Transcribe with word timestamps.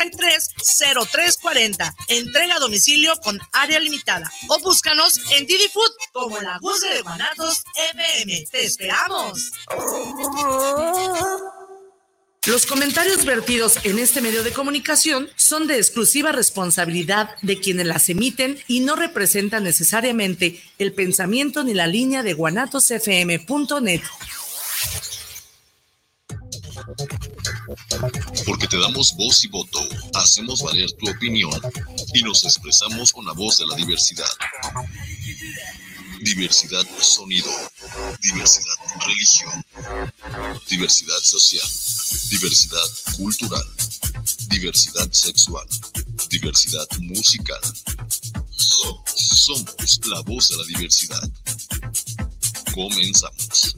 630340. 0.00 1.94
Entrega 2.08 2.56
a 2.56 2.58
domicilio 2.58 3.12
con 3.22 3.38
área 3.52 3.78
limitada. 3.80 4.30
O 4.48 4.58
búscanos 4.60 5.20
en 5.32 5.46
Didi 5.46 5.68
Food 5.68 5.92
como 6.12 6.40
la 6.40 6.58
voz 6.60 6.80
de 6.80 7.02
Guanatos 7.02 7.62
FM. 7.92 8.44
¡Te 8.50 8.64
esperamos! 8.64 9.52
Los 12.46 12.64
comentarios 12.64 13.26
vertidos 13.26 13.78
en 13.84 13.98
este 13.98 14.22
medio 14.22 14.42
de 14.42 14.52
comunicación 14.52 15.28
son 15.36 15.66
de 15.66 15.76
exclusiva 15.76 16.32
responsabilidad 16.32 17.36
de 17.42 17.60
quienes 17.60 17.86
las 17.86 18.08
emiten 18.08 18.58
y 18.66 18.80
no 18.80 18.96
representan 18.96 19.62
necesariamente 19.62 20.58
el 20.78 20.94
pensamiento 20.94 21.64
ni 21.64 21.74
la 21.74 21.86
línea 21.86 22.22
de 22.22 22.32
guanatosfm.net. 22.32 24.00
Porque 28.46 28.66
te 28.66 28.78
damos 28.78 29.14
voz 29.16 29.44
y 29.44 29.48
voto, 29.48 29.80
hacemos 30.14 30.62
valer 30.62 30.90
tu 30.92 31.08
opinión 31.10 31.60
y 32.14 32.22
nos 32.22 32.44
expresamos 32.44 33.12
con 33.12 33.24
la 33.24 33.32
voz 33.32 33.58
de 33.58 33.66
la 33.66 33.76
diversidad. 33.76 34.30
Diversidad 36.20 36.86
sonido, 37.00 37.50
diversidad 38.20 38.74
religión, 39.06 39.64
diversidad 40.68 41.18
social, 41.22 41.68
diversidad 42.28 43.16
cultural, 43.16 43.64
diversidad 44.48 45.10
sexual, 45.12 45.66
diversidad 46.28 46.86
musical. 47.00 47.60
Somos 48.56 50.00
la 50.06 50.20
voz 50.20 50.48
de 50.48 50.56
la 50.56 50.64
diversidad. 50.64 51.30
Comenzamos. 52.74 53.76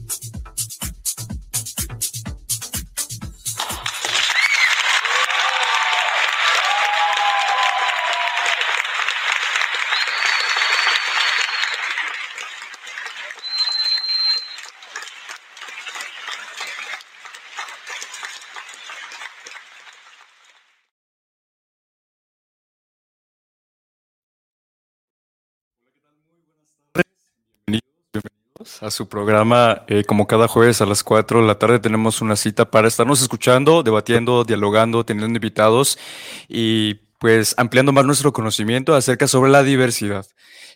A 28.81 28.91
su 28.91 29.07
programa. 29.07 29.83
Eh, 29.87 30.03
como 30.03 30.27
cada 30.27 30.47
jueves 30.47 30.81
a 30.81 30.85
las 30.85 31.03
4 31.03 31.41
de 31.41 31.47
la 31.47 31.59
tarde 31.59 31.79
tenemos 31.79 32.21
una 32.21 32.35
cita 32.35 32.69
para 32.69 32.87
estarnos 32.87 33.21
escuchando, 33.21 33.83
debatiendo, 33.83 34.43
dialogando, 34.43 35.05
teniendo 35.05 35.37
invitados 35.37 35.97
y 36.47 36.95
pues 37.19 37.55
ampliando 37.57 37.93
más 37.93 38.05
nuestro 38.05 38.33
conocimiento 38.33 38.95
acerca 38.95 39.27
sobre 39.27 39.51
la 39.51 39.63
diversidad. 39.63 40.25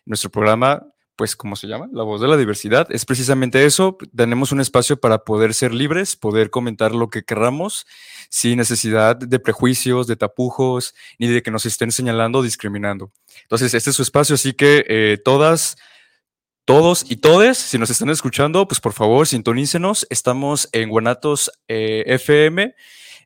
Nuestro 0.05 0.29
programa, 0.29 0.87
pues, 1.17 1.35
¿cómo 1.35 1.55
se 1.55 1.67
llama? 1.67 1.89
La 1.91 2.03
voz 2.03 2.21
de 2.21 2.27
la 2.27 2.37
diversidad. 2.37 2.87
Es 2.89 3.03
precisamente 3.03 3.65
eso. 3.65 3.97
Tenemos 4.15 4.51
un 4.51 4.61
espacio 4.61 4.97
para 4.97 5.25
poder 5.25 5.53
ser 5.53 5.73
libres, 5.73 6.15
poder 6.15 6.49
comentar 6.49 6.93
lo 6.93 7.09
que 7.09 7.23
queramos 7.23 7.85
sin 8.29 8.57
necesidad 8.57 9.17
de 9.17 9.39
prejuicios, 9.39 10.07
de 10.07 10.15
tapujos, 10.15 10.93
ni 11.19 11.27
de 11.27 11.41
que 11.41 11.51
nos 11.51 11.65
estén 11.65 11.91
señalando 11.91 12.39
o 12.39 12.43
discriminando. 12.43 13.11
Entonces, 13.41 13.73
este 13.73 13.89
es 13.89 13.95
su 13.95 14.03
espacio, 14.03 14.35
así 14.35 14.53
que 14.53 14.85
eh, 14.87 15.17
todas 15.23 15.75
todos 16.67 17.09
y 17.09 17.15
todes, 17.15 17.57
si 17.57 17.77
nos 17.77 17.89
están 17.89 18.09
escuchando, 18.09 18.67
pues 18.67 18.81
por 18.81 18.91
favor 18.91 19.25
sintonícenos. 19.25 20.05
Estamos 20.09 20.67
en 20.73 20.89
Guanatos 20.89 21.49
eh, 21.69 22.03
FM 22.07 22.75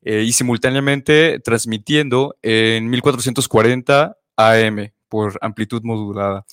eh, 0.04 0.22
y 0.22 0.32
simultáneamente 0.32 1.40
transmitiendo 1.40 2.36
en 2.44 2.88
1440 2.88 4.16
AM 4.38 4.92
por 5.12 5.38
amplitud 5.42 5.82
modulada. 5.84 6.46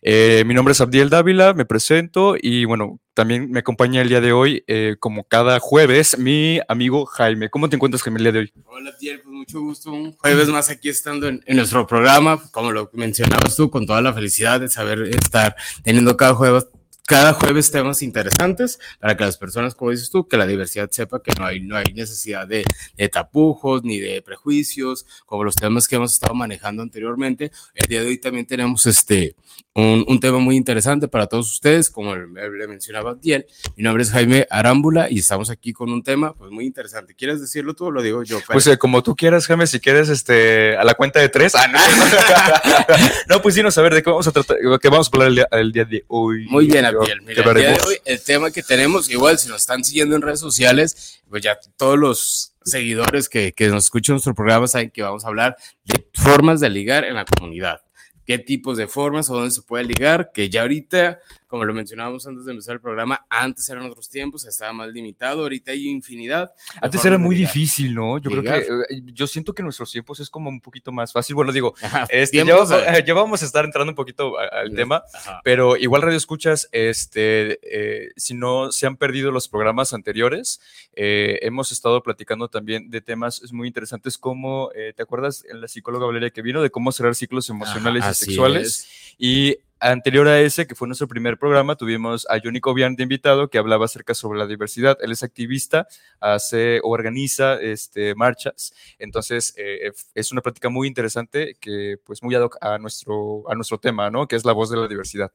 Eh, 0.00 0.42
mi 0.46 0.54
nombre 0.54 0.72
es 0.72 0.80
Abdiel 0.80 1.10
Dávila, 1.10 1.52
me 1.52 1.66
presento 1.66 2.34
y 2.40 2.64
bueno, 2.64 2.98
también 3.12 3.50
me 3.50 3.58
acompaña 3.58 4.00
el 4.00 4.08
día 4.08 4.22
de 4.22 4.32
hoy, 4.32 4.64
eh, 4.66 4.96
como 4.98 5.24
cada 5.24 5.60
jueves, 5.60 6.18
mi 6.18 6.58
amigo 6.66 7.04
Jaime. 7.04 7.50
¿Cómo 7.50 7.68
te 7.68 7.76
encuentras, 7.76 8.02
Jaime, 8.02 8.18
el 8.18 8.24
día 8.24 8.32
de 8.32 8.38
hoy? 8.38 8.52
Hola, 8.64 8.90
Abdiel, 8.90 9.20
pues 9.20 9.34
mucho 9.34 9.60
gusto. 9.60 9.92
Un 9.92 10.12
jueves 10.12 10.48
más 10.48 10.70
aquí 10.70 10.88
estando 10.88 11.28
en, 11.28 11.42
en, 11.44 11.56
nuestro 11.56 11.86
programa, 11.86 12.42
como 12.52 12.72
lo 12.72 12.88
mencionabas 12.94 13.54
tú, 13.54 13.70
con 13.70 13.86
toda 13.86 14.00
la 14.00 14.14
felicidad 14.14 14.60
de 14.60 14.70
saber 14.70 15.02
estar 15.02 15.54
teniendo 15.84 16.16
cada 16.16 16.34
jueves 16.34 16.68
cada 17.06 17.34
jueves 17.34 17.70
temas 17.70 18.02
interesantes 18.02 18.80
para 18.98 19.16
que 19.16 19.24
las 19.24 19.38
personas, 19.38 19.74
como 19.74 19.92
dices 19.92 20.10
tú, 20.10 20.26
que 20.26 20.36
la 20.36 20.46
diversidad 20.46 20.90
sepa 20.90 21.22
que 21.22 21.32
no 21.38 21.46
hay, 21.46 21.60
no 21.60 21.76
hay 21.76 21.92
necesidad 21.94 22.48
de, 22.48 22.64
de, 22.96 23.08
tapujos 23.08 23.84
ni 23.84 24.00
de 24.00 24.20
prejuicios, 24.22 25.06
como 25.24 25.44
los 25.44 25.54
temas 25.54 25.86
que 25.86 25.96
hemos 25.96 26.12
estado 26.12 26.34
manejando 26.34 26.82
anteriormente. 26.82 27.52
El 27.74 27.86
día 27.88 28.02
de 28.02 28.08
hoy 28.08 28.18
también 28.18 28.44
tenemos 28.44 28.86
este, 28.86 29.36
un, 29.74 30.04
un 30.08 30.18
tema 30.18 30.38
muy 30.38 30.56
interesante 30.56 31.06
para 31.06 31.28
todos 31.28 31.52
ustedes, 31.52 31.90
como 31.90 32.16
le 32.16 32.66
mencionaba 32.66 33.14
Diel. 33.14 33.46
Mi 33.76 33.84
nombre 33.84 34.02
es 34.02 34.10
Jaime 34.10 34.46
Arámbula 34.50 35.08
y 35.08 35.20
estamos 35.20 35.50
aquí 35.50 35.72
con 35.72 35.92
un 35.92 36.02
tema 36.02 36.34
pues, 36.34 36.50
muy 36.50 36.64
interesante. 36.64 37.14
¿Quieres 37.14 37.40
decirlo 37.40 37.74
tú 37.74 37.86
o 37.86 37.90
lo 37.92 38.02
digo 38.02 38.24
yo? 38.24 38.40
Pues 38.50 38.66
eh, 38.66 38.78
como 38.78 39.02
tú 39.02 39.14
quieras, 39.14 39.46
Jaime, 39.46 39.68
si 39.68 39.78
quieres 39.78 40.08
este, 40.08 40.76
a 40.76 40.82
la 40.82 40.94
cuenta 40.94 41.20
de 41.20 41.28
tres. 41.28 41.54
Ah, 41.54 41.68
no. 41.68 41.78
no, 43.28 43.42
pues 43.42 43.54
dinos 43.54 43.78
a 43.78 43.82
ver 43.82 43.94
de 43.94 44.02
qué 44.02 44.10
vamos 44.10 44.26
a 44.26 44.32
tratar, 44.32 44.56
qué 44.80 44.88
vamos 44.88 45.08
a 45.08 45.10
hablar 45.12 45.28
el 45.28 45.34
día, 45.36 45.48
el 45.52 45.72
día 45.72 45.84
de 45.84 46.04
hoy. 46.08 46.46
Muy 46.48 46.66
bien, 46.66 46.84
Mira, 47.00 47.50
el 47.50 47.56
día 47.56 47.72
de 47.72 47.82
hoy, 47.86 47.96
el 48.04 48.22
tema 48.22 48.50
que 48.50 48.62
tenemos, 48.62 49.10
igual 49.10 49.38
si 49.38 49.48
nos 49.48 49.62
están 49.62 49.84
siguiendo 49.84 50.16
en 50.16 50.22
redes 50.22 50.40
sociales, 50.40 51.20
pues 51.28 51.42
ya 51.42 51.58
todos 51.76 51.98
los 51.98 52.52
seguidores 52.64 53.28
que, 53.28 53.52
que 53.52 53.68
nos 53.68 53.84
escuchan 53.84 54.14
nuestro 54.14 54.34
programa 54.34 54.66
saben 54.66 54.90
que 54.90 55.02
vamos 55.02 55.24
a 55.24 55.28
hablar 55.28 55.56
de 55.84 56.06
formas 56.14 56.60
de 56.60 56.68
ligar 56.68 57.04
en 57.04 57.14
la 57.14 57.24
comunidad. 57.24 57.80
Qué 58.26 58.38
tipos 58.38 58.76
de 58.76 58.88
formas 58.88 59.30
o 59.30 59.34
dónde 59.34 59.50
se 59.50 59.62
puede 59.62 59.84
ligar, 59.84 60.30
que 60.32 60.50
ya 60.50 60.62
ahorita 60.62 61.20
como 61.46 61.64
lo 61.64 61.72
mencionábamos 61.72 62.26
antes 62.26 62.44
de 62.44 62.52
empezar 62.52 62.74
el 62.74 62.80
programa, 62.80 63.24
antes 63.30 63.68
eran 63.68 63.84
otros 63.84 64.08
tiempos, 64.08 64.44
estaba 64.46 64.72
más 64.72 64.88
limitado, 64.88 65.42
ahorita 65.42 65.70
hay 65.70 65.88
infinidad. 65.88 66.52
Antes 66.80 67.04
era 67.04 67.18
muy 67.18 67.36
difícil, 67.36 67.94
¿no? 67.94 68.18
Yo 68.18 68.30
creo 68.30 68.42
que, 68.42 68.58
eh, 68.58 69.02
yo 69.04 69.26
siento 69.26 69.54
que 69.54 69.62
en 69.62 69.66
nuestros 69.66 69.92
tiempos 69.92 70.18
es 70.18 70.28
como 70.28 70.50
un 70.50 70.60
poquito 70.60 70.90
más 70.90 71.12
fácil. 71.12 71.36
Bueno, 71.36 71.52
digo, 71.52 71.74
este, 72.10 72.44
ya, 72.44 72.44
vamos, 72.44 72.70
ya, 73.06 73.14
vamos, 73.14 73.42
a 73.42 73.46
estar 73.46 73.64
entrando 73.64 73.92
un 73.92 73.96
poquito 73.96 74.38
al 74.38 74.74
tema, 74.74 75.04
Ajá. 75.14 75.40
pero 75.44 75.76
igual 75.76 76.02
Radio 76.02 76.16
Escuchas, 76.16 76.68
este, 76.72 77.60
eh, 77.62 78.10
si 78.16 78.34
no 78.34 78.72
se 78.72 78.86
han 78.86 78.96
perdido 78.96 79.30
los 79.30 79.48
programas 79.48 79.94
anteriores, 79.94 80.60
eh, 80.94 81.38
hemos 81.42 81.70
estado 81.70 82.02
platicando 82.02 82.48
también 82.48 82.90
de 82.90 83.00
temas 83.00 83.52
muy 83.52 83.68
interesantes 83.68 84.18
como, 84.18 84.70
eh, 84.74 84.92
¿te 84.96 85.02
acuerdas 85.02 85.44
en 85.48 85.60
la 85.60 85.68
psicóloga 85.68 86.06
Valeria 86.06 86.30
que 86.30 86.42
vino 86.42 86.60
de 86.60 86.70
cómo 86.70 86.90
cerrar 86.90 87.14
ciclos 87.14 87.48
emocionales 87.50 88.02
Ajá, 88.02 88.14
sexuales? 88.18 88.66
Es. 88.66 89.14
Y 89.18 89.56
anterior 89.78 90.26
a 90.28 90.40
ese, 90.40 90.66
que 90.66 90.74
fue 90.74 90.88
nuestro 90.88 91.08
primer 91.08 91.38
programa, 91.38 91.76
tuvimos 91.76 92.26
a 92.30 92.40
Johnny 92.42 92.60
Cobian 92.60 92.96
de 92.96 93.02
invitado 93.02 93.50
que 93.50 93.58
hablaba 93.58 93.84
acerca 93.84 94.14
sobre 94.14 94.38
la 94.38 94.46
diversidad. 94.46 94.96
Él 95.00 95.12
es 95.12 95.22
activista, 95.22 95.86
hace 96.20 96.80
o 96.82 96.90
organiza 96.90 97.60
este, 97.60 98.14
marchas. 98.14 98.74
Entonces, 98.98 99.54
eh, 99.56 99.92
es 100.14 100.32
una 100.32 100.40
práctica 100.40 100.68
muy 100.68 100.88
interesante 100.88 101.56
que, 101.60 101.98
pues, 102.04 102.22
muy 102.22 102.34
ad 102.34 102.42
hoc 102.42 102.56
a 102.60 102.78
nuestro, 102.78 103.48
a 103.50 103.54
nuestro 103.54 103.78
tema, 103.78 104.10
¿no? 104.10 104.26
Que 104.26 104.36
es 104.36 104.44
la 104.44 104.52
voz 104.52 104.70
de 104.70 104.76
la 104.76 104.88
diversidad. 104.88 105.30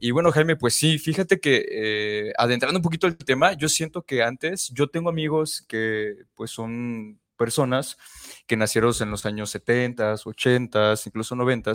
Y 0.00 0.12
bueno, 0.12 0.30
Jaime, 0.30 0.56
pues 0.56 0.74
sí, 0.74 0.98
fíjate 0.98 1.40
que 1.40 1.66
eh, 1.68 2.32
adentrando 2.38 2.78
un 2.78 2.82
poquito 2.82 3.06
el 3.06 3.16
tema, 3.16 3.52
yo 3.54 3.68
siento 3.68 4.02
que 4.02 4.22
antes, 4.22 4.70
yo 4.72 4.88
tengo 4.88 5.08
amigos 5.08 5.64
que, 5.68 6.16
pues, 6.34 6.50
son 6.50 7.18
personas 7.36 7.96
que 8.46 8.56
nacieron 8.56 8.92
en 9.00 9.10
los 9.10 9.26
años 9.26 9.50
70, 9.50 10.14
80, 10.24 10.94
incluso 11.06 11.34
90 11.34 11.72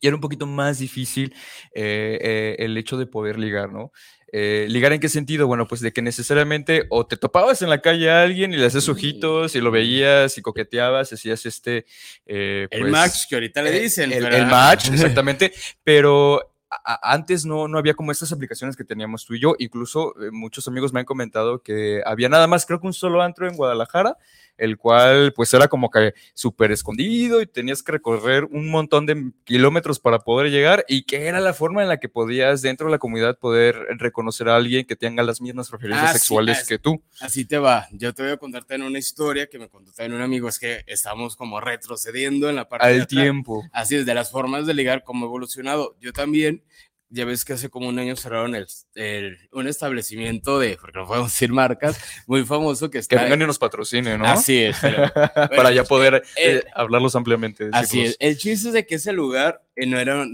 y 0.00 0.06
era 0.06 0.16
un 0.16 0.20
poquito 0.20 0.46
más 0.46 0.78
difícil 0.78 1.34
eh, 1.72 2.18
eh, 2.20 2.56
el 2.58 2.76
hecho 2.76 2.96
de 2.96 3.06
poder 3.06 3.38
ligar, 3.38 3.72
¿no? 3.72 3.92
Eh, 4.32 4.66
¿Ligar 4.68 4.92
en 4.92 5.00
qué 5.00 5.08
sentido? 5.08 5.46
Bueno, 5.46 5.66
pues 5.68 5.80
de 5.80 5.92
que 5.92 6.02
necesariamente 6.02 6.86
o 6.90 7.06
te 7.06 7.16
topabas 7.16 7.62
en 7.62 7.70
la 7.70 7.80
calle 7.80 8.10
a 8.10 8.22
alguien 8.22 8.52
y 8.52 8.56
le 8.56 8.66
haces 8.66 8.88
ojitos 8.88 9.54
y 9.54 9.60
lo 9.60 9.70
veías 9.70 10.36
y 10.36 10.42
coqueteabas, 10.42 11.12
hacías 11.12 11.46
este... 11.46 11.86
el 12.26 12.68
pues, 12.68 12.90
match 12.90 13.28
que 13.28 13.36
ahorita 13.36 13.62
le 13.62 13.80
dicen. 13.80 14.12
El, 14.12 14.26
el 14.26 14.46
match, 14.46 14.88
exactamente, 14.92 15.52
pero 15.84 16.56
antes 16.84 17.46
no, 17.46 17.68
no 17.68 17.78
había 17.78 17.94
como 17.94 18.12
estas 18.12 18.32
aplicaciones 18.32 18.76
que 18.76 18.84
teníamos 18.84 19.24
tú 19.24 19.34
y 19.34 19.40
yo. 19.40 19.54
Incluso 19.58 20.14
eh, 20.20 20.30
muchos 20.30 20.66
amigos 20.68 20.92
me 20.92 21.00
han 21.00 21.06
comentado 21.06 21.62
que 21.62 22.02
había 22.04 22.28
nada 22.28 22.46
más, 22.46 22.66
creo 22.66 22.80
que 22.80 22.86
un 22.86 22.92
solo 22.92 23.22
antro 23.22 23.48
en 23.48 23.56
Guadalajara, 23.56 24.16
el 24.58 24.76
cual 24.76 25.32
pues 25.34 25.52
era 25.54 25.68
como 25.68 25.90
que 25.90 26.14
súper 26.34 26.72
escondido 26.72 27.40
y 27.40 27.46
tenías 27.46 27.82
que 27.82 27.92
recorrer 27.92 28.44
un 28.44 28.70
montón 28.70 29.06
de 29.06 29.32
kilómetros 29.44 30.00
para 30.00 30.20
poder 30.20 30.50
llegar 30.50 30.84
y 30.88 31.02
que 31.02 31.26
era 31.26 31.40
la 31.40 31.54
forma 31.54 31.82
en 31.82 31.88
la 31.88 31.98
que 31.98 32.08
podías 32.08 32.62
dentro 32.62 32.86
de 32.86 32.92
la 32.92 32.98
comunidad 32.98 33.38
poder 33.38 33.76
reconocer 33.98 34.48
a 34.48 34.56
alguien 34.56 34.86
que 34.86 34.96
tenga 34.96 35.22
las 35.22 35.40
mismas 35.40 35.68
preferencias 35.68 36.10
así, 36.10 36.18
sexuales 36.18 36.58
así, 36.58 36.68
que 36.68 36.78
tú. 36.78 37.02
Así 37.20 37.44
te 37.44 37.58
va. 37.58 37.86
Yo 37.92 38.14
te 38.14 38.22
voy 38.22 38.32
a 38.32 38.36
contarte 38.36 38.74
en 38.74 38.82
una 38.82 38.98
historia 38.98 39.46
que 39.46 39.58
me 39.58 39.68
contó 39.68 39.92
también 39.92 40.14
un 40.14 40.22
amigo, 40.22 40.48
es 40.48 40.58
que 40.58 40.82
estamos 40.86 41.36
como 41.36 41.60
retrocediendo 41.60 42.48
en 42.48 42.56
la 42.56 42.68
parte 42.68 42.86
al 42.86 43.06
tiempo. 43.06 43.64
Así 43.72 43.96
es, 43.96 44.06
de 44.06 44.14
las 44.14 44.30
formas 44.30 44.66
de 44.66 44.74
ligar, 44.74 45.04
cómo 45.04 45.26
evolucionado. 45.26 45.96
Yo 46.00 46.12
también 46.12 46.62
ya 47.08 47.24
ves 47.24 47.44
que 47.44 47.52
hace 47.52 47.68
como 47.68 47.88
un 47.88 47.98
año 47.98 48.16
cerraron 48.16 48.54
el, 48.54 49.38
un 49.52 49.68
establecimiento 49.68 50.58
de, 50.58 50.76
porque 50.80 50.98
no 50.98 51.06
podemos 51.06 51.32
decir 51.32 51.52
marcas, 51.52 51.98
muy 52.26 52.44
famoso 52.44 52.90
que 52.90 52.98
está... 52.98 53.16
Que 53.16 53.22
vengan 53.22 53.42
y 53.42 53.46
nos 53.46 53.58
patrocine, 53.58 54.18
¿no? 54.18 54.26
Así 54.26 54.58
es. 54.62 54.76
Para 55.34 55.72
ya 55.72 55.84
poder 55.84 56.22
eh, 56.36 56.62
hablarlos 56.74 57.14
ampliamente. 57.16 57.68
Así 57.72 58.02
es. 58.02 58.16
El 58.18 58.36
chiste 58.36 58.68
es 58.68 58.74
de 58.74 58.86
que 58.86 58.96
ese 58.96 59.12
lugar 59.12 59.65
eh, 59.76 59.86
no 59.86 59.98
era 59.98 60.26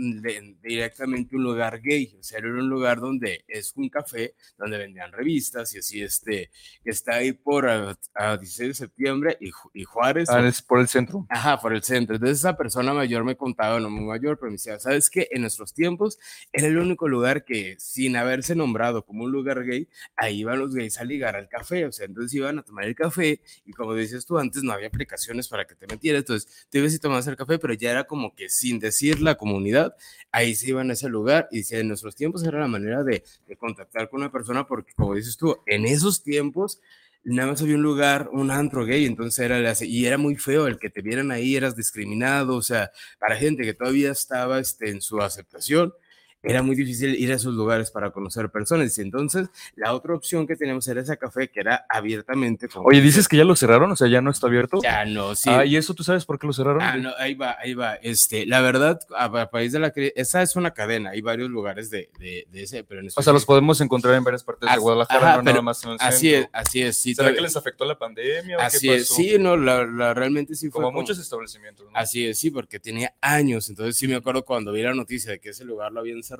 directamente 0.63 1.35
un 1.35 1.43
lugar 1.43 1.81
gay, 1.83 2.17
o 2.19 2.23
sea, 2.23 2.39
era 2.39 2.49
un 2.49 2.69
lugar 2.69 3.01
donde 3.01 3.45
es 3.49 3.73
un 3.77 3.89
café, 3.89 4.35
donde 4.57 4.79
vendían 4.79 5.11
revistas 5.11 5.75
y 5.75 5.79
así, 5.79 6.01
este, 6.01 6.51
está 6.85 7.17
ahí 7.17 7.33
por 7.33 7.69
a, 7.69 7.97
16 8.37 8.69
de 8.69 8.75
septiembre 8.75 9.37
y, 9.41 9.51
y 9.75 9.85
Juárez. 9.85 10.31
Ah, 10.31 10.47
es 10.47 10.63
por 10.63 10.79
el 10.79 10.87
centro. 10.89 11.27
Ajá, 11.29 11.61
por 11.61 11.73
el 11.75 11.83
centro. 11.83 12.15
Entonces 12.15 12.39
esa 12.39 12.57
persona 12.57 12.95
mayor 12.95 13.25
me 13.25 13.37
contaba, 13.37 13.81
no 13.81 13.91
muy 13.91 14.05
mayor, 14.05 14.39
pero 14.39 14.51
me 14.51 14.57
decía, 14.57 14.79
¿sabes 14.79 15.11
qué? 15.11 15.29
En 15.33 15.43
nuestros 15.43 15.75
tiempos 15.75 16.19
era 16.53 16.69
el 16.69 16.79
único 16.79 17.09
lugar 17.09 17.45
que, 17.45 17.77
sin 17.79 18.17
haberse 18.17 18.55
nombrado 18.55 19.05
como 19.05 19.25
un 19.25 19.33
lugar 19.33 19.65
gay, 19.65 19.89
ahí 20.17 20.41
iban 20.41 20.61
los 20.61 20.75
gays 20.75 20.99
a 20.99 21.05
ligar 21.05 21.35
al 21.35 21.49
café, 21.49 21.87
o 21.87 21.93
sea, 21.93 22.07
entonces 22.07 22.33
iban 22.35 22.59
a 22.59 22.63
tomar 22.63 22.85
el 22.85 22.95
café 22.95 23.41
y 23.65 23.73
como 23.73 23.95
dices 23.95 24.25
tú, 24.25 24.39
antes 24.39 24.63
no 24.63 24.73
había 24.73 24.89
aplicaciones 24.89 25.49
para 25.49 25.67
que 25.67 25.75
te 25.75 25.87
metieras, 25.87 26.21
entonces 26.21 26.67
te 26.71 26.79
ibas 26.79 26.95
y 26.95 26.99
tomabas 26.99 27.27
el 27.27 27.37
café, 27.37 27.59
pero 27.59 27.75
ya 27.75 27.91
era 27.91 28.05
como 28.05 28.35
que 28.35 28.49
sin 28.49 28.79
decir 28.79 29.21
la 29.33 29.39
comunidad, 29.39 29.95
ahí 30.31 30.55
se 30.55 30.69
iban 30.69 30.91
a 30.91 30.93
ese 30.95 31.09
lugar 31.09 31.49
y 31.51 31.63
si 31.65 31.77
en 31.77 31.89
nuestros 31.89 32.15
tiempos 32.15 32.45
era 32.45 32.61
la 32.61 32.69
manera 32.69 33.03
de, 33.03 33.23
contactar 33.59 34.09
con 34.09 34.21
una 34.21 34.33
persona, 34.33 34.67
porque 34.67 34.93
como 34.95 35.15
dices 35.15 35.37
tú, 35.37 35.57
en 35.67 35.85
esos 35.87 36.23
tiempos 36.23 36.81
nada 37.25 37.51
más 37.51 37.63
había 37.63 37.77
un 37.77 37.83
lugar, 37.83 38.29
un 38.33 38.51
antro 38.51 38.85
gay, 38.85 39.07
entonces 39.07 39.45
era, 39.45 39.75
y 39.81 40.07
era 40.07 40.19
muy 40.19 40.37
feo 40.37 40.67
el 40.67 40.79
que 40.79 40.91
te 40.91 41.03
vieran 41.03 41.31
ahí, 41.31 41.55
eras 41.55 41.77
discriminado, 41.77 42.57
o 42.57 42.63
sea, 42.63 42.91
para 43.21 43.37
gente 43.37 43.63
que 43.63 43.75
todavía 43.75 44.11
estaba 44.11 44.59
este, 44.59 44.91
en 44.91 45.01
su 45.01 45.21
aceptación, 45.21 45.95
era 46.43 46.63
muy 46.63 46.77
difícil 46.77 47.15
ir 47.15 47.33
a 47.33 47.37
esos 47.37 47.55
lugares 47.55 47.91
para 47.91 48.11
conocer 48.11 48.51
personas. 48.51 48.97
Y 48.99 49.03
entonces, 49.03 49.49
la 49.77 49.95
otra 49.95 50.15
opción 50.15 50.47
que 50.47 50.57
teníamos 50.57 50.87
era 50.89 51.01
ese 51.01 51.17
café 51.17 51.49
que 51.49 51.61
era 51.61 51.87
abiertamente. 51.89 52.69
Oye, 52.85 53.01
dices 53.01 53.29
que 53.29 53.37
ya 53.37 53.45
lo 53.45 53.57
cerraron, 53.57 53.93
o 53.93 53.97
sea, 53.97 54.09
ya 54.09 54.21
no 54.21 54.31
está 54.31 54.47
abierto. 54.47 54.81
Ya 54.83 55.05
no, 55.05 55.35
sí. 55.35 55.51
Ah, 55.51 55.65
¿y 55.65 55.77
eso 55.77 55.95
tú 55.95 56.03
sabes 56.03 56.25
por 56.25 56.39
qué 56.39 56.47
lo 56.47 56.53
cerraron? 56.53 56.83
Ah, 56.83 56.97
no, 56.97 57.13
ahí 57.19 57.35
va, 57.35 57.57
ahí 57.61 57.75
va. 57.75 57.95
Este, 57.95 58.47
la 58.47 58.61
verdad, 58.61 59.01
a, 59.17 59.51
país 59.51 59.73
de 59.73 59.79
la 59.79 59.93
esa 59.95 60.43
es 60.43 60.57
una 60.57 60.73
cadena, 60.73 61.11
hay 61.11 61.21
varios 61.21 61.51
lugares 61.51 61.91
de, 61.91 62.11
de, 62.19 62.47
ese, 62.55 62.85
pero 62.85 63.01
en 63.01 63.09
O 63.15 63.23
sea, 63.23 63.33
los 63.33 63.45
podemos 63.45 63.81
encontrar 63.81 64.15
en 64.15 64.25
varias 64.25 64.43
partes 64.43 64.71
de 64.71 64.79
Guadalajara, 64.79 65.37
no 65.37 65.43
nada 65.43 65.63
más 65.63 65.85
en 65.85 65.93
el 65.93 65.97
Así 66.01 66.35
es, 66.35 66.49
así 66.53 66.83
es. 66.83 66.97
Sí, 66.97 67.15
¿Será 67.15 67.33
que 67.35 67.41
les 67.41 67.57
afectó 67.57 67.85
la 67.85 67.99
pandemia? 67.99 68.57
así 68.59 68.89
es, 68.91 69.09
sí, 69.09 69.37
no, 69.39 69.57
la, 69.57 70.15
realmente 70.15 70.55
sí 70.55 70.71
fue. 70.71 70.83
Como, 70.83 70.93
muchos 70.93 71.19
establecimientos. 71.19 71.87
¿no? 71.91 71.97
Así 71.97 72.27
es, 72.27 72.39
sí, 72.39 72.51
porque 72.51 72.81
tenía 72.81 73.15
años. 73.21 73.69
Entonces, 73.69 73.97
sí 73.97 74.09
me 74.09 74.17
acuerdo 74.17 74.45
cuando 74.45 74.73
vi 74.73 74.83
la 74.83 74.95
noticia 74.95 75.33
de 75.33 75.41
que 75.41 75.51
ese 75.51 75.65
lugar 75.65 75.93
lo 75.93 76.01
habían 76.01 76.23
cerrado, 76.23 76.32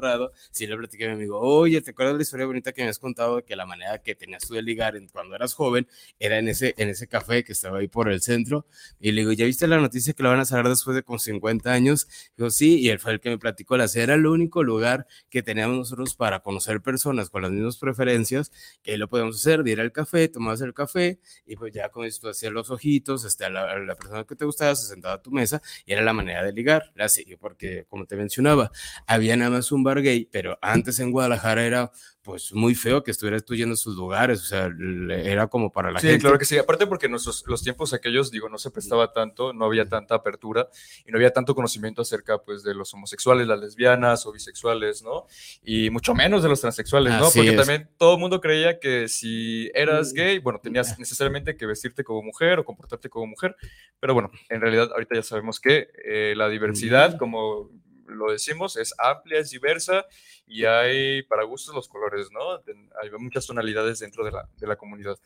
sí 0.51 0.67
le 0.67 0.77
platiqué 0.77 1.05
a 1.05 1.09
mi 1.09 1.15
amigo, 1.15 1.39
oye, 1.39 1.81
¿te 1.81 1.91
acuerdas 1.91 2.15
de 2.15 2.19
la 2.19 2.23
historia 2.23 2.47
bonita 2.47 2.73
que 2.73 2.83
me 2.83 2.89
has 2.89 2.99
contado 2.99 3.37
de 3.37 3.45
que 3.45 3.57
la 3.57 3.67
manera 3.67 4.03
que 4.03 4.15
tenías 4.15 4.47
tú 4.47 4.55
de 4.55 4.63
ligar 4.63 4.95
cuando 5.13 5.37
eras 5.37 5.55
joven 5.55 5.87
era 6.19 6.39
en 6.39 6.49
ese, 6.49 6.75
en 6.77 6.89
ese 6.89 7.07
café 7.07 7.45
que 7.45 7.53
estaba 7.53 7.79
ahí 7.79 7.89
por 7.89 8.11
el 8.11 8.21
centro? 8.21 8.67
Y 9.01 9.13
le 9.13 9.21
digo, 9.21 9.33
¿ya 9.33 9.47
viste 9.47 9.67
la 9.67 9.79
noticia 9.79 10.13
que 10.13 10.23
lo 10.23 10.31
van 10.31 10.41
a 10.41 10.45
cerrar 10.45 10.69
después 10.69 10.97
de 10.97 11.03
con 11.03 11.19
50 11.19 11.73
años? 11.73 12.09
Digo, 12.37 12.51
sí, 12.51 12.81
y 12.81 12.89
él 12.89 12.99
fue 12.99 13.13
el 13.13 13.21
que 13.21 13.31
me 13.31 13.39
platicó, 13.39 13.77
la 13.77 13.87
era 13.95 14.15
el 14.15 14.27
único 14.27 14.63
lugar 14.63 15.07
que 15.29 15.43
teníamos 15.43 15.77
nosotros 15.77 16.15
para 16.15 16.41
conocer 16.41 16.81
personas 16.81 17.31
con 17.31 17.43
las 17.43 17.51
mismas 17.51 17.77
preferencias, 17.77 18.51
que 18.83 18.97
lo 18.97 19.09
podemos 19.09 19.37
hacer, 19.37 19.63
de 19.63 19.73
ir 19.73 19.81
al 19.81 19.93
café, 19.93 20.29
tomabas 20.29 20.61
el 20.61 20.75
café, 20.75 21.21
y 21.47 21.57
pues 21.57 21.73
ya 21.73 21.89
con 21.91 22.05
esto 22.05 22.31
hacías 22.31 22.53
los 22.53 22.71
ojitos, 22.71 23.25
este, 23.25 23.45
a, 23.45 23.51
la, 23.51 23.95
persona 23.97 24.25
que 24.25 24.37
te 24.37 24.45
gustaba 24.45 24.75
se 24.75 24.89
sentaba 24.89 25.15
a 25.15 25.23
tu 25.23 25.31
mesa, 25.31 25.61
y 25.85 25.93
era 25.93 26.03
la 26.03 26.13
manera 26.13 26.43
de 26.45 26.53
ligar, 26.53 26.93
así, 26.99 27.37
porque 27.39 27.85
como 27.89 28.07
te 28.07 28.17
mencionaba, 28.17 28.71
había 29.07 29.37
nada 29.37 29.51
más 29.51 29.73
un 29.73 29.82
bar 29.83 30.03
gay, 30.03 30.29
pero 30.31 30.59
antes 30.61 30.99
en 31.01 31.11
Guadalajara 31.11 31.65
era 31.65 31.93
pues 32.23 32.53
muy 32.55 32.75
feo 32.75 33.03
que 33.03 33.11
estuvieras 33.11 33.45
tú 33.45 33.55
yendo 33.55 33.75
a 33.75 33.77
sus 33.77 33.97
lugares, 33.97 34.41
o 34.41 34.45
sea, 34.45 34.71
era 35.11 35.49
como 35.49 35.73
para 35.73 35.91
la 35.91 35.99
gente. 35.99 36.15
Sí, 36.15 36.21
claro 36.21 36.39
que 36.39 36.45
sí, 36.45 36.57
aparte 36.57 36.87
porque 36.87 37.09
nuestros, 37.09 37.43
los 37.47 37.63
tiempos 37.63 37.93
aquellos, 37.93 38.31
digo, 38.31 38.49
no 38.49 38.59
se 38.59 38.71
prestaba 38.71 39.13
tanto, 39.13 39.53
no 39.53 39.65
había 39.65 39.89
tanta 39.89 40.15
apertura 40.15 40.69
y 41.05 41.11
no 41.11 41.19
había 41.19 41.33
tanto 41.33 41.55
conocimiento 41.55 42.03
acerca, 42.03 42.39
pues, 42.39 42.63
de 42.63 42.75
los 42.75 42.95
homosexuales, 42.95 43.47
las 43.47 43.59
lesbianas 43.59 44.25
o 44.27 44.33
bisexuales, 44.33 45.03
¿no? 45.03 45.27
Y 45.65 45.91
mucho 45.91 46.15
menos 46.15 46.43
de 46.43 46.49
los 46.49 46.61
transexuales, 46.61 47.13
¿no? 47.15 47.29
porque 47.35 47.53
también 47.53 47.91
todo 47.99 48.15
el 48.15 48.21
mundo 48.21 48.41
creía 48.41 48.79
que 48.79 49.09
si 49.09 49.71
eras 49.75 50.13
mm. 50.13 50.17
gay, 50.17 50.39
bueno, 50.39 50.61
tenías 50.63 50.99
necesariamente 50.99 51.57
que 51.57 51.67
vestirte 51.67 52.05
como 52.05 52.23
mujer 52.23 52.61
o 52.61 52.65
comportarte 52.65 53.09
como 53.09 53.27
mujer, 53.27 53.57
pero 53.99 54.15
bueno, 54.15 54.31
en 54.49 54.61
realidad 54.61 54.91
ahorita 54.93 55.17
ya 55.17 55.23
sabemos 55.23 55.59
que 55.59 55.89
eh, 56.05 56.35
la 56.37 56.49
diversidad, 56.49 57.19
como 57.19 57.69
lo 58.07 58.31
decimos, 58.31 58.77
es 58.77 58.95
amplia, 58.99 59.41
es 59.41 59.51
diversa 59.51 60.07
y 60.47 60.65
hay 60.65 61.23
para 61.23 61.45
gustos 61.45 61.75
los 61.75 61.89
colores, 61.89 62.29
¿no? 62.33 62.53
Hay 63.01 63.11
muchas 63.19 63.47
tonalidades 63.47 64.01
dentro 64.01 64.25
de 64.25 64.33
la, 64.33 64.49
de 64.57 64.67
la 64.67 64.77
comunidad. 64.77 65.19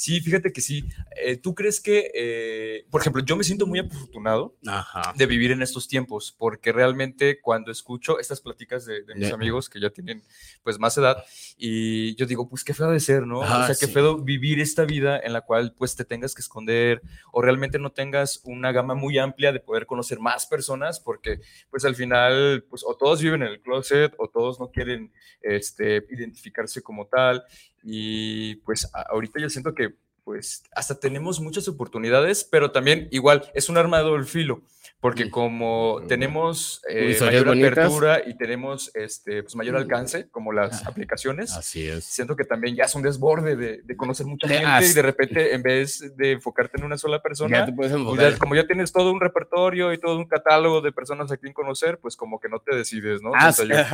Sí, 0.00 0.18
fíjate 0.22 0.50
que 0.50 0.62
sí. 0.62 0.88
Eh, 1.14 1.36
¿Tú 1.36 1.54
crees 1.54 1.78
que, 1.78 2.10
eh, 2.14 2.86
por 2.90 3.02
ejemplo, 3.02 3.22
yo 3.22 3.36
me 3.36 3.44
siento 3.44 3.66
muy 3.66 3.80
afortunado 3.80 4.56
de 5.14 5.26
vivir 5.26 5.50
en 5.50 5.60
estos 5.60 5.88
tiempos, 5.88 6.34
porque 6.38 6.72
realmente 6.72 7.38
cuando 7.38 7.70
escucho 7.70 8.18
estas 8.18 8.40
pláticas 8.40 8.86
de, 8.86 9.04
mis 9.14 9.30
amigos 9.30 9.68
que 9.68 9.78
ya 9.78 9.90
tienen 9.90 10.22
pues 10.62 10.78
más 10.78 10.96
edad, 10.96 11.22
y 11.58 12.14
yo 12.14 12.24
digo, 12.24 12.48
pues 12.48 12.64
qué 12.64 12.72
feo 12.72 12.90
de 12.90 12.98
ser, 12.98 13.26
¿no? 13.26 13.40
o 13.40 13.66
sea, 13.66 13.76
qué 13.78 13.88
feo 13.88 14.16
vivir 14.16 14.58
esta 14.60 14.86
vida 14.86 15.20
en 15.22 15.34
la 15.34 15.42
cual 15.42 15.74
pues 15.76 15.94
te 15.94 16.06
tengas 16.06 16.34
que 16.34 16.40
esconder 16.40 17.02
o 17.30 17.42
realmente 17.42 17.78
no 17.78 17.92
tengas 17.92 18.40
una 18.44 18.72
gama 18.72 18.94
muy 18.94 19.18
amplia 19.18 19.52
de 19.52 19.60
poder 19.60 19.84
conocer 19.84 20.18
más 20.18 20.46
personas, 20.46 20.98
porque 20.98 21.42
pues 21.70 21.84
al 21.84 21.94
final, 21.94 22.64
pues 22.70 22.84
o 22.86 22.96
todos 22.96 23.20
viven 23.20 23.42
en 23.42 23.48
el 23.48 23.60
closet 23.60 24.14
o 24.16 24.28
todos 24.28 24.58
no 24.60 24.70
quieren 24.70 25.12
este, 25.42 26.06
identificarse 26.10 26.80
como 26.80 27.06
tal. 27.06 27.44
Y 27.82 28.56
pues 28.56 28.90
ahorita 28.92 29.40
yo 29.40 29.48
siento 29.50 29.74
que 29.74 29.94
pues 30.30 30.62
hasta 30.76 31.00
tenemos 31.00 31.40
muchas 31.40 31.66
oportunidades, 31.66 32.44
pero 32.44 32.70
también 32.70 33.08
igual 33.10 33.50
es 33.52 33.68
un 33.68 33.76
arma 33.76 33.98
de 33.98 34.04
doble 34.04 34.26
filo 34.26 34.62
porque 35.00 35.30
como 35.30 36.02
tenemos 36.08 36.82
eh, 36.88 37.16
mayor 37.20 37.48
apertura 37.48 38.22
y 38.26 38.36
tenemos 38.36 38.90
este, 38.94 39.42
pues 39.42 39.56
mayor 39.56 39.76
alcance, 39.76 40.28
como 40.28 40.52
las 40.52 40.86
aplicaciones, 40.86 41.52
Así 41.52 41.88
es. 41.88 42.04
siento 42.04 42.36
que 42.36 42.44
también 42.44 42.76
ya 42.76 42.84
es 42.84 42.94
un 42.94 43.02
desborde 43.02 43.56
de, 43.56 43.96
conocer 43.96 44.26
mucha 44.26 44.48
gente 44.48 44.86
y 44.86 44.92
de 44.92 45.02
repente 45.02 45.54
en 45.54 45.62
vez 45.62 46.16
de 46.16 46.32
enfocarte 46.32 46.78
en 46.78 46.84
una 46.84 46.96
sola 46.96 47.20
persona, 47.20 47.66
pues 47.74 47.92
como 48.38 48.54
ya 48.54 48.66
tienes 48.66 48.92
todo 48.92 49.10
un 49.12 49.20
repertorio 49.20 49.92
y 49.92 49.98
todo 49.98 50.16
un 50.16 50.26
catálogo 50.26 50.80
de 50.80 50.92
personas 50.92 51.32
a 51.32 51.36
quien 51.36 51.52
conocer, 51.52 51.98
pues 51.98 52.16
como 52.16 52.38
que 52.38 52.48
no 52.48 52.60
te 52.60 52.76
decides, 52.76 53.22
¿no? 53.22 53.32
Ah, 53.34 53.52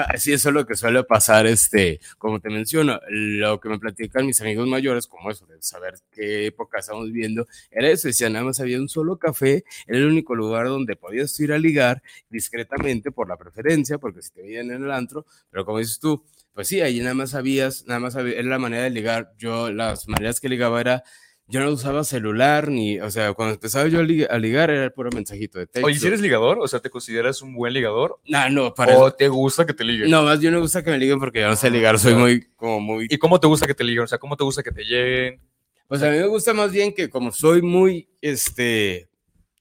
así 0.08 0.32
es 0.32 0.44
lo 0.44 0.66
que 0.66 0.74
suele 0.74 1.02
pasar, 1.04 1.46
este, 1.46 2.00
como 2.18 2.40
te 2.40 2.50
menciono, 2.50 3.00
lo 3.08 3.60
que 3.60 3.68
me 3.68 3.78
platican 3.78 4.26
mis 4.26 4.40
amigos 4.40 4.68
mayores, 4.68 5.06
como 5.06 5.30
eso, 5.30 5.46
de 5.46 5.60
saber 5.60 5.94
qué 6.26 6.46
época 6.46 6.78
estamos 6.78 7.10
viendo, 7.12 7.46
era 7.70 7.88
eso, 7.88 8.08
decía, 8.08 8.28
nada 8.28 8.44
más 8.44 8.60
había 8.60 8.80
un 8.80 8.88
solo 8.88 9.18
café, 9.18 9.64
era 9.86 9.98
el 9.98 10.06
único 10.06 10.34
lugar 10.34 10.66
donde 10.66 10.96
podías 10.96 11.38
ir 11.40 11.52
a 11.52 11.58
ligar 11.58 12.02
discretamente 12.28 13.12
por 13.12 13.28
la 13.28 13.36
preferencia, 13.36 13.98
porque 13.98 14.22
si 14.22 14.30
te 14.32 14.42
veían 14.42 14.70
en 14.70 14.84
el 14.84 14.90
antro, 14.90 15.24
pero 15.50 15.64
como 15.64 15.78
dices 15.78 15.98
tú, 16.00 16.24
pues 16.52 16.68
sí, 16.68 16.80
ahí 16.80 17.00
nada 17.00 17.14
más 17.14 17.30
sabías, 17.30 17.84
nada 17.86 18.00
más 18.00 18.16
era 18.16 18.42
la 18.42 18.58
manera 18.58 18.84
de 18.84 18.90
ligar. 18.90 19.34
Yo, 19.36 19.70
las 19.70 20.08
maneras 20.08 20.40
que 20.40 20.48
ligaba 20.48 20.80
era 20.80 21.04
yo 21.48 21.60
no 21.60 21.70
usaba 21.70 22.02
celular 22.02 22.68
ni, 22.68 22.98
o 22.98 23.08
sea, 23.10 23.32
cuando 23.34 23.54
empezaba 23.54 23.86
yo 23.88 24.00
a 24.00 24.38
ligar, 24.38 24.70
era 24.70 24.84
el 24.84 24.92
puro 24.92 25.10
mensajito 25.12 25.60
de 25.60 25.66
texto. 25.66 25.86
Oye, 25.86 25.96
¿si 25.96 26.06
eres 26.06 26.20
ligador? 26.20 26.58
O 26.60 26.66
sea, 26.66 26.80
¿te 26.80 26.90
consideras 26.90 27.40
un 27.40 27.54
buen 27.54 27.72
ligador? 27.72 28.18
No, 28.26 28.50
no, 28.50 28.74
para 28.74 28.98
¿O 28.98 29.12
te 29.12 29.28
gusta 29.28 29.64
que 29.64 29.72
te 29.72 29.84
liguen? 29.84 30.10
No, 30.10 30.22
más 30.22 30.40
yo 30.40 30.50
no 30.50 30.60
gusta 30.60 30.82
que 30.82 30.90
me 30.90 30.98
liguen 30.98 31.20
porque 31.20 31.40
yo 31.40 31.48
no 31.48 31.54
sé 31.54 31.70
ligar, 31.70 32.00
soy 32.00 32.14
muy, 32.14 32.48
como 32.56 32.80
muy... 32.80 33.06
¿Y 33.08 33.18
cómo 33.18 33.38
te 33.38 33.46
gusta 33.46 33.66
que 33.66 33.74
te 33.74 33.84
liguen? 33.84 34.04
O 34.04 34.08
sea, 34.08 34.18
¿cómo 34.18 34.36
te 34.36 34.42
gusta 34.42 34.62
que 34.64 34.72
te 34.72 34.82
lleguen? 34.82 35.40
Pues 35.88 36.02
a 36.02 36.10
mí 36.10 36.16
me 36.18 36.26
gusta 36.26 36.52
más 36.54 36.72
bien 36.72 36.92
que 36.92 37.08
como 37.08 37.32
soy 37.32 37.62
muy, 37.62 38.08
este, 38.20 39.08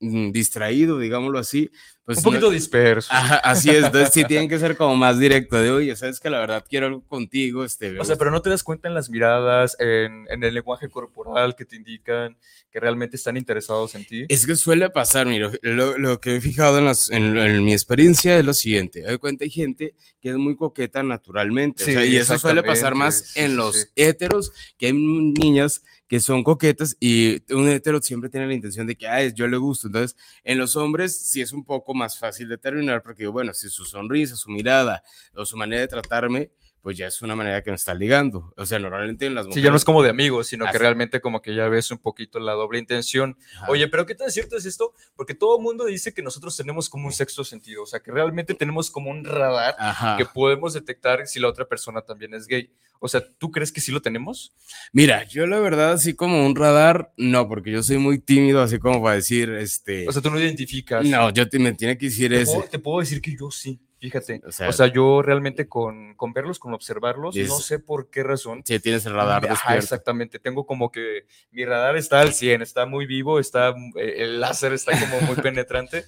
Mm, 0.01 0.32
distraído, 0.32 1.00
digámoslo 1.00 1.39
así. 1.39 1.72
Pues 2.06 2.20
un 2.20 2.24
poquito 2.26 2.52
disperso. 2.52 3.10
así 3.12 3.72
es, 3.72 3.86
entonces 3.86 4.14
sí 4.14 4.24
tienen 4.28 4.48
que 4.48 4.60
ser 4.60 4.78
como 4.78 4.96
más 4.96 5.18
directo 5.18 5.58
de, 5.58 5.72
oye, 5.72 5.96
sabes 5.96 6.20
que 6.20 6.30
la 6.30 6.40
verdad 6.40 6.64
quiero 6.70 6.86
algo 6.86 7.02
contigo. 7.02 7.66
Este, 7.66 8.00
o 8.00 8.06
sea, 8.06 8.16
pero 8.16 8.30
no 8.30 8.44
te 8.44 8.52
das 8.52 8.62
cuenta 8.62 8.88
en 8.88 8.94
las 8.94 9.10
miradas, 9.10 9.76
en, 9.80 10.28
en, 10.30 10.44
el 10.44 10.54
lenguaje 10.54 10.88
corporal 10.88 11.56
que 11.56 11.66
te 11.66 11.76
indican 11.78 12.38
que 12.70 12.80
realmente 12.80 13.16
están 13.16 13.38
interesados 13.38 13.96
en 13.96 14.06
ti. 14.06 14.26
Es 14.30 14.46
que 14.46 14.56
suele 14.56 14.90
pasar, 14.92 15.26
mira, 15.26 15.50
lo, 15.62 15.98
lo 15.98 16.20
que 16.20 16.36
he 16.36 16.42
fijado 16.42 16.78
en, 16.78 16.86
las, 16.86 17.10
en, 17.10 17.64
mi 17.64 17.74
experiencia 17.74 18.38
es 18.38 18.46
lo 18.46 18.54
siguiente, 18.54 19.02
de 19.02 19.18
cuenta 19.18 19.46
hay 19.46 19.50
gente 19.50 19.96
que 20.22 20.30
es 20.30 20.36
muy 20.36 20.56
coqueta 20.56 21.02
naturalmente, 21.02 22.06
y 22.06 22.18
eso 22.18 22.38
suele 22.38 22.62
pasar 22.64 22.94
más 22.94 23.36
en 23.38 23.56
los 23.56 23.88
héteros, 23.96 24.52
que 24.78 24.88
hay 24.88 24.94
niñas 24.94 25.82
que 26.08 26.20
son 26.20 26.44
coquetas 26.44 26.96
y 27.00 27.42
un 27.52 27.68
hetero 27.68 28.00
siempre 28.02 28.30
tiene 28.30 28.48
la 28.48 28.54
intención 28.54 28.86
de 28.86 28.96
que, 28.96 29.08
ay, 29.08 29.34
yo 29.34 29.48
le 29.48 29.58
gusto. 29.58 29.88
Entonces, 29.88 30.16
en 30.44 30.60
los 30.60 30.76
hombres 30.76 31.18
sí 31.18 31.42
es 31.42 31.52
un 31.52 31.66
poco 31.66 31.95
más 31.96 32.20
fácil 32.20 32.48
determinar 32.50 33.02
porque, 33.02 33.25
bueno, 33.28 33.54
si 33.54 33.70
su 33.70 33.86
sonrisa, 33.86 34.36
su 34.36 34.52
mirada 34.52 35.04
o 35.34 35.46
su 35.46 35.58
manera 35.58 35.82
de 35.82 35.88
tratarme, 35.88 36.52
pues 36.86 36.98
ya 37.00 37.08
es 37.08 37.20
una 37.24 37.36
manera 37.36 37.64
que 37.64 37.72
nos 37.72 37.82
está 37.82 37.96
ligando. 37.96 38.54
O 38.58 38.64
sea, 38.64 38.78
normalmente 38.78 39.25
en 39.25 39.34
las 39.34 39.48
mujeres... 39.48 39.60
Sí, 39.60 39.66
ya 39.66 39.72
no 39.72 39.75
es 39.75 39.84
como 39.84 40.04
de 40.04 40.12
amigos, 40.12 40.46
sino 40.46 40.70
que 40.72 40.78
realmente 40.78 41.20
como 41.20 41.42
que 41.42 41.56
ya 41.56 41.68
ves 41.68 41.90
un 41.90 41.98
poquito 41.98 42.38
la 42.40 42.52
doble 42.52 42.78
intención. 42.78 43.40
Oye, 43.68 43.88
pero 43.88 44.06
¿qué 44.06 44.14
tan 44.14 44.30
cierto 44.30 44.56
es 44.56 44.68
esto? 44.68 44.94
Porque 45.16 45.34
todo 45.34 45.58
el 45.58 45.64
mundo 45.64 45.86
dice 45.86 46.14
que 46.14 46.22
nosotros 46.22 46.56
tenemos 46.56 46.88
como 46.88 47.08
un 47.08 47.12
sexto 47.12 47.44
sentido, 47.44 47.82
o 47.82 47.86
sea, 47.88 48.02
que 48.02 48.12
realmente 48.12 48.54
tenemos 48.54 48.92
como 48.92 49.10
un 49.10 49.25
radar 49.25 49.75
que 50.16 50.25
podemos 50.25 50.75
detectar 50.75 51.25
si 51.25 51.40
la 51.40 51.48
otra 51.48 51.66
persona 51.66 52.04
también 52.04 52.36
es 52.36 52.46
gay. 52.46 52.72
O 53.00 53.08
sea, 53.08 53.22
¿tú 53.38 53.52
crees 53.52 53.72
que 53.72 53.82
sí 53.82 53.92
lo 53.92 54.02
tenemos? 54.02 54.54
Mira, 54.92 55.24
yo 55.25 55.46
la 55.48 55.60
verdad, 55.60 55.94
así 55.94 56.14
como 56.14 56.46
un 56.46 56.56
radar, 56.56 57.14
no, 57.18 57.48
porque 57.48 57.72
yo 57.72 57.84
soy 57.84 57.98
muy 57.98 58.20
tímido, 58.20 58.62
así 58.62 58.80
como 58.80 59.02
para 59.02 59.16
decir, 59.16 59.50
este... 59.52 60.08
O 60.08 60.12
sea, 60.12 60.22
tú 60.22 60.30
no 60.30 60.40
identificas. 60.40 61.06
No, 61.06 61.30
yo 61.32 61.48
te, 61.48 61.60
me 61.60 61.74
tiene 61.74 61.98
que 61.98 62.08
decir 62.08 62.34
eso. 62.34 62.66
Te 62.70 62.80
puedo 62.80 63.00
decir 63.00 63.22
que 63.22 63.36
yo 63.36 63.52
sí. 63.52 63.80
Fíjate, 64.00 64.42
o 64.46 64.52
sea, 64.52 64.88
yo 64.88 65.24
realmente 65.24 65.68
con, 65.68 66.14
con, 66.16 66.32
verlos, 66.32 66.60
con 66.60 66.74
observarlos, 66.74 67.36
no 67.36 67.60
sé 67.60 67.80
por 67.80 68.12
qué 68.12 68.22
razón. 68.22 68.62
Sí, 68.64 68.80
tienes 68.80 69.06
el 69.08 69.14
radar. 69.14 69.50
Ajá, 69.50 69.78
exactamente. 69.78 70.38
Tengo 70.38 70.68
como 70.68 70.92
que 70.92 71.25
mi 71.50 71.66
radar 71.66 71.96
está 71.96 72.20
al 72.20 72.34
100, 72.34 72.62
está 72.62 72.86
muy 72.86 73.08
vivo, 73.08 73.40
está, 73.40 73.74
el 73.96 74.40
láser 74.40 74.74
está 74.74 74.92
como 75.00 75.22
muy 75.22 75.36
penetrante 75.42 76.06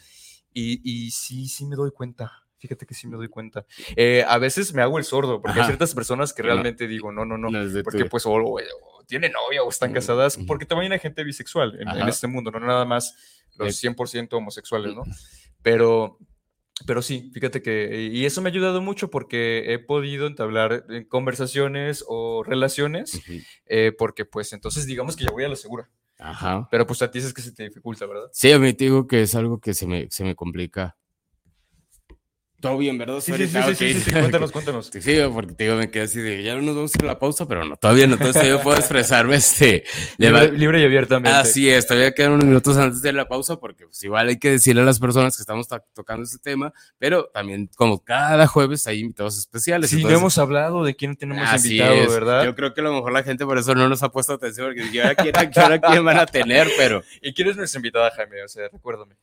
y, 0.53 0.79
y 0.83 1.09
sí, 1.09 1.47
sí 1.47 1.65
me 1.65 1.75
doy 1.75 1.89
cuenta. 1.91 2.46
Fíjate 2.57 2.85
que 2.85 2.93
sí 2.93 3.07
me 3.07 3.17
doy 3.17 3.27
cuenta. 3.27 3.65
Eh, 3.95 4.23
a 4.27 4.37
veces 4.37 4.73
me 4.73 4.81
hago 4.81 4.97
el 4.97 5.03
sordo, 5.03 5.41
porque 5.41 5.59
hay 5.59 5.65
ciertas 5.65 5.93
personas 5.93 6.33
que 6.33 6.43
realmente 6.43 6.87
digo, 6.87 7.11
no, 7.11 7.25
no, 7.25 7.37
no, 7.37 7.49
porque 7.83 8.05
pues 8.05 8.25
o, 8.25 8.57
tienen 9.05 9.31
novia 9.31 9.63
o 9.63 9.69
están 9.69 9.93
casadas, 9.93 10.37
porque 10.47 10.65
también 10.65 10.91
hay 10.91 10.99
gente 10.99 11.23
bisexual 11.23 11.79
en, 11.79 11.87
en, 11.87 12.07
este 12.07 12.27
mundo, 12.27 12.51
no 12.51 12.59
nada 12.59 12.85
más 12.85 13.15
los 13.57 13.81
100% 13.83 14.33
homosexuales, 14.33 14.95
¿no? 14.95 15.03
Pero 15.61 16.17
pero 16.85 17.01
sí, 17.01 17.31
fíjate 17.33 17.61
que, 17.61 18.09
y 18.11 18.25
eso 18.25 18.41
me 18.41 18.49
ha 18.49 18.51
ayudado 18.51 18.81
mucho 18.81 19.09
porque 19.09 19.73
he 19.73 19.79
podido 19.79 20.27
entablar 20.27 20.85
eh, 20.89 21.07
conversaciones 21.07 22.03
o 22.07 22.43
relaciones, 22.43 23.21
eh, 23.65 23.91
porque 23.97 24.25
pues 24.25 24.53
entonces 24.53 24.85
digamos 24.85 25.15
que 25.15 25.23
ya 25.23 25.31
voy 25.31 25.43
a 25.43 25.49
la 25.49 25.55
segura. 25.55 25.89
Ajá. 26.19 26.67
Pero 26.69 26.85
pues 26.85 27.01
a 27.01 27.09
ti 27.09 27.19
es 27.19 27.33
que 27.33 27.41
se 27.41 27.51
te 27.51 27.63
dificulta, 27.63 28.05
¿verdad? 28.05 28.29
Sí, 28.31 28.51
a 28.51 28.59
mí 28.59 28.73
te 28.73 28.85
digo 28.85 29.07
que 29.07 29.23
es 29.23 29.33
algo 29.33 29.59
que 29.59 29.73
se 29.73 29.87
me, 29.87 30.07
se 30.11 30.23
me 30.23 30.35
complica 30.35 30.97
todo 32.59 32.77
bien, 32.77 32.97
¿verdad? 32.97 33.19
Sí, 33.21 33.33
sí, 33.33 33.47
sí, 33.75 33.93
sí, 34.01 34.11
cuéntanos, 34.11 34.51
cuéntanos. 34.51 34.89
Sí, 34.91 35.17
porque 35.31 35.53
te 35.53 35.65
digo, 35.65 35.75
me 35.75 35.91
quedé 35.91 36.03
así 36.03 36.19
de, 36.19 36.41
ya 36.41 36.55
no 36.55 36.63
nos 36.63 36.75
vamos 36.75 36.95
a 36.95 36.97
ir 36.97 37.03
a 37.05 37.07
la 37.07 37.19
pausa, 37.19 37.47
pero 37.47 37.63
no, 37.63 37.77
todavía 37.77 38.07
no, 38.07 38.13
entonces 38.13 38.47
yo 38.47 38.61
puedo 38.61 38.77
expresarme 38.77 39.35
este... 39.37 39.83
Libre, 40.17 40.81
y 40.81 40.85
abiertamente. 40.85 41.37
Así 41.37 41.69
es, 41.69 41.85
todavía 41.85 42.13
quedan 42.13 42.31
unos 42.33 42.45
minutos 42.45 42.75
antes 42.77 43.01
de 43.03 43.13
la 43.13 43.27
pausa, 43.27 43.59
porque 43.59 43.85
pues 43.85 44.03
igual 44.03 44.29
hay 44.29 44.39
que 44.39 44.51
decirle 44.51 44.81
a 44.81 44.85
las 44.85 44.99
personas 44.99 45.37
que 45.37 45.41
estamos 45.41 45.67
tocando 45.93 46.23
este 46.23 46.39
tema, 46.39 46.73
pero 46.97 47.29
también 47.31 47.69
como 47.75 48.03
cada 48.03 48.47
jueves 48.47 48.87
hay 48.87 49.01
invitados 49.01 49.37
especiales. 49.37 49.91
Sí, 49.91 50.03
no 50.03 50.09
hemos 50.09 50.37
hablado 50.39 50.83
de 50.83 50.95
quién 50.95 51.15
tenemos 51.15 51.63
invitado, 51.63 52.09
¿verdad? 52.09 52.43
Yo 52.43 52.55
creo 52.55 52.73
que 52.73 52.81
a 52.81 52.85
lo 52.85 52.93
mejor 52.93 53.11
la 53.11 53.23
gente 53.23 53.45
por 53.45 53.59
eso 53.59 53.75
no 53.75 53.87
nos 53.87 54.01
ha 54.01 54.09
puesto 54.09 54.33
atención, 54.33 54.67
porque 54.67 54.91
ya 54.91 55.13
quién, 55.13 55.33
quién 55.91 56.05
van 56.05 56.17
a 56.17 56.25
tener, 56.25 56.67
pero... 56.75 57.03
¿Y 57.21 57.33
quién 57.33 57.49
es 57.49 57.57
nuestra 57.57 57.77
invitada, 57.77 58.09
Jaime? 58.11 58.43
O 58.43 58.47
sea, 58.47 58.67
recuérdame. 58.71 59.15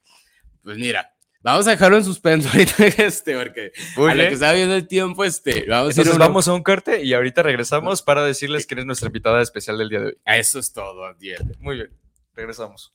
Pues 0.62 0.79
mira, 0.79 1.13
Vamos 1.44 1.66
a 1.66 1.72
dejarlo 1.72 1.98
en 1.98 2.04
suspenso 2.04 2.48
ahorita, 2.52 2.86
este, 2.86 3.36
porque 3.36 3.72
a 3.98 4.14
lo 4.14 4.22
que 4.22 4.32
está 4.32 4.54
viendo 4.54 4.74
el 4.74 4.88
tiempo, 4.88 5.24
este, 5.24 5.66
vamos 5.68 5.90
Entonces 5.90 6.14
a 6.14 6.18
vamos 6.18 6.48
a 6.48 6.54
un 6.54 6.62
corte 6.62 7.04
y 7.04 7.12
ahorita 7.12 7.42
regresamos 7.42 8.00
para 8.00 8.24
decirles 8.24 8.64
quién 8.64 8.78
es 8.80 8.86
nuestra 8.86 9.08
invitada 9.08 9.42
especial 9.42 9.76
del 9.76 9.90
día 9.90 10.00
de 10.00 10.06
hoy. 10.06 10.18
Eso 10.24 10.58
es 10.58 10.72
todo, 10.72 11.04
Adiel. 11.04 11.54
Muy 11.60 11.76
bien, 11.76 11.90
regresamos. 12.32 12.94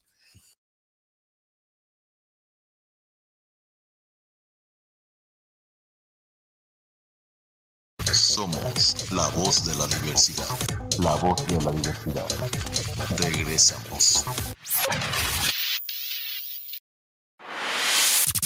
Somos 8.11 9.11
la 9.11 9.27
voz 9.27 9.63
de 9.63 9.75
la 9.75 9.85
diversidad. 9.85 10.45
La 11.03 11.13
voz 11.17 11.45
de 11.45 11.61
la 11.63 11.71
diversidad. 11.71 12.25
Regresamos. 13.19 14.25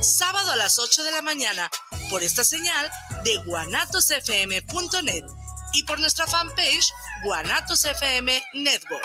sábado 0.00 0.52
a 0.52 0.56
las 0.56 0.78
8 0.78 1.04
de 1.04 1.10
la 1.10 1.22
mañana, 1.22 1.70
por 2.10 2.22
esta 2.22 2.44
señal 2.44 2.90
de 3.24 3.36
guanatosfm.net 3.44 5.24
y 5.72 5.82
por 5.84 5.98
nuestra 6.00 6.26
fanpage 6.26 6.92
Guanatos 7.24 7.84
FM 7.84 8.42
Network. 8.54 9.04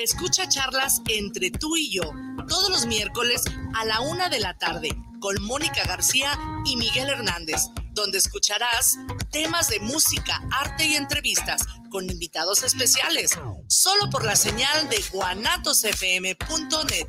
Escucha 0.00 0.48
charlas 0.48 1.00
entre 1.08 1.50
tú 1.50 1.76
y 1.76 1.92
yo 1.92 2.02
todos 2.48 2.68
los 2.68 2.86
miércoles 2.86 3.44
a 3.74 3.84
la 3.84 4.00
una 4.00 4.28
de 4.28 4.40
la 4.40 4.54
tarde 4.54 4.90
con 5.20 5.40
Mónica 5.42 5.82
García 5.84 6.38
y 6.66 6.76
Miguel 6.76 7.08
Hernández, 7.08 7.62
donde 7.92 8.18
escucharás 8.18 8.96
temas 9.30 9.68
de 9.68 9.80
música, 9.80 10.42
arte 10.52 10.84
y 10.84 10.96
entrevistas 10.96 11.62
con 11.94 12.10
invitados 12.10 12.64
especiales, 12.64 13.38
solo 13.68 14.10
por 14.10 14.24
la 14.24 14.34
señal 14.34 14.88
de 14.88 15.00
guanatosfm.net. 15.12 17.06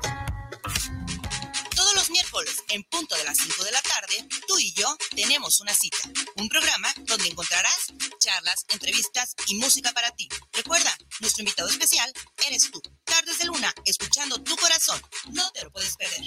Todos 1.76 1.96
los 1.96 2.12
miércoles, 2.12 2.58
en 2.70 2.84
punto 2.84 3.16
de 3.16 3.24
las 3.24 3.36
5 3.36 3.64
de 3.64 3.72
la 3.72 3.82
tarde, 3.82 4.28
tú 4.48 4.60
y 4.60 4.72
yo 4.74 4.96
tenemos 5.16 5.60
una 5.60 5.74
cita, 5.74 5.98
un 6.36 6.48
programa 6.50 6.94
donde 7.08 7.30
encontrarás 7.30 7.88
charlas, 8.20 8.64
entrevistas 8.70 9.34
y 9.48 9.56
música 9.56 9.92
para 9.92 10.12
ti. 10.12 10.30
Recuerda, 10.54 10.96
nuestro 11.20 11.42
invitado 11.42 11.68
especial 11.68 12.14
eres 12.46 12.70
tú. 12.70 12.80
Tardes 13.06 13.40
de 13.40 13.46
Luna, 13.46 13.74
escuchando 13.86 14.40
tu 14.44 14.56
corazón. 14.56 15.02
No 15.32 15.52
te 15.54 15.64
lo 15.64 15.72
puedes 15.72 15.96
perder. 15.96 16.22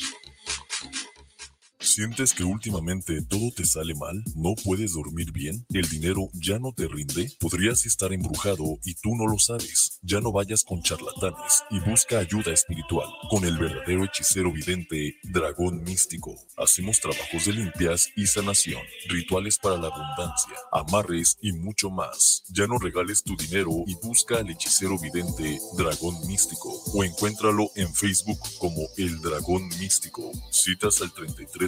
¿Sientes 1.80 2.35
que 2.35 2.42
últimamente 2.42 3.23
todo 3.23 3.52
te 3.54 3.64
sale 3.64 3.94
mal? 3.94 4.20
¿No 4.35 4.54
puedes 4.64 4.94
dormir 4.94 5.30
bien? 5.30 5.64
¿El 5.73 5.88
dinero 5.88 6.28
ya 6.32 6.58
no 6.58 6.73
te 6.73 6.88
rinde? 6.88 7.30
Podrías 7.38 7.87
estar 7.87 8.12
embrujado 8.12 8.64
y 8.85 8.94
tú 8.94 9.14
no 9.14 9.28
lo 9.28 9.38
sabes. 9.38 10.00
Ya 10.02 10.20
no 10.20 10.32
vayas 10.32 10.64
con 10.64 10.82
charlatanes 10.82 11.62
y 11.70 11.78
busca 11.78 12.18
ayuda 12.18 12.52
espiritual 12.52 13.08
con 13.30 13.44
el 13.44 13.56
verdadero 13.58 14.04
hechicero 14.04 14.50
vidente 14.50 15.18
Dragón 15.23 15.85
Místico. 15.85 16.35
Hacemos 16.56 17.00
trabajos 17.00 17.44
de 17.44 17.52
limpias 17.52 18.08
y 18.16 18.26
sanación, 18.26 18.82
rituales 19.08 19.56
para 19.58 19.76
la 19.76 19.87
abundancia, 19.87 20.54
amarres 20.73 21.38
y 21.40 21.52
mucho 21.52 21.90
más. 21.90 22.42
Ya 22.49 22.66
no 22.66 22.78
regales 22.78 23.23
tu 23.23 23.37
dinero 23.37 23.70
y 23.87 23.94
busca 24.02 24.38
al 24.38 24.50
hechicero 24.50 24.99
vidente 24.99 25.61
Dragón 25.76 26.26
Místico 26.26 26.70
o 26.92 27.04
encuéntralo 27.04 27.70
en 27.76 27.94
Facebook 27.94 28.40
como 28.58 28.82
El 28.97 29.20
Dragón 29.20 29.68
Místico. 29.78 30.32
Citas 30.50 31.00
al 31.02 31.12
33 31.12 31.67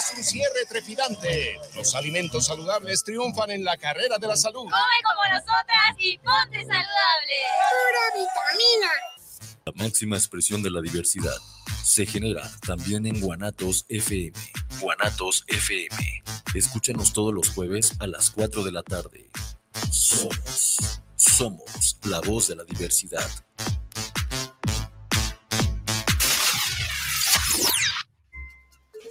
Es 0.00 0.16
un 0.16 0.24
cierre 0.24 0.64
trepidante. 0.66 1.60
Los 1.76 1.94
alimentos 1.94 2.46
saludables 2.46 3.04
triunfan 3.04 3.50
en 3.50 3.64
la 3.64 3.76
carrera 3.76 4.16
de 4.16 4.26
la 4.26 4.36
salud. 4.36 4.62
Come 4.62 4.72
como 5.04 5.34
nosotras 5.34 5.94
y 5.98 6.16
ponte 6.16 6.58
saludable. 6.60 7.36
Pura 7.68 8.06
vitamina. 8.14 8.88
La 9.66 9.72
máxima 9.84 10.16
expresión 10.16 10.62
de 10.62 10.70
la 10.70 10.80
diversidad 10.80 11.36
se 11.84 12.06
genera 12.06 12.50
también 12.66 13.04
en 13.04 13.20
Guanatos 13.20 13.84
FM. 13.90 14.32
Guanatos 14.80 15.44
FM. 15.48 16.22
Escúchanos 16.54 17.12
todos 17.12 17.34
los 17.34 17.50
jueves 17.50 17.92
a 18.00 18.06
las 18.06 18.30
4 18.30 18.64
de 18.64 18.72
la 18.72 18.82
tarde. 18.82 19.28
Somos, 19.90 21.02
somos 21.14 21.98
la 22.04 22.20
voz 22.20 22.48
de 22.48 22.56
la 22.56 22.64
diversidad. 22.64 23.28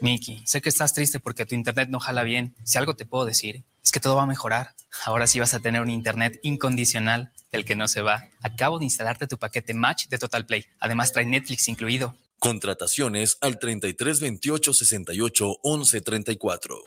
Miki, 0.02 0.42
sé 0.46 0.62
que 0.62 0.70
estás 0.70 0.94
triste 0.94 1.20
porque 1.20 1.46
tu 1.46 1.56
internet 1.56 1.90
no 1.90 2.00
jala 2.00 2.24
bien. 2.24 2.56
Si 2.64 2.78
algo 2.78 2.96
te 2.96 3.06
puedo 3.06 3.26
decir, 3.26 3.64
es 3.84 3.92
que 3.92 4.00
todo 4.00 4.16
va 4.16 4.24
a 4.24 4.28
mejorar. 4.28 4.76
Ahora 5.06 5.28
sí 5.28 5.40
vas 5.40 5.54
a 5.54 5.60
tener 5.60 5.82
un 5.82 5.90
internet 5.90 6.40
incondicional 6.44 7.32
del 7.52 7.66
que 7.66 7.76
no 7.76 7.88
se 7.88 8.02
va. 8.02 8.30
Acabo 8.42 8.80
de 8.80 8.86
instalarte 8.86 9.28
tu 9.28 9.38
paquete 9.38 9.74
Match 9.74 10.08
de 10.08 10.18
Total 10.18 10.46
Play. 10.46 10.66
Además 10.80 11.12
trae 11.12 11.26
Netflix 11.26 11.68
incluido. 11.68 12.16
Contrataciones 12.40 13.38
al 13.42 13.60
33 13.60 14.20
28 14.22 14.74
68 14.74 15.56
11 15.64 16.02
34. 16.02 16.82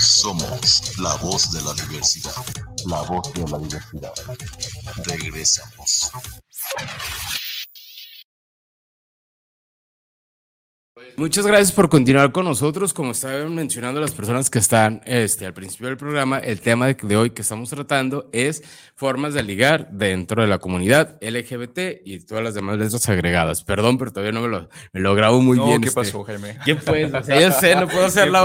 Somos 0.00 0.98
la 0.98 1.14
voz 1.16 1.52
de 1.52 1.62
la 1.62 1.74
diversidad. 1.74 2.34
La 2.86 3.02
voz 3.02 3.32
de 3.34 3.48
la 3.48 3.58
diversidad. 3.58 4.12
Regresamos. 5.04 6.10
Muchas 11.16 11.46
gracias 11.46 11.72
por 11.72 11.88
continuar 11.88 12.32
con 12.32 12.44
nosotros. 12.44 12.94
Como 12.94 13.12
estaban 13.12 13.54
mencionando 13.54 14.00
las 14.00 14.12
personas 14.12 14.50
que 14.50 14.58
están 14.58 15.02
este, 15.04 15.46
al 15.46 15.54
principio 15.54 15.88
del 15.88 15.96
programa, 15.96 16.38
el 16.38 16.60
tema 16.60 16.86
de, 16.86 17.16
hoy 17.16 17.30
que 17.30 17.42
estamos 17.42 17.70
tratando 17.70 18.28
es 18.32 18.62
formas 18.94 19.34
de 19.34 19.42
ligar 19.42 19.90
dentro 19.90 20.42
de 20.42 20.48
la 20.48 20.58
comunidad 20.58 21.16
LGBT 21.20 22.02
y 22.04 22.20
todas 22.20 22.44
las 22.44 22.54
demás 22.54 22.78
letras 22.78 23.08
agregadas. 23.08 23.64
Perdón, 23.64 23.98
pero 23.98 24.12
todavía 24.12 24.32
no 24.32 24.42
me 24.42 24.48
lo, 24.48 24.68
me 24.92 25.00
lo 25.00 25.14
grabo 25.14 25.40
muy 25.40 25.56
no, 25.56 25.66
bien. 25.66 25.80
¿Qué 25.80 25.88
este. 25.88 26.00
pasó, 26.00 26.22
Jaime? 26.24 26.56
¿Qué 26.64 26.76
pues? 26.76 27.12
O 27.12 27.22
sea, 27.22 27.40
yo 27.40 27.50
sé, 27.52 27.74
no 27.74 27.88
puedo 27.88 28.06
hacer 28.06 28.28
la. 28.30 28.42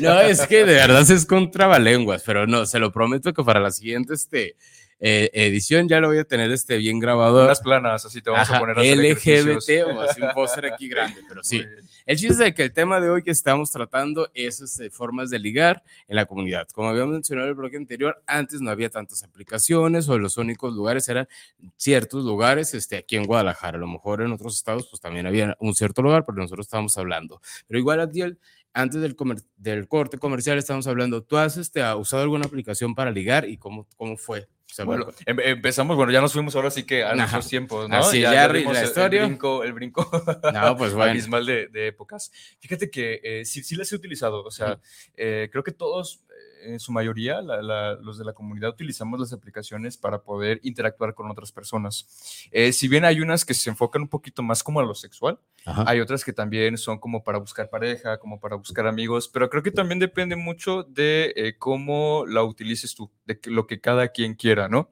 No, 0.00 0.20
es 0.20 0.46
que 0.46 0.64
de 0.64 0.74
verdad 0.74 1.08
es 1.08 1.24
contrabalenguas, 1.24 2.22
pero 2.24 2.46
no, 2.46 2.66
se 2.66 2.78
lo 2.78 2.92
prometo 2.92 3.32
que 3.32 3.44
para 3.44 3.60
la 3.60 3.70
siguiente 3.70 4.14
este, 4.14 4.56
eh, 5.00 5.30
edición 5.32 5.88
ya 5.88 6.00
lo 6.00 6.08
voy 6.08 6.18
a 6.18 6.24
tener 6.24 6.50
este 6.50 6.76
bien 6.76 6.98
grabado. 6.98 7.44
Unas 7.44 7.60
planas, 7.60 8.04
así 8.04 8.20
te 8.20 8.30
vamos 8.30 8.48
Ajá, 8.48 8.56
a 8.56 8.60
poner 8.60 8.78
a 8.78 8.82
LGBT 8.82 9.86
o 9.86 10.00
así 10.00 10.20
un 10.20 10.30
póster 10.34 10.66
aquí 10.66 10.88
grande, 10.88 11.20
pero 11.28 11.44
sí. 11.44 11.64
El 12.08 12.16
chiste 12.16 12.48
es 12.48 12.54
que 12.54 12.62
el 12.62 12.72
tema 12.72 13.02
de 13.02 13.10
hoy 13.10 13.22
que 13.22 13.30
estamos 13.30 13.70
tratando 13.70 14.30
es 14.32 14.62
este, 14.62 14.88
formas 14.88 15.28
de 15.28 15.38
ligar 15.38 15.82
en 16.08 16.16
la 16.16 16.24
comunidad. 16.24 16.66
Como 16.68 16.88
habíamos 16.88 17.12
mencionado 17.12 17.48
en 17.48 17.50
el 17.50 17.54
bloque 17.54 17.76
anterior, 17.76 18.22
antes 18.26 18.62
no 18.62 18.70
había 18.70 18.88
tantas 18.88 19.24
aplicaciones 19.24 20.08
o 20.08 20.16
los 20.16 20.38
únicos 20.38 20.72
lugares 20.72 21.06
eran 21.10 21.28
ciertos 21.76 22.24
lugares 22.24 22.72
este, 22.72 22.96
aquí 22.96 23.16
en 23.16 23.26
Guadalajara. 23.26 23.76
A 23.76 23.80
lo 23.82 23.88
mejor 23.88 24.22
en 24.22 24.32
otros 24.32 24.56
estados 24.56 24.88
pues 24.88 25.02
también 25.02 25.26
había 25.26 25.54
un 25.60 25.74
cierto 25.74 26.00
lugar, 26.00 26.24
pero 26.24 26.38
nosotros 26.38 26.64
estábamos 26.64 26.96
hablando. 26.96 27.42
Pero 27.66 27.78
igual, 27.78 28.00
Adiel, 28.00 28.38
antes 28.72 29.00
del, 29.00 29.16
comer 29.16 29.38
del 29.56 29.88
corte 29.88 30.18
comercial 30.18 30.58
estamos 30.58 30.86
hablando, 30.86 31.22
¿tú 31.22 31.36
has 31.36 31.56
este, 31.56 31.82
usado 31.94 32.22
alguna 32.22 32.46
aplicación 32.46 32.94
para 32.94 33.10
ligar 33.10 33.48
y 33.48 33.56
cómo, 33.56 33.86
cómo 33.96 34.16
fue? 34.16 34.48
O 34.70 34.74
sea, 34.74 34.84
bueno, 34.84 35.06
em 35.24 35.40
empezamos, 35.40 35.96
bueno, 35.96 36.12
ya 36.12 36.20
nos 36.20 36.34
fuimos 36.34 36.54
ahora 36.54 36.70
sí 36.70 36.84
que 36.84 37.02
a 37.02 37.14
nuestros 37.14 37.48
tiempos, 37.48 37.88
¿no? 37.88 37.96
Así, 37.96 38.20
ya, 38.20 38.34
ya, 38.34 38.52
ya 38.52 38.72
la 38.72 38.84
historia. 38.84 39.22
El 39.22 39.28
brinco, 39.28 39.64
el 39.64 39.72
brinco 39.72 40.10
no, 40.52 40.76
pues 40.76 40.92
bueno. 40.92 41.10
abismal 41.10 41.46
de, 41.46 41.68
de, 41.68 41.88
épocas. 41.88 42.30
Fíjate 42.60 42.90
que 42.90 43.20
eh, 43.22 43.44
sí, 43.46 43.64
sí 43.64 43.76
las 43.76 43.90
he 43.90 43.96
utilizado, 43.96 44.44
o 44.44 44.50
sea, 44.50 44.78
eh, 45.16 45.48
creo 45.50 45.64
que 45.64 45.72
todos, 45.72 46.22
en 46.62 46.80
su 46.80 46.92
mayoría, 46.92 47.40
la, 47.40 47.62
la, 47.62 47.94
los 47.94 48.18
de 48.18 48.24
la 48.24 48.32
comunidad 48.32 48.70
utilizamos 48.70 49.18
las 49.20 49.32
aplicaciones 49.32 49.96
para 49.96 50.22
poder 50.22 50.60
interactuar 50.62 51.14
con 51.14 51.30
otras 51.30 51.52
personas. 51.52 52.48
Eh, 52.50 52.72
si 52.72 52.88
bien 52.88 53.04
hay 53.04 53.20
unas 53.20 53.44
que 53.44 53.54
se 53.54 53.70
enfocan 53.70 54.02
un 54.02 54.08
poquito 54.08 54.42
más 54.42 54.62
como 54.62 54.80
a 54.80 54.84
lo 54.84 54.94
sexual, 54.94 55.38
Ajá. 55.64 55.84
hay 55.86 56.00
otras 56.00 56.24
que 56.24 56.32
también 56.32 56.78
son 56.78 56.98
como 56.98 57.22
para 57.24 57.38
buscar 57.38 57.70
pareja, 57.70 58.18
como 58.18 58.40
para 58.40 58.56
buscar 58.56 58.86
amigos, 58.86 59.28
pero 59.28 59.48
creo 59.50 59.62
que 59.62 59.70
también 59.70 59.98
depende 59.98 60.36
mucho 60.36 60.82
de 60.82 61.32
eh, 61.36 61.56
cómo 61.58 62.24
la 62.26 62.42
utilices 62.42 62.94
tú, 62.94 63.10
de 63.26 63.38
lo 63.46 63.66
que 63.66 63.80
cada 63.80 64.08
quien 64.08 64.34
quiera, 64.34 64.68
¿no? 64.68 64.90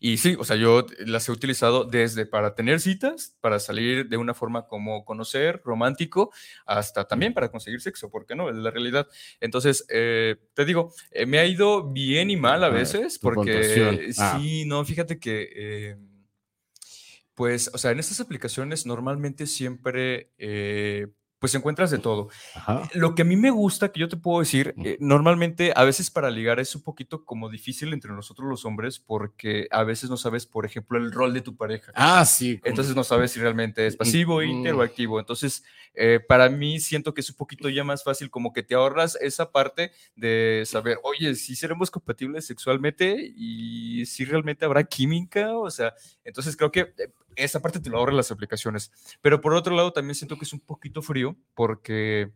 Y 0.00 0.16
sí, 0.18 0.36
o 0.38 0.44
sea, 0.44 0.56
yo 0.56 0.86
las 1.06 1.28
he 1.28 1.32
utilizado 1.32 1.84
desde 1.84 2.26
para 2.26 2.54
tener 2.54 2.80
citas, 2.80 3.36
para 3.40 3.58
salir 3.58 4.08
de 4.08 4.16
una 4.16 4.34
forma 4.34 4.66
como 4.66 5.04
conocer, 5.04 5.60
romántico, 5.64 6.32
hasta 6.66 7.06
también 7.06 7.34
para 7.34 7.50
conseguir 7.50 7.80
sexo, 7.80 8.10
¿por 8.10 8.26
qué 8.26 8.34
no? 8.34 8.48
Es 8.50 8.56
la 8.56 8.70
realidad. 8.70 9.08
Entonces, 9.40 9.86
eh, 9.88 10.36
te 10.54 10.64
digo, 10.64 10.92
eh, 11.10 11.26
me 11.26 11.38
ha 11.38 11.46
ido 11.46 11.90
bien 11.90 12.30
y 12.30 12.36
mal 12.36 12.64
a 12.64 12.68
veces, 12.68 13.18
porque 13.18 14.10
ah. 14.18 14.38
sí, 14.38 14.64
no, 14.66 14.84
fíjate 14.84 15.18
que... 15.18 15.48
Eh, 15.54 15.96
pues, 17.34 17.70
o 17.72 17.78
sea, 17.78 17.90
en 17.92 17.98
estas 17.98 18.20
aplicaciones 18.20 18.84
normalmente 18.86 19.46
siempre 19.46 20.30
eh, 20.38 21.08
pues 21.42 21.56
encuentras 21.56 21.90
de 21.90 21.98
todo. 21.98 22.28
Ajá. 22.54 22.88
Lo 22.94 23.16
que 23.16 23.22
a 23.22 23.24
mí 23.24 23.34
me 23.34 23.50
gusta, 23.50 23.90
que 23.90 23.98
yo 23.98 24.08
te 24.08 24.16
puedo 24.16 24.38
decir, 24.38 24.76
eh, 24.84 24.96
normalmente 25.00 25.72
a 25.74 25.82
veces 25.82 26.08
para 26.08 26.30
ligar 26.30 26.60
es 26.60 26.76
un 26.76 26.82
poquito 26.82 27.24
como 27.24 27.48
difícil 27.48 27.92
entre 27.92 28.12
nosotros 28.12 28.48
los 28.48 28.64
hombres 28.64 29.00
porque 29.00 29.66
a 29.72 29.82
veces 29.82 30.08
no 30.08 30.16
sabes, 30.16 30.46
por 30.46 30.66
ejemplo, 30.66 30.98
el 30.98 31.10
rol 31.10 31.34
de 31.34 31.40
tu 31.40 31.56
pareja. 31.56 31.90
Ah, 31.96 32.24
sí. 32.24 32.60
Entonces 32.62 32.94
no 32.94 33.02
sabes 33.02 33.32
si 33.32 33.40
realmente 33.40 33.88
es 33.88 33.96
pasivo, 33.96 34.38
mm. 34.38 34.44
inter 34.44 34.74
o 34.74 34.82
activo. 34.82 35.18
Entonces, 35.18 35.64
eh, 35.94 36.20
para 36.20 36.48
mí 36.48 36.78
siento 36.78 37.12
que 37.12 37.22
es 37.22 37.30
un 37.30 37.36
poquito 37.36 37.68
ya 37.68 37.82
más 37.82 38.04
fácil 38.04 38.30
como 38.30 38.52
que 38.52 38.62
te 38.62 38.76
ahorras 38.76 39.18
esa 39.20 39.50
parte 39.50 39.90
de 40.14 40.62
saber, 40.64 41.00
oye, 41.02 41.34
si 41.34 41.56
seremos 41.56 41.90
compatibles 41.90 42.46
sexualmente 42.46 43.32
y 43.34 44.06
si 44.06 44.24
realmente 44.24 44.64
habrá 44.64 44.84
química, 44.84 45.58
o 45.58 45.72
sea, 45.72 45.92
entonces 46.22 46.56
creo 46.56 46.70
que 46.70 46.94
esa 47.36 47.60
parte 47.60 47.80
te 47.80 47.90
lo 47.90 47.98
ahorran 47.98 48.16
las 48.16 48.30
aplicaciones. 48.30 48.92
Pero 49.20 49.40
por 49.40 49.54
otro 49.54 49.74
lado, 49.74 49.92
también 49.92 50.14
siento 50.14 50.36
que 50.36 50.44
es 50.44 50.52
un 50.52 50.60
poquito 50.60 51.02
frío 51.02 51.36
porque 51.54 52.30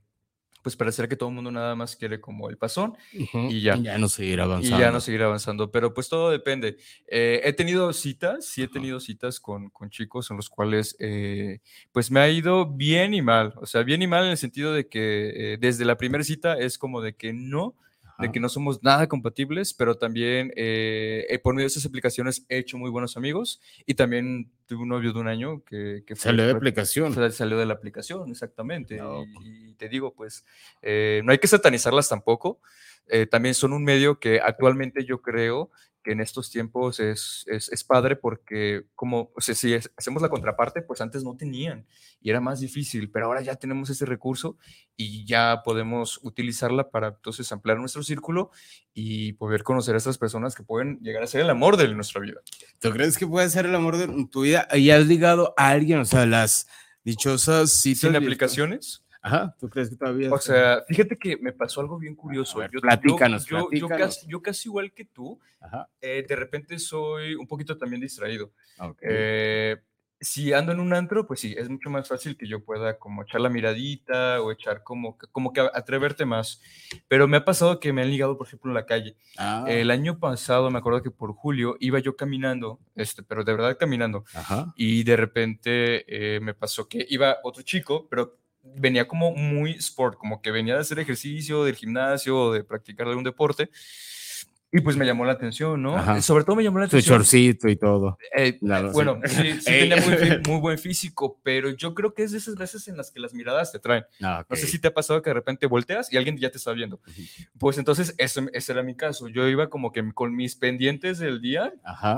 pues 0.67 0.75
pareciera 0.75 1.07
que 1.07 1.15
todo 1.15 1.29
el 1.29 1.35
mundo 1.37 1.53
nada 1.53 1.77
más 1.77 1.95
quiere 1.95 2.21
como 2.21 2.51
el 2.51 2.59
pasón 2.59 2.97
uh 3.15 3.19
-huh. 3.19 3.53
y 3.53 3.61
ya. 3.61 3.77
Y 3.77 3.85
ya 3.85 3.99
no 3.99 4.09
seguir 4.09 4.41
avanzando. 4.41 4.77
Y 4.77 4.81
ya 4.81 4.91
no 4.91 5.01
seguir 5.01 5.23
avanzando, 5.23 5.71
pero 5.71 5.95
pues 5.95 6.09
todo 6.09 6.29
depende. 6.29 6.77
Eh, 7.07 7.41
he 7.45 7.53
tenido 7.53 7.93
citas, 7.93 8.47
sí 8.47 8.65
he 8.65 8.67
tenido 8.67 8.99
citas 8.99 9.39
con, 9.39 9.71
con, 9.71 9.91
chicos 9.91 10.29
en 10.33 10.37
los 10.37 10.49
cuales 10.49 10.97
eh, 10.99 11.61
pues 11.93 12.11
me 12.11 12.19
ha 12.19 12.29
ido 12.29 12.67
bien 12.67 13.15
y 13.15 13.23
mal, 13.23 13.55
o 13.59 13.67
sea, 13.67 13.85
bien 13.85 14.03
y 14.03 14.09
mal 14.09 14.25
en 14.25 14.33
el 14.33 14.39
sentido 14.39 14.73
de 14.73 14.89
que 14.89 15.53
eh, 15.53 15.57
desde 15.61 15.85
la 15.85 15.97
primera 15.97 16.25
cita 16.25 16.59
es 16.59 16.79
como 16.79 17.01
de 17.01 17.15
que 17.15 17.33
no, 17.33 17.77
de 18.19 18.33
que 18.33 18.41
no 18.41 18.49
somos 18.49 18.83
nada 18.83 19.07
compatibles, 19.09 19.75
pero 19.75 19.97
también 19.97 20.53
eh, 20.57 21.39
por 21.43 21.55
medio 21.55 21.65
de 21.65 21.69
esas 21.69 21.87
aplicaciones 21.87 22.45
he 22.49 22.59
hecho 22.59 22.79
muy 22.79 22.91
buenos 22.91 23.17
amigos 23.17 23.61
y 23.85 23.95
también 23.95 24.51
tuve 24.67 24.83
un 24.83 24.89
novio 24.89 25.13
de 25.13 25.21
un 25.21 25.29
año 25.29 25.63
que, 25.65 26.03
que 26.07 26.17
fue, 26.17 26.31
salió 26.31 26.47
de 26.47 26.53
aplicación. 26.53 27.13
Fue, 27.13 27.31
salió 27.31 27.59
de 27.59 27.67
la 27.67 27.75
aplicación, 27.75 28.31
exactamente. 28.31 28.97
No. 28.97 29.25
Y, 29.43 29.71
y, 29.71 29.75
te 29.75 29.89
digo, 29.89 30.15
pues, 30.15 30.45
eh, 30.83 31.21
no 31.25 31.33
hay 31.33 31.39
que 31.39 31.47
satanizarlas 31.47 32.09
tampoco. 32.09 32.61
Eh, 33.09 33.27
también 33.27 33.55
son 33.55 33.73
un 33.73 33.85
medio 33.85 34.19
que 34.19 34.41
actualmente 34.41 35.05
yo 35.05 35.23
creo 35.23 35.71
que 36.07 36.13
en 36.13 36.21
estos 36.21 36.53
tiempos 36.53 37.01
es, 37.01 37.43
es, 37.49 37.69
es 37.69 37.83
padre 37.83 38.15
porque 38.15 38.85
como, 38.95 39.33
o 39.35 39.41
sea, 39.41 39.57
si 39.57 39.75
es, 39.75 39.91
hacemos 39.97 40.23
la 40.23 40.29
contraparte, 40.29 40.81
pues 40.83 41.01
antes 41.01 41.25
no 41.25 41.37
tenían 41.37 41.85
y 42.21 42.31
era 42.31 42.41
más 42.41 42.61
difícil, 42.61 43.11
pero 43.11 43.27
ahora 43.27 43.43
ya 43.43 43.57
tenemos 43.57 43.91
ese 43.91 44.07
recurso 44.07 44.57
y 44.97 45.27
ya 45.27 45.63
podemos 45.65 46.21
utilizarla 46.23 46.91
para 46.91 47.09
entonces 47.09 47.51
ampliar 47.51 47.79
nuestro 47.79 48.05
círculo 48.05 48.53
y 48.95 49.33
poder 49.33 49.65
conocer 49.65 49.97
a 49.97 49.99
estas 49.99 50.17
personas 50.17 50.55
que 50.55 50.63
pueden 50.63 51.01
llegar 51.01 51.25
a 51.25 51.27
ser 51.27 51.41
el 51.41 51.51
amor 51.51 51.77
de 51.77 51.93
nuestra 51.93 52.21
vida. 52.21 52.41
¿Tú 52.79 52.91
crees 52.91 53.19
que 53.19 53.27
puede 53.27 53.51
ser 53.51 53.67
el 53.67 53.75
amor 53.75 53.97
de 53.97 54.07
tu 54.31 54.43
vida? 54.43 54.69
¿Y 54.75 54.91
has 54.91 55.07
ligado 55.09 55.55
a 55.57 55.71
alguien? 55.71 55.99
O 55.99 56.05
sea, 56.05 56.25
las 56.25 56.69
dichosas 57.03 57.73
citas. 57.73 58.03
¿Sin 58.03 58.15
aplicaciones? 58.15 59.03
Ajá, 59.27 59.57
¿tú 59.59 59.69
crees 59.69 59.91
que 59.91 59.97
todavía? 59.97 60.33
O 60.33 60.39
sea, 60.39 60.85
fíjate 60.87 61.17
que 61.17 61.37
me 61.39 61.53
pasó 61.53 61.81
algo 61.81 61.99
bien 61.99 62.15
curioso. 62.15 62.61
Ver, 62.61 62.71
yo, 62.71 62.81
platícanos, 62.81 63.45
yo, 63.45 63.67
platícanos. 63.67 63.81
Yo, 63.81 63.89
casi, 63.89 64.27
yo, 64.29 64.41
casi, 64.41 64.69
igual 64.69 64.93
que 64.93 65.05
tú, 65.05 65.41
eh, 66.01 66.25
de 66.29 66.37
repente 66.37 66.79
soy 66.79 67.35
un 67.35 67.49
poquito 67.49 67.77
también 67.77 68.01
distraído. 68.01 68.53
Okay. 68.79 69.09
Eh, 69.11 69.77
si 70.21 70.53
ando 70.53 70.71
en 70.71 70.79
un 70.79 70.95
antro, 70.95 71.27
pues 71.27 71.41
sí, 71.41 71.57
es 71.59 71.69
mucho 71.69 71.91
más 71.91 72.07
fácil 72.07 72.37
que 72.37 72.47
yo 72.47 72.65
pueda 72.65 72.99
como 72.99 73.25
echar 73.25 73.41
la 73.41 73.49
miradita 73.49 74.41
o 74.41 74.53
echar 74.53 74.85
como, 74.85 75.19
como 75.33 75.53
que 75.53 75.61
atreverte 75.61 76.25
más. 76.25 76.63
Pero 77.09 77.27
me 77.27 77.39
ha 77.39 77.45
pasado 77.45 77.81
que 77.81 77.93
me 77.93 78.03
han 78.03 78.11
ligado, 78.11 78.39
por 78.39 78.47
ejemplo, 78.47 78.71
en 78.71 78.75
la 78.77 78.87
calle. 78.87 79.17
Ah. 79.39 79.65
El 79.67 79.91
año 79.91 80.21
pasado, 80.21 80.71
me 80.71 80.79
acuerdo 80.79 81.03
que 81.03 81.11
por 81.11 81.33
julio 81.33 81.77
iba 81.81 81.99
yo 81.99 82.17
caminando, 82.17 82.79
este, 82.95 83.25
pero 83.25 83.43
de 83.43 83.53
verdad 83.53 83.77
caminando. 83.77 84.25
Ajá. 84.35 84.73
Y 84.77 85.03
de 85.03 85.17
repente 85.17 86.05
eh, 86.07 86.39
me 86.39 86.55
pasó 86.55 86.89
que 86.89 87.05
iba 87.11 87.39
otro 87.43 87.65
chico, 87.65 88.07
pero 88.09 88.39
venía 88.75 89.07
como 89.07 89.33
muy 89.33 89.73
sport, 89.73 90.19
como 90.19 90.41
que 90.43 90.51
venía 90.51 90.75
de 90.75 90.81
hacer 90.81 90.99
ejercicio, 90.99 91.65
del 91.65 91.77
gimnasio 91.77 92.53
de 92.53 92.65
practicar 92.65 93.07
algún 93.07 93.25
deporte. 93.25 93.71
Y 94.73 94.81
pues 94.81 94.97
me 94.97 95.07
llamó 95.07 95.25
la 95.25 95.33
atención, 95.33 95.81
¿no? 95.81 95.97
Ajá. 95.97 96.21
Sobre 96.21 96.45
todo 96.45 96.57
me 96.57 96.65
llamó 96.65 96.81
la 96.81 96.87
Su 96.87 96.97
atención. 96.97 97.19
chorcito 97.19 97.69
y 97.69 97.77
todo. 97.77 98.19
Eh, 98.37 98.59
claro, 98.59 98.91
bueno, 98.93 99.21
sí, 99.25 99.53
sí 99.61 99.65
tenía 99.65 99.97
muy, 99.97 100.17
muy, 100.47 100.61
buen 100.61 100.79
físico, 100.79 101.41
pero 101.43 101.71
yo 101.71 101.95
creo 101.95 102.13
que 102.13 102.25
es 102.25 102.33
de 102.33 102.39
esas 102.39 102.57
veces 102.57 102.87
en 102.89 102.97
las 102.97 103.11
que 103.11 103.21
las 103.21 103.33
miradas 103.33 103.71
te 103.73 103.79
traen. 103.79 104.05
Ah, 104.21 104.41
okay. 104.41 104.47
No 104.51 104.57
sé 104.57 104.67
si 104.67 104.79
te 104.79 104.89
ha 104.89 104.93
pasado 104.93 105.23
que 105.23 105.31
de 105.31 105.35
repente 105.35 105.67
volteas 105.67 106.13
y 106.13 106.17
alguien 106.17 106.37
ya 106.37 106.51
te 106.51 106.59
está 106.59 106.73
viendo. 106.73 106.97
Uh 106.97 107.11
-huh. 107.11 107.49
Pues 107.59 107.79
entonces 107.79 108.15
ese, 108.19 108.49
ese, 108.53 108.73
era 108.73 108.83
mi 108.83 108.97
caso. 108.97 109.29
Yo 109.29 109.49
iba 109.49 109.71
como 109.71 109.93
que 109.93 110.13
con 110.13 110.35
mis 110.35 110.57
pendientes 110.57 111.19
del 111.19 111.41
día, 111.41 111.73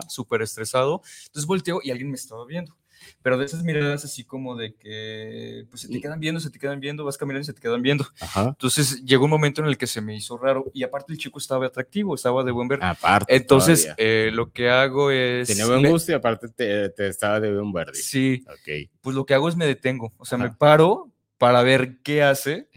súper 0.09 0.43
estresado. 0.43 1.03
Entonces 1.27 1.47
volteo 1.47 1.81
y 1.85 1.91
alguien 1.91 2.11
me 2.11 2.17
estaba 2.17 2.45
viendo 2.47 2.77
pero 3.23 3.39
de 3.39 3.45
esas 3.45 3.63
miradas 3.63 4.05
así 4.05 4.25
como 4.25 4.57
de 4.57 4.75
que 4.75 5.67
pues 5.71 5.83
se 5.83 5.89
te 5.89 6.01
quedan 6.01 6.21
viendo, 6.21 6.41
se 6.41 6.51
te 6.51 6.59
quedan 6.59 6.81
viendo, 6.81 7.05
vas 7.05 7.19
caminando 7.19 7.43
y 7.43 7.47
se 7.47 7.53
te 7.53 7.61
quedan 7.61 7.83
viendo. 7.83 8.07
Ajá. 8.21 8.49
Entonces 8.49 9.05
llegó 9.05 9.25
un 9.25 9.31
momento 9.31 9.61
en 9.61 9.69
el 9.69 9.79
que 9.79 9.87
se 9.87 10.01
me 10.01 10.17
hizo 10.17 10.39
raro 10.39 10.71
y 10.75 10.83
aparte 10.83 11.13
el 11.13 11.19
chico 11.19 11.39
estaba 11.39 11.67
atractivo, 11.67 12.15
estaba 12.15 12.45
de 12.45 12.53
buen 12.53 12.69
ver. 12.69 12.83
Aparte. 12.83 13.35
Entonces 13.35 13.89
eh, 13.97 14.31
lo 14.33 14.53
que 14.53 14.71
hago 14.71 15.11
es... 15.11 15.49
Tenía 15.49 15.67
buen 15.67 15.89
gusto 15.89 16.13
y 16.13 16.15
aparte 16.15 16.49
te, 16.49 16.89
te 16.91 17.09
estaba 17.09 17.41
de 17.41 17.55
buen 17.55 17.73
verde. 17.73 17.95
Sí. 17.95 18.45
Ok. 18.49 18.91
Pues 19.01 19.17
lo 19.17 19.27
que 19.27 19.35
hago 19.35 19.49
es 19.49 19.57
me 19.57 19.67
detengo, 19.67 20.13
o 20.17 20.25
sea, 20.25 20.37
Ajá. 20.37 20.49
me 20.49 20.55
paro, 20.55 21.13
para 21.39 21.63
ver 21.63 21.99
qué 22.03 22.23
hace 22.23 22.69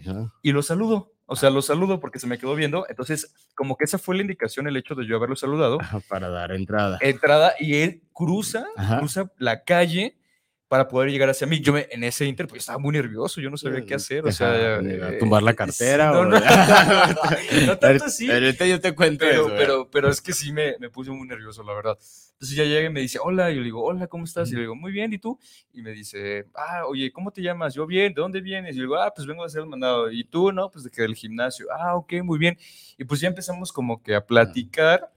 y 0.42 0.52
lo 0.52 0.62
saludo. 0.64 1.12
O 1.26 1.36
sea, 1.36 1.50
lo 1.50 1.62
saludo 1.62 2.00
porque 2.00 2.20
se 2.20 2.28
me 2.28 2.38
quedó 2.38 2.56
viendo. 2.56 2.86
Entonces, 2.90 3.34
como 3.56 3.78
que 3.78 3.86
esa 3.86 3.98
fue 3.98 4.16
la 4.16 4.22
indicación, 4.22 4.68
el 4.68 4.76
hecho 4.76 4.96
de 4.96 5.08
yo 5.08 5.16
haberlo 5.16 5.36
saludado. 5.36 5.80
para 6.10 6.30
dar 6.30 6.52
entrada. 6.52 6.98
Entrada 7.02 7.54
y 7.60 7.76
él 7.76 8.04
cruza, 8.14 8.66
cruza 9.00 9.32
la 9.38 9.64
calle 9.64 10.18
para 10.72 10.88
poder 10.88 11.12
llegar 11.12 11.30
hacia 11.30 11.46
mí. 11.46 11.60
Yo 11.60 11.74
me, 11.74 11.86
en 11.92 12.02
ese 12.06 12.26
inter, 12.26 12.48
pues 12.48 12.62
estaba 12.62 12.78
muy 12.78 12.94
nervioso, 12.94 13.42
yo 13.42 13.50
no 13.50 13.58
sabía 13.58 13.86
qué 13.86 13.94
hacer, 13.94 14.26
o 14.26 14.32
sea... 14.32 14.80
Eh, 14.80 15.18
tumbar 15.20 15.44
la 15.44 15.54
cartera. 15.54 16.14
No, 16.14 16.20
o... 16.20 16.26
no, 16.26 16.40
no, 17.68 17.78
tanto 17.78 18.06
así. 18.06 18.32
Ahorita 18.32 18.66
yo 18.66 18.80
te 18.80 18.96
cuento 18.96 19.26
pero, 19.26 19.48
eso, 19.48 19.56
pero, 19.58 19.90
pero, 19.92 20.10
es 20.10 20.22
que 20.22 20.32
sí 20.32 20.54
me, 20.54 20.78
me 20.80 20.90
puse 20.90 21.12
muy 21.12 21.28
nervioso, 21.28 21.62
la 21.64 21.74
verdad. 21.74 21.98
Entonces 22.32 22.56
ya 22.56 22.64
llega 22.64 22.88
y 22.88 22.90
me 22.90 23.02
dice, 23.02 23.20
hola, 23.22 23.52
y 23.52 23.56
yo 23.56 23.60
le 23.60 23.66
digo, 23.66 23.84
hola, 23.84 24.08
¿cómo 24.08 24.24
estás? 24.24 24.50
Y 24.50 24.56
le 24.56 24.62
digo, 24.62 24.74
muy 24.74 24.94
bien, 24.94 25.12
¿y 25.12 25.18
tú? 25.18 25.38
Y 25.74 25.82
me 25.82 25.92
dice, 25.92 26.48
ah, 26.54 26.86
oye, 26.88 27.12
¿cómo 27.12 27.32
te 27.32 27.42
llamas? 27.42 27.74
Yo, 27.74 27.86
bien, 27.86 28.14
¿de 28.14 28.22
dónde 28.22 28.40
vienes? 28.40 28.74
Y 28.74 28.78
yo 28.78 28.84
digo, 28.84 28.96
ah, 28.96 29.12
pues 29.14 29.28
vengo 29.28 29.44
a 29.44 29.48
hacer 29.48 29.64
el 29.64 29.68
mandado. 29.68 30.10
¿Y 30.10 30.24
tú, 30.24 30.54
no? 30.54 30.72
Pues 30.72 30.86
de 30.86 30.90
que 30.90 31.02
del 31.02 31.16
gimnasio. 31.16 31.68
Ah, 31.78 31.98
ok, 31.98 32.14
muy 32.24 32.40
bien. 32.40 32.58
Y 32.98 33.04
pues 33.04 33.20
ya 33.20 33.28
empezamos 33.28 33.74
como 33.74 34.02
que 34.02 34.16
a 34.16 34.26
platicar 34.26 35.12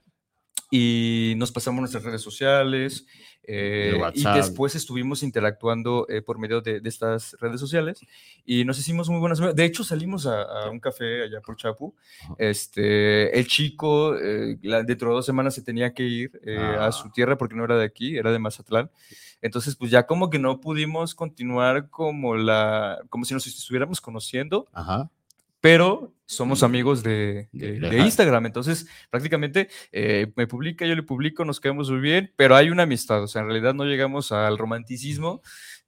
y 0.71 1.33
nos 1.37 1.51
pasamos 1.51 1.79
nuestras 1.81 2.03
redes 2.03 2.21
sociales. 2.21 3.05
Eh, 3.47 3.93
y 4.15 4.23
después 4.23 4.73
estuvimos 4.73 5.21
interactuando 5.21 6.07
eh, 6.09 6.23
por 6.23 6.39
medio 6.39 6.61
de, 6.61 6.79
de, 6.79 6.89
estas 6.89 7.37
redes 7.39 7.59
sociales 7.59 7.99
y 8.43 8.65
nos 8.65 8.79
hicimos 8.79 9.07
muy 9.07 9.19
buenas. 9.19 9.39
De 9.55 9.65
hecho, 9.65 9.83
salimos 9.83 10.25
a, 10.25 10.41
a 10.41 10.69
un 10.71 10.79
café 10.79 11.23
allá 11.23 11.41
por 11.41 11.55
Chapu. 11.55 11.93
Este, 12.39 13.37
el 13.37 13.45
chico, 13.45 14.17
eh, 14.17 14.57
la, 14.63 14.81
dentro 14.81 15.09
de 15.09 15.15
dos 15.15 15.27
semanas 15.27 15.53
se 15.53 15.61
tenía 15.61 15.93
que 15.93 16.03
ir 16.03 16.41
ah. 16.57 16.87
a 16.87 16.91
su 16.91 17.11
tierra 17.11 17.37
porque 17.37 17.55
no 17.55 17.63
era 17.63 17.77
de 17.77 17.85
aquí, 17.85 18.17
era 18.17 18.31
de 18.31 18.39
Mazatlán. 18.39 18.89
Entonces, 19.43 19.75
pues 19.75 19.91
ya 19.91 20.07
como 20.07 20.31
que 20.31 20.39
no 20.39 20.59
pudimos 20.59 21.13
continuar 21.13 21.91
como 21.91 22.35
la, 22.35 22.99
como 23.09 23.25
si 23.25 23.35
nos 23.35 23.45
estuviéramos 23.45 24.01
conociendo. 24.01 24.67
Ajá 24.73 25.11
pero 25.65 26.13
somos 26.27 26.61
amigos 26.61 27.01
de, 27.01 27.49
de, 27.51 27.79
de 27.79 27.97
Instagram, 27.97 28.45
entonces 28.45 28.87
prácticamente 29.09 29.67
eh, 29.91 30.31
me 30.35 30.45
publica, 30.45 30.85
yo 30.85 30.93
le 30.93 31.01
publico, 31.01 31.43
nos 31.43 31.59
quedamos 31.59 31.89
muy 31.89 32.01
bien, 32.01 32.31
pero 32.35 32.55
hay 32.55 32.69
una 32.69 32.83
amistad, 32.83 33.23
o 33.23 33.27
sea, 33.27 33.41
en 33.41 33.47
realidad 33.47 33.73
no 33.73 33.83
llegamos 33.83 34.31
al 34.31 34.59
romanticismo, 34.59 35.41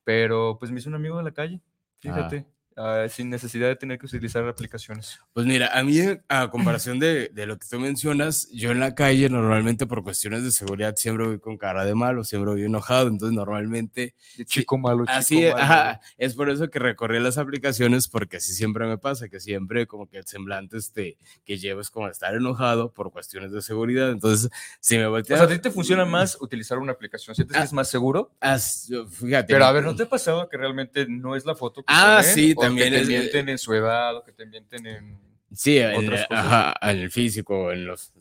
pero 0.04 0.58
pues 0.60 0.72
me 0.72 0.80
hizo 0.80 0.90
un 0.90 0.96
amigo 0.96 1.20
de 1.20 1.24
la 1.26 1.32
calle, 1.32 1.62
fíjate. 2.00 2.48
Ah. 2.50 2.57
Uh, 2.78 3.10
sin 3.10 3.32
necesidad 3.32 3.70
de 3.70 3.76
tener 3.76 3.98
que 3.98 4.06
utilizar 4.06 4.48
aplicaciones. 4.48 5.20
Pues 5.34 5.48
mira, 5.48 5.76
a 5.76 5.84
mí, 5.84 6.00
a 6.30 6.48
comparación 6.52 7.00
de, 7.00 7.30
de, 7.30 7.48
lo 7.48 7.58
que 7.58 7.66
tú 7.68 7.80
mencionas, 7.80 8.48
yo 8.52 8.70
en 8.70 8.80
la 8.80 8.94
calle 8.94 9.30
normalmente 9.30 9.88
por 9.88 10.04
cuestiones 10.04 10.44
de 10.44 10.52
seguridad 10.52 10.96
siempre 10.96 11.26
voy 11.26 11.40
con 11.40 11.58
cara 11.58 11.86
de 11.86 11.96
malo, 11.96 12.24
siempre 12.24 12.52
voy 12.52 12.64
enojado, 12.64 13.08
entonces 13.08 13.36
normalmente... 13.36 14.14
De 14.38 14.46
chico 14.46 14.78
malo, 14.78 15.06
chico 15.06 15.18
así, 15.18 15.42
malo. 15.42 15.58
Ajá, 15.58 16.02
es 16.20 16.36
por 16.36 16.52
eso 16.52 16.70
que 16.70 16.78
recorrí 16.78 17.20
las 17.20 17.40
aplicaciones, 17.40 18.08
porque 18.08 18.38
así 18.38 18.54
siempre 18.54 18.86
me 18.86 19.00
pasa, 19.00 19.28
que 19.28 19.40
siempre 19.40 19.88
como 19.88 20.08
que 20.08 20.20
el 20.20 20.28
semblante 20.28 20.78
este, 20.78 21.18
que 21.46 21.58
llevo 21.58 21.82
es 21.82 21.90
como 21.90 22.08
estar 22.10 22.36
enojado 22.36 22.94
por 22.94 23.12
cuestiones 23.12 23.52
de 23.52 23.64
seguridad, 23.64 24.12
entonces 24.12 24.52
si 24.80 25.00
me 25.00 25.08
volteas... 25.08 25.42
O 25.42 25.48
sea, 25.48 25.52
¿a 25.52 25.58
ti 25.58 25.60
te 25.60 25.72
funciona 25.72 26.06
más 26.06 26.38
utilizar 26.40 26.78
una 26.78 26.92
aplicación? 26.92 27.36
¿Sientes 27.36 27.58
ah, 27.58 27.62
que 27.62 27.66
es 27.66 27.74
más 27.74 27.90
seguro? 27.90 28.30
As, 28.40 28.88
fíjate. 29.10 29.52
Pero 29.52 29.66
a 29.66 29.72
ver, 29.72 29.84
¿no 29.84 29.96
te 29.96 30.04
ha 30.04 30.10
pasado 30.10 30.48
que 30.48 30.58
realmente 30.58 31.08
no 31.10 31.36
es 31.36 31.44
la 31.44 31.56
foto 31.56 31.82
que 31.82 31.88
Ah, 31.88 32.22
sí, 32.22 32.54
también 32.68 32.94
que 32.94 33.00
te 33.00 33.06
mienten 33.06 33.50
en 33.50 33.58
su 33.58 33.74
edad 33.74 34.16
o 34.16 34.24
que 34.24 34.32
te 34.32 34.46
mienten 34.46 34.86
en 34.86 35.28
Sí, 35.54 35.78
en, 35.78 36.14
ajá, 36.30 36.74
el 36.82 37.10
físico, 37.10 37.72
en 37.72 37.86
los... 37.86 38.12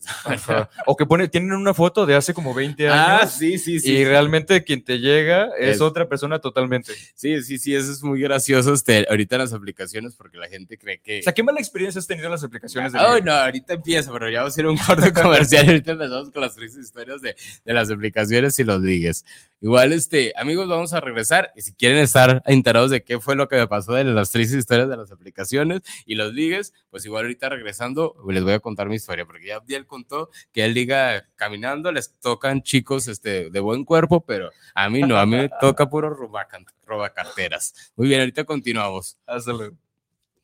O 0.86 0.96
que 0.96 1.06
pone, 1.06 1.26
tienen 1.26 1.52
una 1.52 1.74
foto 1.74 2.06
de 2.06 2.14
hace 2.14 2.32
como 2.32 2.54
20 2.54 2.88
años. 2.88 3.22
Ah, 3.22 3.26
sí, 3.26 3.58
sí, 3.58 3.80
sí. 3.80 3.92
Y 3.92 4.04
realmente 4.04 4.62
quien 4.62 4.84
te 4.84 5.00
llega 5.00 5.50
es, 5.58 5.76
es, 5.76 5.80
otra 5.80 6.08
persona 6.08 6.38
totalmente. 6.38 6.92
Sí, 7.16 7.42
sí, 7.42 7.58
sí, 7.58 7.74
eso 7.74 7.90
es 7.90 8.02
muy 8.04 8.20
gracioso 8.20 8.72
este, 8.72 9.06
ahorita 9.10 9.38
las 9.38 9.52
aplicaciones 9.52 10.14
porque 10.14 10.38
la 10.38 10.46
gente 10.46 10.78
cree 10.78 11.00
que... 11.00 11.18
O 11.18 11.22
sea, 11.24 11.34
¿qué 11.34 11.42
mala 11.42 11.58
experiencia 11.58 11.98
has 11.98 12.06
tenido 12.06 12.26
en 12.26 12.32
las 12.32 12.44
aplicaciones? 12.44 12.92
De 12.92 13.00
oh, 13.00 13.20
no, 13.20 13.32
ahorita 13.32 13.74
empieza, 13.74 14.12
pero 14.12 14.30
ya 14.30 14.38
vamos 14.38 14.52
a 14.52 14.54
hacer 14.54 14.66
un 14.66 14.78
corto 14.78 15.12
comercial. 15.22 15.66
ahorita 15.66 15.92
empezamos 15.92 16.30
con 16.30 16.42
las 16.42 16.54
tristes 16.54 16.84
historias 16.84 17.20
de, 17.22 17.34
de 17.64 17.74
las 17.74 17.90
aplicaciones 17.90 18.56
y 18.60 18.64
los 18.64 18.80
ligues. 18.80 19.24
Igual, 19.66 19.92
este, 19.92 20.32
amigos, 20.36 20.68
vamos 20.68 20.92
a 20.92 21.00
regresar 21.00 21.50
y 21.56 21.62
si 21.62 21.74
quieren 21.74 21.98
estar 21.98 22.40
enterados 22.46 22.88
de 22.92 23.02
qué 23.02 23.18
fue 23.18 23.34
lo 23.34 23.48
que 23.48 23.56
me 23.56 23.66
pasó 23.66 23.94
de 23.94 24.04
las 24.04 24.30
tristes 24.30 24.58
historias 24.58 24.88
de 24.88 24.96
las 24.96 25.10
aplicaciones 25.10 25.82
y 26.04 26.14
los 26.14 26.32
ligues, 26.32 26.72
pues 26.88 27.04
igual 27.04 27.24
ahorita 27.24 27.48
regresando 27.48 28.14
les 28.28 28.44
voy 28.44 28.52
a 28.52 28.60
contar 28.60 28.88
mi 28.88 28.94
historia, 28.94 29.26
porque 29.26 29.48
ya 29.48 29.56
Abdiel 29.56 29.84
contó 29.84 30.30
que 30.52 30.64
él 30.64 30.72
diga 30.72 31.26
caminando, 31.34 31.90
les 31.90 32.14
tocan 32.20 32.62
chicos 32.62 33.08
este, 33.08 33.50
de 33.50 33.58
buen 33.58 33.84
cuerpo, 33.84 34.20
pero 34.24 34.52
a 34.72 34.88
mí 34.88 35.00
no, 35.00 35.18
a 35.18 35.26
mí 35.26 35.34
me 35.34 35.48
toca 35.60 35.90
puro 35.90 36.10
roba, 36.10 36.46
roba 36.86 37.12
carteras. 37.12 37.92
Muy 37.96 38.06
bien, 38.06 38.20
ahorita 38.20 38.44
continuamos. 38.44 39.18
Hasta 39.26 39.52
luego. 39.52 39.76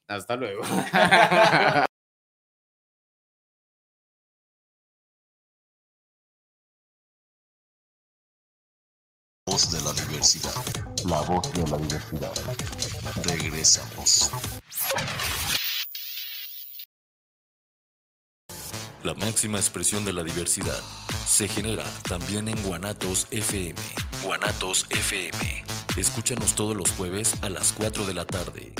Hasta 0.09 0.35
luego. 0.35 0.63
voz 9.63 9.71
de 9.71 9.81
la 9.83 9.93
diversidad. 9.93 10.55
La 11.05 11.21
voz 11.23 11.53
de 11.53 11.71
la 11.71 11.77
diversidad. 11.77 12.33
Regresamos. 13.25 14.31
La 19.05 19.15
máxima 19.15 19.59
expresión 19.59 20.05
de 20.05 20.13
la 20.13 20.23
diversidad 20.23 20.81
se 21.27 21.49
genera 21.49 21.85
también 22.09 22.49
en 22.49 22.61
Guanatos 22.63 23.27
FM. 23.31 23.79
Guanatos 24.25 24.87
FM. 24.91 25.65
Escúchanos 25.97 26.55
todos 26.55 26.77
los 26.77 26.91
jueves 26.93 27.35
a 27.43 27.49
las 27.49 27.73
4 27.73 28.07
de 28.07 28.15
la 28.15 28.25
tarde. 28.25 28.75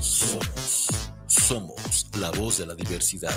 Somos, 0.00 0.88
somos 1.26 2.06
la 2.18 2.30
voz 2.30 2.58
de 2.58 2.66
la 2.66 2.74
diversidad. 2.74 3.36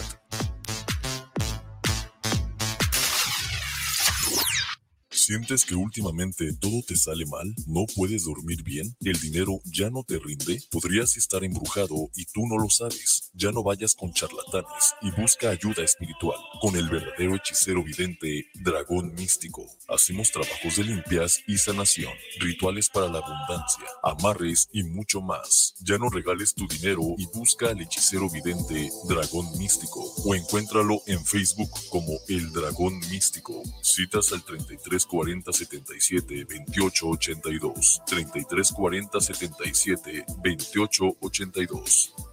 ¿Sientes 5.26 5.64
que 5.64 5.74
últimamente 5.74 6.52
todo 6.60 6.82
te 6.86 6.98
sale 6.98 7.26
mal? 7.26 7.56
¿No 7.66 7.86
puedes 7.96 8.26
dormir 8.26 8.62
bien? 8.62 8.94
¿El 9.00 9.18
dinero 9.22 9.62
ya 9.64 9.90
no 9.90 10.04
te 10.04 10.20
rinde? 10.20 10.62
Podrías 10.70 11.16
estar 11.16 11.46
embrujado 11.46 12.10
y 12.14 12.26
tú 12.26 12.46
no 12.46 12.58
lo 12.58 12.70
sabes. 12.70 13.32
Ya 13.34 13.54
no 13.54 13.64
vayas 13.64 13.96
con 13.96 14.12
charlatanes 14.12 14.94
y 15.02 15.12
busca 15.12 15.50
ayuda 15.50 15.82
espiritual 15.82 16.38
con 16.60 16.76
el 16.76 16.90
verdadero 16.90 17.38
hechicero 17.38 17.86
vidente 17.86 18.48
Dragón 18.56 19.14
Místico. 19.16 19.66
Hacemos 19.94 20.32
trabajos 20.32 20.78
de 20.78 20.86
limpias 20.86 21.44
y 21.46 21.56
sanación, 21.60 22.12
rituales 22.40 22.90
para 22.90 23.08
la 23.08 23.20
abundancia, 23.20 23.86
amarres 24.02 24.68
y 24.74 24.84
mucho 24.84 25.22
más. 25.22 25.76
Ya 25.82 26.00
no 26.00 26.10
regales 26.10 26.56
tu 26.56 26.68
dinero 26.68 27.04
y 27.16 27.28
busca 27.28 27.70
al 27.70 27.80
hechicero 27.80 28.28
vidente 28.28 28.90
Dragón 29.08 29.46
Místico 29.60 30.02
o 30.26 30.34
encuéntralo 30.34 31.00
en 31.06 31.24
Facebook 31.24 31.70
como 31.92 32.12
El 32.28 32.52
Dragón 32.52 32.98
Místico. 33.12 33.62
Citas 33.84 34.32
al 34.32 34.44
33 34.44 35.06
40 35.06 35.54
77 35.54 36.46
28 36.46 37.08
82 37.08 38.02
33 38.08 38.72
40 38.72 39.22
77 39.22 40.26
28 40.42 41.18
82 41.22 42.33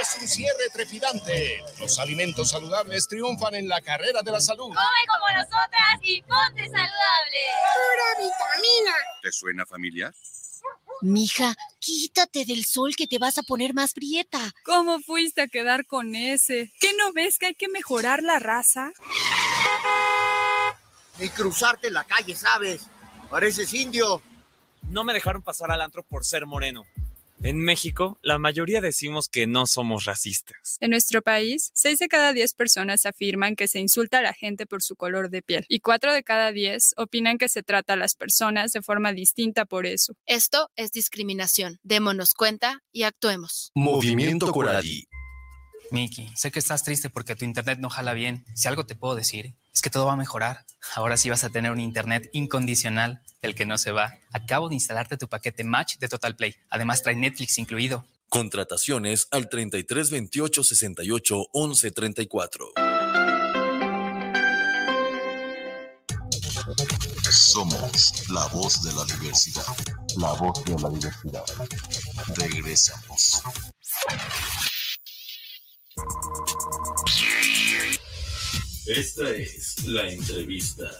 Es 0.00 0.16
un 0.20 0.28
cierre 0.28 0.68
trepidante. 0.72 1.64
Los 1.80 1.98
alimentos 1.98 2.50
saludables 2.50 3.08
triunfan 3.08 3.54
en 3.54 3.68
la 3.68 3.80
carrera 3.80 4.22
de 4.22 4.30
la 4.30 4.40
salud. 4.40 4.66
Come 4.66 4.78
como 5.08 5.28
nosotras 5.36 5.98
y 6.02 6.22
ponte 6.22 6.64
saludable. 6.64 7.40
Pura 7.74 8.28
vitamina. 8.28 8.96
¿Te 9.22 9.32
suena 9.32 9.66
familiar? 9.66 10.14
Mija, 11.00 11.54
quítate 11.78 12.44
del 12.44 12.64
sol 12.64 12.94
que 12.96 13.06
te 13.06 13.18
vas 13.18 13.38
a 13.38 13.42
poner 13.42 13.72
más 13.72 13.92
prieta. 13.92 14.40
¿Cómo 14.64 15.00
fuiste 15.00 15.42
a 15.42 15.48
quedar 15.48 15.86
con 15.86 16.14
ese? 16.14 16.72
¿Qué 16.80 16.92
no 16.94 17.12
ves 17.12 17.38
que 17.38 17.46
hay 17.46 17.54
que 17.54 17.68
mejorar 17.68 18.22
la 18.22 18.38
raza? 18.38 18.92
Ni 21.18 21.28
cruzarte 21.28 21.90
la 21.90 22.04
calle, 22.04 22.34
¿sabes? 22.36 22.82
Pareces 23.30 23.72
indio. 23.74 24.22
No 24.82 25.04
me 25.04 25.12
dejaron 25.12 25.42
pasar 25.42 25.70
al 25.70 25.82
antro 25.82 26.02
por 26.02 26.24
ser 26.24 26.46
moreno. 26.46 26.84
En 27.40 27.60
México, 27.60 28.18
la 28.20 28.38
mayoría 28.38 28.80
decimos 28.80 29.28
que 29.28 29.46
no 29.46 29.66
somos 29.66 30.04
racistas. 30.06 30.76
En 30.80 30.90
nuestro 30.90 31.22
país, 31.22 31.70
6 31.74 32.00
de 32.00 32.08
cada 32.08 32.32
10 32.32 32.54
personas 32.54 33.06
afirman 33.06 33.54
que 33.54 33.68
se 33.68 33.78
insulta 33.78 34.18
a 34.18 34.22
la 34.22 34.34
gente 34.34 34.66
por 34.66 34.82
su 34.82 34.96
color 34.96 35.30
de 35.30 35.42
piel 35.42 35.64
y 35.68 35.78
4 35.78 36.12
de 36.12 36.24
cada 36.24 36.50
10 36.50 36.94
opinan 36.96 37.38
que 37.38 37.48
se 37.48 37.62
trata 37.62 37.92
a 37.92 37.96
las 37.96 38.16
personas 38.16 38.72
de 38.72 38.82
forma 38.82 39.12
distinta 39.12 39.66
por 39.66 39.86
eso. 39.86 40.14
Esto 40.26 40.70
es 40.74 40.90
discriminación. 40.90 41.78
Démonos 41.84 42.34
cuenta 42.34 42.82
y 42.92 43.04
actuemos. 43.04 43.70
Movimiento 43.74 44.50
Coradi. 44.50 45.06
Miki, 45.90 46.30
sé 46.36 46.50
que 46.50 46.58
estás 46.58 46.84
triste 46.84 47.08
porque 47.08 47.34
tu 47.34 47.44
internet 47.44 47.78
no 47.78 47.88
jala 47.88 48.12
bien. 48.12 48.44
Si 48.54 48.68
algo 48.68 48.84
te 48.84 48.94
puedo 48.94 49.14
decir, 49.14 49.54
es 49.72 49.80
que 49.80 49.90
todo 49.90 50.06
va 50.06 50.12
a 50.12 50.16
mejorar. 50.16 50.64
Ahora 50.94 51.16
sí 51.16 51.30
vas 51.30 51.44
a 51.44 51.50
tener 51.50 51.70
un 51.70 51.80
internet 51.80 52.28
incondicional 52.32 53.22
del 53.40 53.54
que 53.54 53.64
no 53.64 53.78
se 53.78 53.92
va. 53.92 54.18
Acabo 54.32 54.68
de 54.68 54.74
instalarte 54.74 55.16
tu 55.16 55.28
paquete 55.28 55.64
Match 55.64 55.96
de 55.98 56.08
Total 56.08 56.36
Play. 56.36 56.54
Además 56.68 57.02
trae 57.02 57.16
Netflix 57.16 57.58
incluido. 57.58 58.04
Contrataciones 58.28 59.28
al 59.30 59.48
33 59.48 60.10
28 60.10 60.64
68 60.64 61.46
11 61.52 61.90
34. 61.90 62.68
Somos 67.30 68.28
la 68.30 68.46
voz 68.48 68.82
de 68.82 68.92
la 68.92 69.04
diversidad. 69.04 69.64
La 70.18 70.32
voz 70.32 70.62
de 70.64 70.78
la 70.78 70.90
diversidad. 70.90 71.44
Regresamos. 72.36 73.42
Esta 78.86 79.30
es 79.30 79.84
la 79.86 80.10
entrevista. 80.10 80.90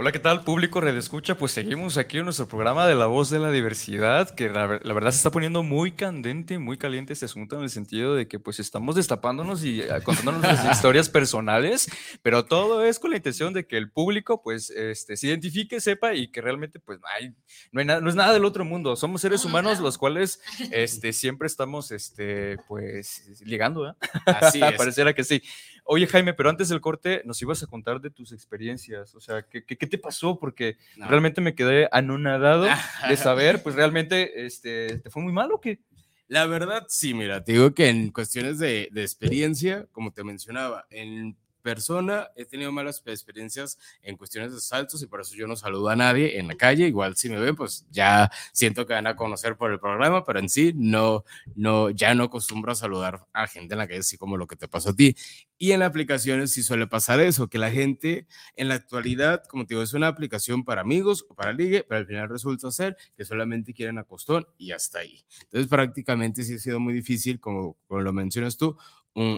Hola, 0.00 0.12
¿qué 0.12 0.20
tal 0.20 0.44
público 0.44 0.80
Red 0.80 0.96
Escucha? 0.96 1.34
Pues 1.36 1.50
seguimos 1.50 1.96
aquí 1.96 2.18
en 2.18 2.24
nuestro 2.24 2.46
programa 2.46 2.86
de 2.86 2.94
La 2.94 3.06
Voz 3.06 3.30
de 3.30 3.40
la 3.40 3.50
Diversidad, 3.50 4.30
que 4.30 4.48
la, 4.48 4.68
verdad 4.68 5.10
se 5.10 5.16
está 5.16 5.32
poniendo 5.32 5.64
muy 5.64 5.90
candente, 5.90 6.60
muy 6.60 6.78
caliente 6.78 7.14
este 7.14 7.24
asunto 7.24 7.56
en 7.56 7.64
el 7.64 7.70
sentido 7.70 8.14
de 8.14 8.28
que 8.28 8.38
pues 8.38 8.60
estamos 8.60 8.94
destapándonos 8.94 9.64
y 9.64 9.80
eh, 9.80 9.88
contándonos 10.04 10.42
nuestras 10.42 10.72
historias 10.76 11.08
personales, 11.08 11.90
pero 12.22 12.44
todo 12.44 12.84
es 12.84 13.00
con 13.00 13.10
la 13.10 13.16
intención 13.16 13.52
de 13.52 13.66
que 13.66 13.76
el 13.76 13.90
público 13.90 14.40
pues 14.40 14.70
este, 14.70 15.16
se 15.16 15.26
identifique, 15.26 15.80
sepa 15.80 16.14
y 16.14 16.30
que 16.30 16.42
realmente 16.42 16.78
pues 16.78 17.00
hay, 17.18 17.34
no, 17.72 17.80
hay 17.80 17.86
nada, 17.86 18.00
no 18.00 18.08
es 18.08 18.14
nada 18.14 18.32
del 18.32 18.44
otro 18.44 18.64
mundo, 18.64 18.94
somos 18.94 19.20
seres 19.20 19.44
humanos 19.44 19.80
los 19.80 19.98
cuales 19.98 20.40
este, 20.70 21.12
siempre 21.12 21.48
estamos 21.48 21.90
este, 21.90 22.56
pues 22.68 23.42
ligando, 23.44 23.88
¿eh? 23.88 23.94
Así 24.26 24.62
es. 24.62 24.74
Pareciera 24.74 25.12
que 25.12 25.24
sí. 25.24 25.42
Oye, 25.90 26.06
Jaime, 26.06 26.34
pero 26.34 26.50
antes 26.50 26.68
del 26.68 26.82
corte 26.82 27.22
nos 27.24 27.40
ibas 27.40 27.62
a 27.62 27.66
contar 27.66 27.98
de 28.02 28.10
tus 28.10 28.32
experiencias, 28.32 29.14
o 29.14 29.20
sea, 29.20 29.40
¿qué, 29.40 29.64
qué, 29.64 29.86
te 29.86 29.96
pasó? 29.96 30.38
Porque 30.38 30.76
realmente 30.98 31.40
me 31.40 31.54
quedé 31.54 31.88
anonadado 31.90 32.66
de 33.08 33.16
saber, 33.16 33.62
pues 33.62 33.74
realmente, 33.74 34.44
este, 34.44 34.98
¿te 34.98 35.08
fue 35.08 35.22
muy 35.22 35.32
mal 35.32 35.50
o 35.50 35.62
qué? 35.62 35.80
La 36.26 36.44
verdad, 36.44 36.84
sí, 36.88 37.14
mira, 37.14 37.42
te 37.42 37.52
digo 37.52 37.72
que 37.72 37.88
en 37.88 38.10
cuestiones 38.10 38.58
de, 38.58 38.90
de 38.92 39.00
experiencia, 39.00 39.86
como 39.90 40.12
te 40.12 40.24
mencionaba, 40.24 40.86
en 40.90 41.38
persona, 41.62 42.28
he 42.36 42.44
tenido 42.44 42.72
malas 42.72 43.02
experiencias 43.06 43.78
en 44.02 44.16
cuestiones 44.16 44.52
de 44.52 44.60
saltos 44.60 45.02
y 45.02 45.06
por 45.06 45.20
eso 45.20 45.34
yo 45.34 45.46
no 45.46 45.56
saludo 45.56 45.88
a 45.88 45.96
nadie 45.96 46.38
en 46.38 46.48
la 46.48 46.56
calle. 46.56 46.86
Igual 46.86 47.16
si 47.16 47.28
me 47.28 47.38
ven, 47.38 47.56
pues 47.56 47.86
ya 47.90 48.30
siento 48.52 48.86
que 48.86 48.94
van 48.94 49.06
a 49.06 49.16
conocer 49.16 49.56
por 49.56 49.72
el 49.72 49.80
programa, 49.80 50.24
pero 50.24 50.38
en 50.38 50.48
sí 50.48 50.72
no, 50.74 51.24
no, 51.54 51.90
ya 51.90 52.14
no 52.14 52.24
acostumbro 52.24 52.72
a 52.72 52.74
saludar 52.74 53.26
a 53.32 53.46
gente 53.46 53.74
en 53.74 53.78
la 53.78 53.86
calle, 53.86 54.00
así 54.00 54.16
como 54.16 54.36
lo 54.36 54.46
que 54.46 54.56
te 54.56 54.68
pasó 54.68 54.90
a 54.90 54.96
ti. 54.96 55.16
Y 55.60 55.72
en 55.72 55.82
aplicaciones 55.82 56.52
sí 56.52 56.62
suele 56.62 56.86
pasar 56.86 57.20
eso, 57.20 57.48
que 57.48 57.58
la 57.58 57.70
gente 57.70 58.26
en 58.54 58.68
la 58.68 58.74
actualidad, 58.74 59.42
como 59.44 59.66
te 59.66 59.74
digo, 59.74 59.82
es 59.82 59.92
una 59.92 60.06
aplicación 60.06 60.64
para 60.64 60.82
amigos 60.82 61.26
o 61.28 61.34
para 61.34 61.52
ligue, 61.52 61.84
pero 61.88 61.98
al 61.98 62.06
final 62.06 62.28
resulta 62.28 62.70
ser 62.70 62.96
que 63.16 63.24
solamente 63.24 63.74
quieren 63.74 63.98
acostón 63.98 64.46
y 64.56 64.70
hasta 64.70 65.00
ahí. 65.00 65.24
Entonces 65.42 65.68
prácticamente 65.68 66.44
sí 66.44 66.54
ha 66.54 66.58
sido 66.58 66.78
muy 66.78 66.94
difícil, 66.94 67.40
como, 67.40 67.76
como 67.88 68.00
lo 68.02 68.12
mencionas 68.12 68.56
tú, 68.56 68.76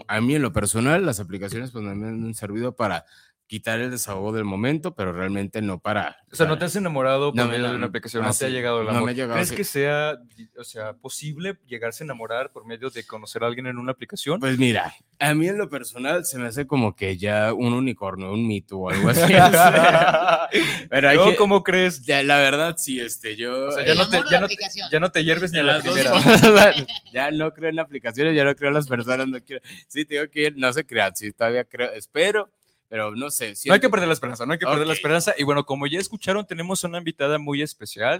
a 0.07 0.21
mí 0.21 0.35
en 0.35 0.41
lo 0.41 0.53
personal, 0.53 1.05
las 1.05 1.19
aplicaciones 1.19 1.71
pues 1.71 1.83
me 1.83 1.91
han 2.07 2.33
servido 2.35 2.75
para 2.75 3.05
quitar 3.51 3.81
el 3.81 3.91
desahogo 3.91 4.31
del 4.31 4.45
momento, 4.45 4.95
pero 4.95 5.11
realmente 5.11 5.61
no 5.61 5.77
para... 5.77 6.15
O 6.31 6.35
sea, 6.37 6.45
¿no 6.45 6.57
te 6.57 6.63
has 6.63 6.75
enamorado 6.77 7.33
por 7.33 7.49
medio 7.49 7.69
de 7.69 7.75
una 7.75 7.87
aplicación? 7.87 8.23
¿No 8.23 8.33
te 8.33 8.45
ha 8.45 8.47
llegado 8.47 8.81
el 8.81 8.87
amor? 8.87 9.13
¿Crees 9.13 9.51
que 9.51 9.65
sea, 9.65 10.21
o 10.57 10.63
sea, 10.63 10.93
posible 10.93 11.57
llegarse 11.67 12.01
a 12.01 12.05
enamorar 12.05 12.53
por 12.53 12.65
medio 12.65 12.89
de 12.89 13.03
conocer 13.03 13.43
a 13.43 13.47
alguien 13.47 13.67
en 13.67 13.77
una 13.77 13.91
aplicación? 13.91 14.39
Pues 14.39 14.57
mira, 14.57 14.95
a 15.19 15.33
mí 15.33 15.49
en 15.49 15.57
lo 15.57 15.69
personal 15.69 16.23
se 16.23 16.37
me 16.37 16.47
hace 16.47 16.65
como 16.65 16.95
que 16.95 17.17
ya 17.17 17.53
un 17.53 17.73
unicornio, 17.73 18.31
un 18.31 18.47
mito 18.47 18.77
o 18.77 18.89
algo 18.89 19.09
así. 19.09 19.33
pero 20.89 21.09
hay 21.09 21.19
que, 21.19 21.35
¿Cómo 21.35 21.61
crees? 21.61 22.03
Ya, 22.03 22.23
la 22.23 22.37
verdad, 22.37 22.75
sí, 22.77 23.01
este, 23.01 23.35
yo... 23.35 23.67
O 23.67 23.71
sea, 23.73 23.85
ya, 23.85 23.95
no 23.95 24.07
te, 24.07 24.21
ya, 24.31 24.39
no 24.39 24.47
ya, 24.89 24.99
no 25.01 25.11
te, 25.11 25.25
hierves 25.25 25.51
ni 25.51 25.59
a 25.59 25.63
la 25.63 25.81
primera. 25.81 26.13
ya 27.11 27.31
no 27.31 27.51
creo 27.51 27.69
en 27.69 27.79
aplicaciones, 27.79 28.33
ya 28.33 28.45
no 28.45 28.55
creo 28.55 28.69
en 28.69 28.75
las 28.75 28.87
personas, 28.87 29.27
no 29.27 29.43
quiero... 29.43 29.61
Sí, 29.89 30.05
tengo 30.05 30.29
que 30.29 30.43
ir, 30.43 30.53
no 30.55 30.71
se 30.71 30.85
crean, 30.85 31.13
sí, 31.17 31.33
todavía 31.33 31.65
creo, 31.65 31.91
espero 31.91 32.49
pero 32.91 33.15
no 33.15 33.31
sé. 33.31 33.53
No 33.67 33.73
hay 33.73 33.79
que 33.79 33.89
perder 33.89 34.09
la 34.09 34.13
esperanza, 34.13 34.45
no 34.45 34.51
hay 34.51 34.59
que 34.59 34.65
perder 34.65 34.85
la 34.85 34.91
esperanza. 34.91 35.33
Y 35.37 35.43
bueno, 35.43 35.65
como 35.65 35.87
ya 35.87 35.97
escucharon, 35.97 36.45
tenemos 36.45 36.83
una 36.83 36.97
invitada 36.97 37.37
muy 37.37 37.61
especial 37.61 38.19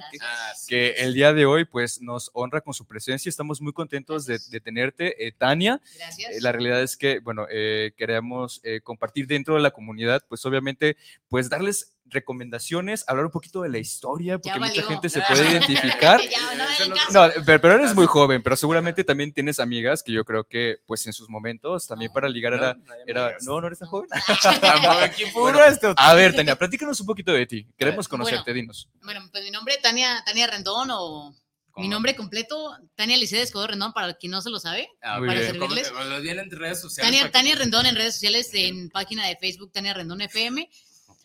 que, 0.65 0.91
el 0.91 1.13
día 1.13 1.33
de 1.33 1.45
hoy 1.45 1.65
pues 1.65 2.01
nos 2.01 2.31
honra 2.31 2.61
con 2.61 2.73
su 2.73 2.85
presencia. 2.85 3.29
Estamos 3.29 3.59
muy 3.59 3.73
contentos 3.73 4.25
de, 4.25 4.39
tenerte, 4.61 5.27
eh, 5.27 5.33
Tania. 5.33 5.81
Gracias. 5.97 6.37
Eh, 6.37 6.39
la 6.39 6.53
realidad 6.53 6.81
es 6.81 6.95
que, 6.95 7.19
bueno, 7.19 7.47
eh, 7.51 7.91
queremos 7.97 8.61
compartir 8.85 9.27
dentro 9.27 9.55
de 9.55 9.61
la 9.61 9.71
comunidad, 9.71 10.23
pues 10.29 10.45
obviamente, 10.45 10.95
pues 11.27 11.49
darles 11.49 11.91
recomendaciones, 12.11 13.03
hablar 13.07 13.25
un 13.25 13.31
poquito 13.31 13.61
de 13.61 13.69
la 13.69 13.77
historia, 13.79 14.37
porque 14.37 14.59
mucha 14.59 14.83
gente 14.83 15.09
se 15.09 15.21
puede 15.21 15.49
identificar. 15.49 16.19
no, 17.13 17.29
pero, 17.45 17.73
eres 17.73 17.95
muy 17.95 18.05
joven, 18.05 18.43
pero 18.43 18.55
seguramente 18.55 19.03
también 19.03 19.33
tienes 19.33 19.59
amigas 19.59 20.03
que 20.03 20.11
yo 20.11 20.23
creo 20.25 20.43
que, 20.43 20.77
pues 20.85 21.07
en 21.07 21.13
sus 21.13 21.29
momentos, 21.29 21.87
también 21.87 22.11
para 22.11 22.29
ligar 22.29 22.53
era, 22.53 22.77
era, 23.07 23.35
no, 23.41 23.61
no 23.61 23.67
eres 23.67 23.79
tan 23.79 23.89
joven. 23.89 24.09
a 25.97 26.13
ver, 26.13 26.35
Tania, 26.35 26.55
platícanos 26.59 26.99
un 26.99 27.07
poquito 27.07 27.31
de 27.31 27.45
ti. 27.45 27.67
Queremos 27.77 28.07
conocerte, 28.07 28.53
dinos. 28.53 28.89
Bueno, 29.03 29.21
pues 29.31 29.43
mi 29.43 29.51
nombre 29.51 29.75
es 29.75 29.81
Tania, 29.81 30.21
Tania 30.25 30.47
Rendón 30.47 30.89
o 30.91 31.35
mi 31.77 31.87
nombre 31.87 32.15
completo, 32.15 32.77
Tania 32.95 33.17
Licea 33.17 33.41
Escobar 33.41 33.71
Rendón, 33.71 33.93
para 33.93 34.13
quien 34.15 34.31
no 34.31 34.41
se 34.41 34.49
lo 34.49 34.59
sabe, 34.59 34.89
ah, 35.01 35.19
para 35.19 35.39
servirles. 35.39 35.89
en 35.89 36.51
redes 36.51 36.81
sociales. 36.81 37.11
Tania, 37.11 37.31
Tania 37.31 37.55
Rendón 37.55 37.85
en 37.85 37.95
redes 37.95 38.15
sociales, 38.15 38.49
en 38.53 38.89
página 38.89 39.27
de 39.27 39.37
Facebook, 39.37 39.71
Tania 39.71 39.93
Rendón 39.93 40.21
FM. 40.21 40.69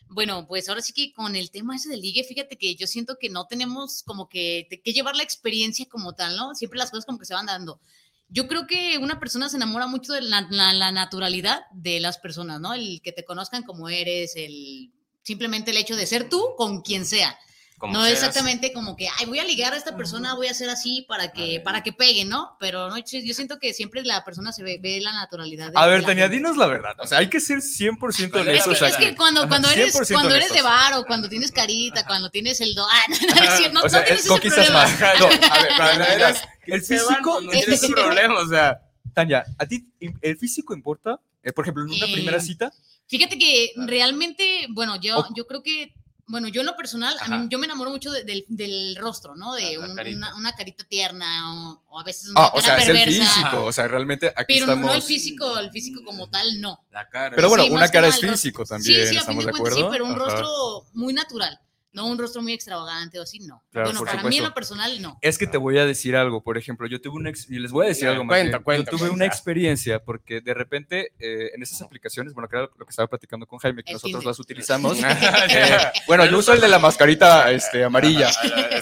Bueno, 0.09 0.47
pues 0.47 0.69
ahora 0.69 0.83
sí 0.83 0.93
que 0.93 1.13
con 1.13 1.37
el 1.37 1.51
tema 1.51 1.77
ese 1.77 1.89
del 1.89 2.01
ligue, 2.01 2.25
fíjate 2.25 2.57
que 2.57 2.75
yo 2.77 2.87
siento 2.87 3.17
que 3.19 3.29
no 3.29 3.47
tenemos 3.47 4.03
como 4.03 4.29
que, 4.29 4.69
que 4.85 4.93
llevar 4.93 5.17
la 5.17 5.23
experiencia 5.23 5.87
como 5.87 6.15
tal, 6.15 6.37
¿no? 6.37 6.55
Siempre 6.55 6.79
las 6.79 6.91
cosas 6.91 7.07
como 7.07 7.19
que 7.19 7.27
se 7.27 7.35
van 7.35 7.47
dando. 7.47 7.81
Yo 8.29 8.49
creo 8.49 8.67
que 8.67 8.99
una 8.99 9.21
persona 9.21 9.49
se 9.49 9.57
enamora 9.57 9.87
mucho 9.87 10.13
de 10.13 10.23
la, 10.23 10.47
la, 10.51 10.93
naturalidad 10.93 11.63
de 11.73 12.01
las 12.01 12.19
personas, 12.19 12.61
¿no? 12.61 12.75
El 12.75 13.01
que 13.03 13.13
te 13.13 13.25
conozcan 13.25 13.63
como 13.63 13.89
eres, 13.89 14.35
el 14.37 14.93
simplemente 15.23 15.73
el 15.73 15.77
hecho 15.77 15.97
de 15.97 16.07
ser 16.07 16.29
tú 16.29 16.55
con 16.57 16.83
quien 16.83 17.05
sea 17.05 17.37
no 17.83 18.07
es 18.07 18.15
exactamente 18.15 18.73
como 18.73 18.97
que, 18.97 19.09
ay, 19.19 19.27
voy 19.27 19.39
a 19.39 19.45
ligar 19.45 19.75
a 19.75 19.77
esta 19.77 19.97
persona, 19.97 20.35
voy 20.35 20.47
a 20.47 20.53
hacer 20.53 20.71
así 20.71 21.05
para 21.07 21.33
que, 21.33 21.61
para 21.61 21.83
que 21.83 21.93
pegue, 21.93 22.25
¿no? 22.25 22.57
Pero 22.59 22.89
no, 22.89 22.97
yo 22.97 23.35
siento 23.35 23.59
que 23.59 23.75
siempre 23.75 24.03
la 24.03 24.25
persona 24.25 24.53
se 24.53 24.63
ve, 24.63 24.79
ve 24.81 25.01
la 25.01 25.13
naturalidad. 25.13 25.73
a 25.75 25.87
ver, 25.87 26.05
Tania, 26.05 26.29
dinos 26.29 26.57
la 26.57 26.67
verdad. 26.67 26.97
O 26.99 27.07
sea, 27.07 27.19
hay 27.19 27.29
que 27.29 27.41
ser 27.41 27.59
100% 27.59 28.41
honesto. 28.41 28.73
Es 28.73 28.79
que, 28.79 28.87
es 28.87 28.97
que 28.97 29.15
cuando, 29.15 29.47
cuando 29.49 29.69
eres, 29.69 29.97
cuando 30.11 30.35
eres 30.35 30.53
de 30.53 30.63
bar 30.63 30.95
o 30.95 31.05
cuando 31.05 31.29
tienes 31.29 31.53
carita, 31.53 32.07
cuando 32.07 32.31
tienes 32.31 32.61
el 32.61 32.75
do, 32.75 32.87
ah, 32.89 33.05
no, 33.73 33.81
no, 33.81 33.83
o 33.83 33.89
sea, 33.89 34.05
tienes 34.05 34.27
conquistas 34.27 34.73
más. 34.73 34.99
No, 35.01 35.27
a 35.27 35.29
ver, 35.29 35.71
para 35.77 36.31
el 36.67 36.83
físico, 36.83 37.41
no 37.41 37.51
tienes 37.51 37.87
problema, 37.87 38.41
o 38.41 38.49
sea. 38.49 38.81
Tania, 39.13 39.47
¿a 39.57 39.65
ti 39.65 39.87
el 40.21 40.37
físico 40.37 40.75
importa? 40.75 41.19
Eh, 41.43 41.53
por 41.53 41.65
ejemplo, 41.65 41.85
en 41.85 41.91
una 41.91 42.07
primera 42.07 42.37
eh, 42.39 42.41
cita. 42.41 42.73
Fíjate 43.07 43.39
que 43.39 43.73
realmente, 43.77 44.67
bueno, 44.71 45.01
yo, 45.01 45.27
yo 45.35 45.47
creo 45.47 45.63
que 45.63 45.95
bueno, 46.29 46.49
yo 46.49 46.61
en 46.61 46.67
lo 46.67 46.77
personal, 46.77 47.17
yo 47.49 47.59
me 47.59 47.67
enamoro 47.67 47.91
mucho 47.91 48.11
del, 48.11 48.97
rostro, 48.97 49.37
¿no? 49.37 49.55
De 49.55 49.79
una, 49.79 50.53
carita 50.57 50.85
tierna 50.85 51.81
o, 51.89 52.01
a 52.01 52.05
veces 52.05 52.31
una 52.31 52.41
ah, 52.41 52.51
o 52.55 52.61
sea, 52.61 52.79
es 52.79 52.89
el 52.89 52.99
físico, 52.99 53.65
o 53.65 53.73
sea, 53.73 53.89
realmente 53.89 54.33
aquí 54.35 54.59
Pero 54.59 54.75
no 54.75 54.93
el 54.93 55.03
físico, 55.03 55.59
el 55.59 55.71
físico 55.71 56.03
como 56.05 56.29
tal, 56.29 56.61
no. 56.61 56.85
La 56.91 57.09
cara. 57.09 57.37
Pero 57.37 57.49
bueno, 57.49 57.67
una 57.67 57.89
cara 57.89 58.09
es 58.09 58.19
físico 58.19 58.65
también, 58.65 59.07
sí, 59.07 59.13
sí, 59.13 59.17
¿estamos 59.17 59.45
de 59.45 59.51
acuerdo? 59.51 59.77
Sí, 59.77 59.85
pero 59.91 60.05
un 60.05 60.17
rostro 60.17 60.87
muy 60.95 61.13
natural 61.13 61.61
no 61.97 62.07
un 62.07 62.19
rostro 62.19 62.43
muy 62.43 62.53
extravagante 62.53 63.19
o 63.19 63.23
así, 63.23 63.41
no. 63.41 63.65
bueno, 63.73 64.05
para 64.05 64.23
mí 64.23 64.37
en 64.37 64.45
lo 64.45 64.53
personal, 64.53 65.01
no. 65.01 65.19
Es 65.23 65.39
que 65.39 65.47
te 65.47 65.57
voy 65.57 65.79
a 65.79 65.87
decir 65.87 66.15
algo, 66.15 66.43
por 66.43 66.59
ejemplo, 66.59 66.87
yo 66.87 67.01
tuve 67.01 67.17
una, 67.17 67.31
y 67.31 67.59
les 67.59 67.73
voy 67.73 67.87
a 67.87 67.89
decir 67.89 68.07
algo 68.07 68.23
más. 68.23 68.37
Cuenta, 68.37 68.59
cuenta, 68.61 68.91
yo 68.91 68.99
tuve 68.99 69.09
una 69.09 69.25
experiencia 69.25 70.05
porque 70.05 70.43
de 70.43 70.53
repente 70.53 71.15
eh, 71.19 71.53
en 71.55 71.63
esas 71.63 71.81
aplicaciones, 71.81 72.35
bueno, 72.35 72.49
que 72.49 72.57
era 72.57 72.69
lo 72.77 72.85
que 72.85 72.91
estaba 72.91 73.09
platicando 73.09 73.47
con 73.47 73.59
Jaime, 73.61 73.83
que 73.83 73.95
nosotros 73.95 74.25
las 74.25 74.39
utilizamos. 74.39 74.99
Eh, 75.49 75.79
bueno, 76.07 76.27
yo 76.27 76.39
uso 76.39 76.53
el 76.53 76.61
de 76.61 76.69
la 76.69 76.79
mascarita 76.79 77.51
este, 77.53 77.85
amarilla, 77.85 78.31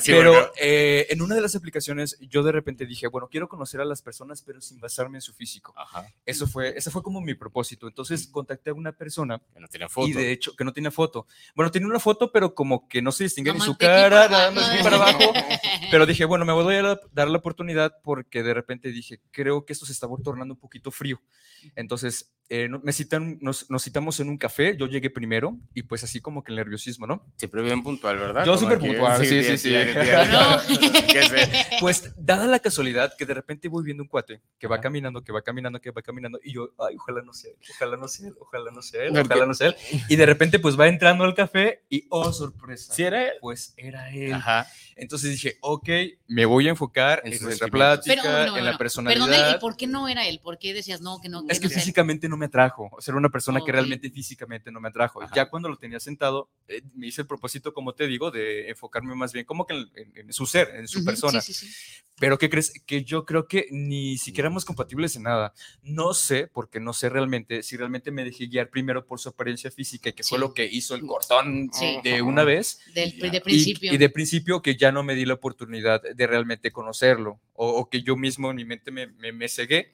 pero 0.06 0.52
eh, 0.60 1.06
en 1.10 1.20
una 1.20 1.34
de 1.34 1.40
las 1.40 1.54
aplicaciones 1.54 2.16
yo 2.20 2.42
de 2.42 2.52
repente 2.52 2.86
dije, 2.86 3.06
bueno, 3.06 3.28
quiero 3.30 3.48
conocer 3.48 3.80
a 3.80 3.84
las 3.84 4.02
personas, 4.02 4.42
pero 4.42 4.60
sin 4.60 4.80
basarme 4.80 5.18
en 5.18 5.22
su 5.22 5.32
físico. 5.34 5.74
Ajá. 5.76 6.06
Eso 6.24 6.46
fue, 6.46 6.76
ese 6.76 6.90
fue 6.90 7.02
como 7.02 7.20
mi 7.20 7.34
propósito. 7.34 7.86
Entonces 7.86 8.26
contacté 8.26 8.70
a 8.70 8.74
una 8.74 8.92
persona 8.92 9.40
que 9.52 9.60
no 9.60 9.68
tenía 9.68 9.88
foto. 9.88 10.08
Y 10.08 10.12
de 10.12 10.32
hecho, 10.32 10.56
que 10.56 10.64
no 10.64 10.72
tenía 10.72 10.90
foto. 10.90 11.26
Bueno, 11.54 11.70
tenía 11.70 11.88
una 11.88 12.00
foto, 12.00 12.32
pero 12.32 12.54
como 12.54 12.88
que 12.88 13.02
no 13.04 13.12
se 13.12 13.24
distingue 13.24 13.52
ni 13.52 13.60
su 13.60 13.76
cara, 13.76 14.28
nada 14.28 14.50
más 14.50 14.82
para 14.82 14.96
abajo. 14.96 15.20
Pero 15.90 16.06
dije, 16.06 16.24
bueno, 16.24 16.44
me 16.44 16.52
voy 16.52 16.74
a 16.74 16.98
dar 17.12 17.28
la 17.28 17.38
oportunidad 17.38 17.92
porque 18.02 18.42
de 18.42 18.54
repente 18.54 18.90
dije, 18.90 19.20
creo 19.30 19.64
que 19.64 19.72
esto 19.72 19.86
se 19.86 19.92
está 19.92 20.08
tornando 20.22 20.54
un 20.54 20.60
poquito 20.60 20.90
frío. 20.90 21.20
Entonces, 21.76 22.33
eh, 22.50 22.68
me 22.82 22.92
citan, 22.92 23.38
nos, 23.40 23.70
nos, 23.70 23.82
citamos 23.82 24.20
en 24.20 24.28
un 24.28 24.36
café, 24.36 24.76
yo 24.76 24.86
llegué 24.86 25.08
primero 25.08 25.58
y 25.72 25.84
pues 25.84 26.04
así 26.04 26.20
como 26.20 26.44
que 26.44 26.52
el 26.52 26.56
nerviosismo, 26.56 27.06
¿no? 27.06 27.24
Siempre 27.36 27.62
bien 27.62 27.82
puntual, 27.82 28.18
¿verdad? 28.18 28.44
Yo 28.44 28.58
súper 28.58 28.78
puntual, 28.78 29.24
sí, 29.24 29.42
sí, 29.42 29.56
sí. 29.56 29.74
pues 31.80 32.12
dada 32.18 32.46
la 32.46 32.58
casualidad 32.58 33.14
que 33.16 33.24
de 33.24 33.32
repente 33.32 33.68
voy 33.68 33.82
viendo 33.82 34.02
un 34.02 34.08
cuate 34.08 34.42
que 34.58 34.66
va 34.66 34.78
caminando, 34.78 35.24
que 35.24 35.32
va 35.32 35.40
caminando, 35.40 35.80
que 35.80 35.90
va 35.90 36.02
caminando 36.02 36.38
y 36.44 36.52
yo, 36.52 36.74
ay, 36.78 36.96
ojalá 36.96 37.22
no 37.22 37.32
sea 37.32 37.50
él, 37.50 37.56
ojalá 37.70 37.96
no 37.96 38.08
sea 38.08 38.28
él, 38.28 38.34
ojalá 38.38 38.70
no 38.70 38.82
sea 38.82 39.04
él, 39.04 39.16
ojalá 39.16 39.46
no 39.46 39.54
sea 39.54 39.68
él. 39.68 39.76
Y 40.10 40.16
de 40.16 40.26
repente 40.26 40.58
pues 40.58 40.78
va 40.78 40.88
entrando 40.88 41.24
al 41.24 41.34
café 41.34 41.84
y, 41.88 42.06
oh, 42.10 42.30
sorpresa. 42.30 42.92
¿Sí 42.92 43.04
era 43.04 43.24
él? 43.24 43.32
Pues 43.40 43.72
era 43.78 44.10
él. 44.10 44.34
Ajá. 44.34 44.66
Entonces 44.96 45.30
dije, 45.30 45.56
ok, 45.60 45.88
me 46.28 46.44
voy 46.44 46.66
a 46.66 46.70
enfocar 46.70 47.22
en, 47.24 47.42
nuestra 47.42 47.68
plática, 47.68 48.56
en 48.56 48.64
la 48.64 48.78
personalidad. 48.78 49.26
Perdón, 49.26 49.54
¿y 49.56 49.60
por 49.60 49.76
qué 49.76 49.86
no 49.86 50.08
era 50.08 50.26
él? 50.26 50.40
¿Por 50.42 50.58
qué 50.58 50.74
decías 50.74 51.00
no, 51.00 51.20
que 51.20 51.28
no? 51.28 51.44
es 51.48 51.58
que 51.58 51.68
físicamente 51.68 52.28
no 52.28 52.33
me 52.36 52.46
atrajo. 52.46 52.88
O 52.92 53.00
sea, 53.00 53.12
era 53.12 53.18
una 53.18 53.28
persona 53.28 53.60
que 53.64 53.72
realmente 53.72 54.10
físicamente 54.10 54.70
no 54.70 54.80
me 54.80 54.88
atrajo. 54.88 55.20
Ya 55.34 55.48
cuando 55.48 55.68
lo 55.68 55.76
tenía 55.76 56.00
sentado, 56.00 56.50
eh, 56.68 56.82
me 56.94 57.06
hice 57.06 57.22
el 57.22 57.26
propósito, 57.26 57.72
como 57.72 57.94
te 57.94 58.06
digo, 58.06 58.30
de 58.30 58.70
enfocarme 58.70 59.14
más 59.14 59.32
bien 59.32 59.44
como 59.44 59.66
que 59.66 59.86
en, 60.14 60.32
su 60.32 60.46
ser, 60.46 60.74
en 60.76 60.88
su 60.88 61.04
persona. 61.04 61.40
Sí, 61.40 61.52
sí, 61.52 61.66
sí. 61.66 62.04
Pero 62.18 62.38
¿qué 62.38 62.48
crees? 62.48 62.72
Que 62.86 63.02
yo 63.02 63.24
creo 63.24 63.48
que 63.48 63.66
ni 63.70 64.18
siquiera 64.18 64.46
éramos 64.46 64.64
compatibles 64.64 65.16
en 65.16 65.24
nada. 65.24 65.52
No 65.82 66.14
sé, 66.14 66.46
porque 66.46 66.78
no 66.78 66.92
sé 66.92 67.08
realmente, 67.08 67.62
si 67.62 67.76
realmente 67.76 68.12
me 68.12 68.24
dejé 68.24 68.46
guiar 68.46 68.70
primero 68.70 69.04
por 69.04 69.18
su 69.18 69.30
apariencia 69.30 69.70
física, 69.70 70.12
que 70.12 70.22
fue 70.22 70.38
lo 70.38 70.54
que 70.54 70.64
hizo 70.64 70.94
el 70.94 71.02
cortón 71.02 71.70
de 72.02 72.22
una 72.22 72.44
vez. 72.44 72.78
de 72.94 73.40
principio. 73.42 73.92
Y, 73.92 73.98
de 73.98 74.10
principio 74.10 74.62
que 74.62 74.76
ya 74.76 74.92
no 74.92 75.02
me 75.02 75.14
di 75.14 75.24
la 75.24 75.34
oportunidad 75.34 76.02
de 76.02 76.26
realmente 76.26 76.70
conocerlo, 76.70 77.40
o, 77.52 77.88
que 77.88 78.02
yo 78.02 78.16
mismo 78.16 78.50
en 78.50 78.56
mi 78.56 78.64
mente 78.64 78.90
me, 78.90 79.08
me, 79.08 79.32
me 79.32 79.48
cegué 79.48 79.92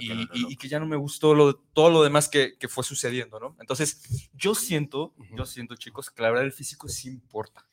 y, 0.00 0.56
que 0.56 0.68
ya 0.68 0.78
no 0.78 0.86
me 0.86 0.96
gustó 0.96 1.34
lo, 1.34 1.54
todo 1.54 1.90
lo 1.90 2.02
demás 2.02 2.28
que, 2.28 2.56
que, 2.58 2.68
fue 2.68 2.84
sucediendo, 2.84 3.38
¿no? 3.38 3.56
Entonces, 3.60 4.28
yo 4.34 4.54
siento, 4.54 5.14
yo 5.36 5.46
siento, 5.46 5.76
chicos, 5.76 6.10
que 6.10 6.22
la 6.22 6.30
verdad 6.30 6.44
el 6.44 6.52
físico 6.52 6.88
sí 6.88 7.08
importa. 7.08 7.64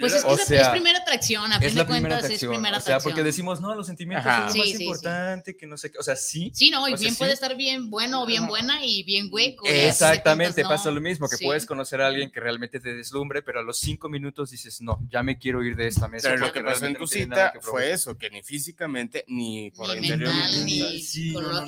Pues 0.00 0.14
es, 0.14 0.24
que 0.46 0.56
es 0.56 0.68
primera 0.68 0.98
atracción, 0.98 1.52
a 1.52 1.60
fin 1.60 1.74
de 1.74 1.84
cuentas 1.84 2.24
es 2.24 2.40
primera 2.40 2.78
atracción. 2.78 2.96
O 2.96 3.00
sea, 3.00 3.00
porque 3.00 3.22
decimos, 3.22 3.60
no, 3.60 3.74
los 3.74 3.86
sentimientos 3.86 4.32
son 4.32 4.46
lo 4.46 4.64
más 4.64 4.80
importante, 4.80 5.56
que 5.58 5.66
no 5.66 5.76
sé 5.76 5.90
qué, 5.90 5.98
o 5.98 6.02
sea, 6.02 6.16
sí. 6.16 6.50
Sí, 6.54 6.70
no, 6.70 6.88
y 6.88 6.94
bien 6.94 7.14
puede 7.14 7.34
estar 7.34 7.54
bien 7.54 7.90
bueno 7.90 8.22
o 8.22 8.26
bien 8.26 8.46
buena 8.46 8.82
y 8.82 9.02
bien 9.02 9.28
hueco. 9.30 9.66
Exactamente, 9.66 10.62
pasa 10.62 10.90
lo 10.90 11.02
mismo, 11.02 11.28
que 11.28 11.36
puedes 11.44 11.66
conocer 11.66 12.00
a 12.00 12.06
alguien 12.06 12.30
que 12.30 12.40
realmente 12.40 12.80
te 12.80 12.94
deslumbre, 12.94 13.42
pero 13.42 13.60
a 13.60 13.62
los 13.62 13.78
cinco 13.78 14.08
minutos 14.08 14.50
dices, 14.50 14.80
no, 14.80 15.06
ya 15.10 15.22
me 15.22 15.38
quiero 15.38 15.62
ir 15.62 15.76
de 15.76 15.88
esta 15.88 16.08
mesa. 16.08 16.30
Pero 16.30 16.46
lo 16.46 16.52
que 16.52 16.62
pasó 16.62 16.86
en 16.86 16.96
tu 16.96 17.06
cita 17.06 17.52
fue 17.60 17.92
eso, 17.92 18.16
que 18.16 18.30
ni 18.30 18.42
físicamente, 18.42 19.24
ni 19.28 19.70
por 19.72 19.90
el 19.90 20.02
interior, 20.02 20.32
ni 20.64 21.02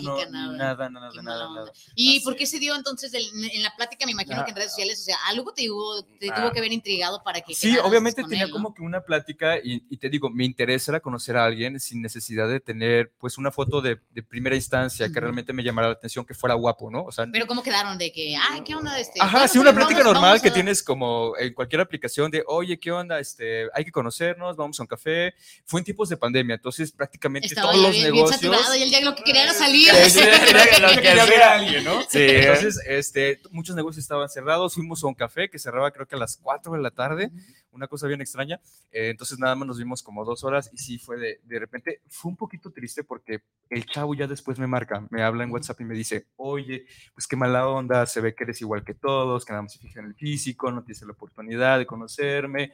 nada. 0.02 0.56
Nada, 0.56 0.90
nada, 0.90 1.10
nada, 1.22 1.72
¿Y 1.94 2.20
por 2.20 2.36
qué 2.36 2.46
se 2.46 2.58
dio 2.58 2.74
entonces 2.74 3.12
en 3.14 3.62
la 3.62 3.74
plática, 3.76 4.06
me 4.06 4.12
imagino 4.12 4.44
que 4.44 4.50
en 4.50 4.56
redes 4.56 4.70
sociales, 4.70 5.00
o 5.00 5.04
sea, 5.04 5.16
algo 5.28 5.52
te, 5.52 5.66
tuvo, 5.66 6.02
te 6.18 6.26
tuvo 6.26 6.48
ah. 6.48 6.52
que 6.52 6.58
haber 6.58 6.72
intrigado 6.72 7.22
para 7.22 7.40
que... 7.40 7.54
Sí, 7.54 7.76
obviamente 7.78 8.22
tenía 8.24 8.50
como 8.50 8.74
que 8.74 8.82
una 8.82 9.00
plática 9.00 9.56
y, 9.62 9.96
te 9.96 10.08
digo, 10.08 10.30
me 10.30 10.44
interesa 10.44 11.00
conocer 11.00 11.36
a 11.36 11.44
alguien 11.44 11.78
sin 11.80 12.02
necesidad 12.02 12.48
de 12.48 12.60
tener 12.60 13.12
pues 13.18 13.38
una 13.38 13.50
foto 13.50 13.80
de, 13.80 13.96
primera 14.28 14.54
instancia 14.54 15.10
que 15.10 15.20
realmente 15.20 15.52
me 15.52 15.62
llamara 15.62 15.88
la 15.88 15.94
atención, 15.94 16.24
que 16.24 16.34
fuera 16.34 16.54
guapo, 16.54 16.90
¿no? 16.90 17.04
O 17.04 17.12
sea, 17.12 17.26
Pero 17.32 17.46
¿cómo 17.46 17.62
quedaron? 17.62 17.98
De 17.98 18.12
que, 18.12 18.36
ay, 18.36 18.62
¿qué 18.62 18.74
onda? 18.74 18.98
Este, 18.98 19.20
Ajá, 19.20 19.48
sí, 19.48 19.58
una 19.58 19.72
plática 19.72 20.02
normal 20.02 20.40
que 20.40 20.50
tienes 20.50 20.82
como 20.82 21.36
en 21.38 21.54
cualquier 21.54 21.80
aplicación 21.80 22.30
de, 22.30 22.44
oye, 22.46 22.78
¿qué 22.78 22.92
onda? 22.92 23.18
Este, 23.18 23.68
hay 23.74 23.84
que 23.84 23.92
conocernos, 23.92 24.56
vamos 24.56 24.78
a 24.78 24.82
un 24.82 24.86
café. 24.86 25.34
Fue 25.64 25.80
en 25.80 25.84
tiempos 25.84 26.08
de 26.08 26.16
pandemia, 26.16 26.56
entonces 26.56 26.92
prácticamente 26.92 27.54
todos 27.54 27.76
los 27.76 27.96
negocios... 27.96 28.52
y 28.76 28.82
el 28.82 28.90
día 28.90 29.00
lo 29.00 29.14
que 29.14 29.22
quería 29.22 29.44
era 29.44 29.54
salir. 29.54 29.89
alguien, 31.52 31.84
¿no? 31.84 32.02
Sí. 32.02 32.18
Entonces, 32.20 32.80
este, 32.86 33.40
muchos 33.50 33.76
negocios 33.76 34.04
estaban 34.04 34.28
cerrados, 34.28 34.74
fuimos 34.74 35.02
a 35.04 35.06
un 35.06 35.14
café 35.14 35.48
que 35.50 35.58
cerraba 35.58 35.90
creo 35.90 36.06
que 36.06 36.16
a 36.16 36.18
las 36.18 36.36
4 36.36 36.72
de 36.72 36.80
la 36.80 36.90
tarde, 36.90 37.30
una 37.72 37.86
cosa 37.86 38.06
bien 38.06 38.20
extraña. 38.20 38.60
Eh, 38.90 39.10
entonces 39.10 39.38
nada 39.38 39.54
más 39.54 39.66
nos 39.66 39.78
vimos 39.78 40.02
como 40.02 40.24
dos 40.24 40.44
horas 40.44 40.70
y 40.72 40.78
sí 40.78 40.98
fue 40.98 41.18
de, 41.18 41.40
de 41.44 41.58
repente, 41.58 42.02
fue 42.08 42.30
un 42.30 42.36
poquito 42.36 42.70
triste 42.70 43.04
porque 43.04 43.42
el 43.68 43.86
chavo 43.86 44.14
ya 44.14 44.26
después 44.26 44.58
me 44.58 44.66
marca, 44.66 45.06
me 45.10 45.22
habla 45.22 45.44
en 45.44 45.50
WhatsApp 45.50 45.80
y 45.80 45.84
me 45.84 45.94
dice, 45.94 46.26
oye, 46.36 46.86
pues 47.14 47.26
qué 47.26 47.36
mala 47.36 47.68
onda, 47.68 48.06
se 48.06 48.20
ve 48.20 48.34
que 48.34 48.44
eres 48.44 48.60
igual 48.60 48.84
que 48.84 48.94
todos, 48.94 49.44
que 49.44 49.52
nada 49.52 49.62
más 49.62 49.72
se 49.72 49.78
fija 49.78 50.00
en 50.00 50.06
el 50.06 50.14
físico, 50.14 50.70
no 50.70 50.82
tienes 50.82 51.02
la 51.02 51.12
oportunidad 51.12 51.78
de 51.78 51.86
conocerme. 51.86 52.72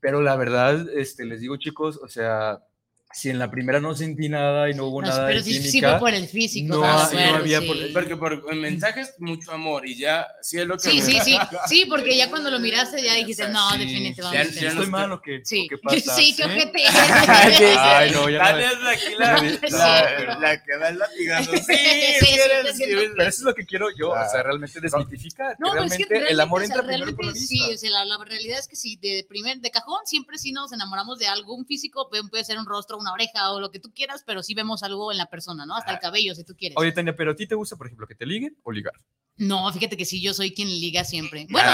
Pero 0.00 0.20
la 0.20 0.36
verdad, 0.36 0.86
este, 0.94 1.24
les 1.24 1.40
digo 1.40 1.56
chicos, 1.56 1.98
o 2.02 2.08
sea, 2.08 2.60
si 3.12 3.30
en 3.30 3.38
la 3.38 3.50
primera 3.50 3.80
no 3.80 3.94
sentí 3.94 4.28
nada 4.28 4.68
y 4.68 4.74
no 4.74 4.86
hubo 4.86 5.00
nada 5.00 5.26
pero 5.26 5.38
de 5.38 5.44
sí, 5.44 5.62
química, 5.62 5.94
sí 5.94 6.00
por 6.00 6.12
el 6.12 6.28
físico. 6.28 6.74
No, 6.74 6.80
no 6.80 7.34
había 7.36 7.62
por, 7.62 7.92
porque 7.92 8.16
por 8.16 8.54
mensajes 8.54 9.14
mucho 9.18 9.52
amor 9.52 9.86
y 9.88 9.96
ya 9.96 10.26
sí 10.42 10.58
es 10.58 10.66
lo 10.66 10.76
que 10.76 10.90
Sí, 10.90 11.00
sí, 11.00 11.18
sí. 11.24 11.38
Sí, 11.66 11.86
porque 11.88 12.16
ya 12.16 12.28
cuando 12.28 12.50
lo 12.50 12.58
miraste 12.58 13.02
ya 13.02 13.14
dijiste, 13.14 13.48
no, 13.48 13.70
definitivamente. 13.78 14.54
Ya, 14.54 14.60
ya 14.60 14.68
estoy 14.68 14.86
mal 14.88 15.12
o 15.12 15.22
qué? 15.22 15.40
Sí. 15.44 15.66
¿Qué 15.68 15.78
pasa? 15.78 16.14
Sí, 16.14 16.34
qué 16.36 16.44
ojete. 16.44 16.82
Ay, 16.88 18.10
no, 18.10 18.28
ya 18.28 18.52
no. 18.52 18.88
aquí 18.88 19.14
la, 19.18 20.38
la, 20.38 20.62
que 20.62 20.76
va 20.76 20.90
latigando. 20.90 21.52
Sí, 21.52 21.62
sí, 21.62 22.84
Pero 23.16 23.28
eso 23.28 23.38
es 23.38 23.42
lo 23.42 23.54
que 23.54 23.64
quiero 23.64 23.86
yo, 23.96 24.10
o 24.10 24.30
sea, 24.30 24.42
realmente 24.42 24.80
desmitificar. 24.80 25.56
No, 25.58 25.72
realmente 25.72 26.02
es 26.02 26.08
que 26.08 26.32
el 26.32 26.40
amor 26.40 26.62
entra 26.62 26.82
primero 26.82 27.14
por 27.16 27.24
la 27.24 27.34
Sí, 27.34 27.60
o 27.62 27.76
sea, 27.76 28.04
la, 28.04 28.24
realidad 28.24 28.58
es 28.58 28.68
que 28.68 28.76
sí, 28.76 28.96
de 29.00 29.24
primer, 29.28 29.60
de 29.60 29.70
cajón 29.70 30.00
siempre 30.04 30.36
sí 30.38 30.52
nos 30.52 30.72
enamoramos 30.72 31.18
de 31.18 31.28
algún 31.28 31.64
físico, 31.64 32.08
puede 32.10 32.44
ser 32.44 32.58
un 32.58 32.66
rostro, 32.66 32.95
una 32.96 33.12
oreja 33.12 33.52
o 33.52 33.60
lo 33.60 33.70
que 33.70 33.80
tú 33.80 33.92
quieras, 33.94 34.22
pero 34.26 34.42
sí 34.42 34.54
vemos 34.54 34.82
algo 34.82 35.12
en 35.12 35.18
la 35.18 35.26
persona, 35.26 35.66
¿no? 35.66 35.76
Hasta 35.76 35.92
el 35.92 35.98
cabello, 35.98 36.34
si 36.34 36.44
tú 36.44 36.54
quieres. 36.56 36.76
Oye, 36.78 36.92
Tania, 36.92 37.14
pero 37.14 37.32
¿a 37.32 37.36
ti 37.36 37.46
te 37.46 37.54
gusta, 37.54 37.76
por 37.76 37.86
ejemplo, 37.86 38.06
que 38.06 38.14
te 38.14 38.26
liguen 38.26 38.56
o 38.62 38.72
ligar? 38.72 38.94
No, 39.38 39.70
fíjate 39.70 39.98
que 39.98 40.06
sí, 40.06 40.22
yo 40.22 40.32
soy 40.32 40.54
quien 40.54 40.68
liga 40.68 41.04
siempre. 41.04 41.46
Bueno, 41.50 41.70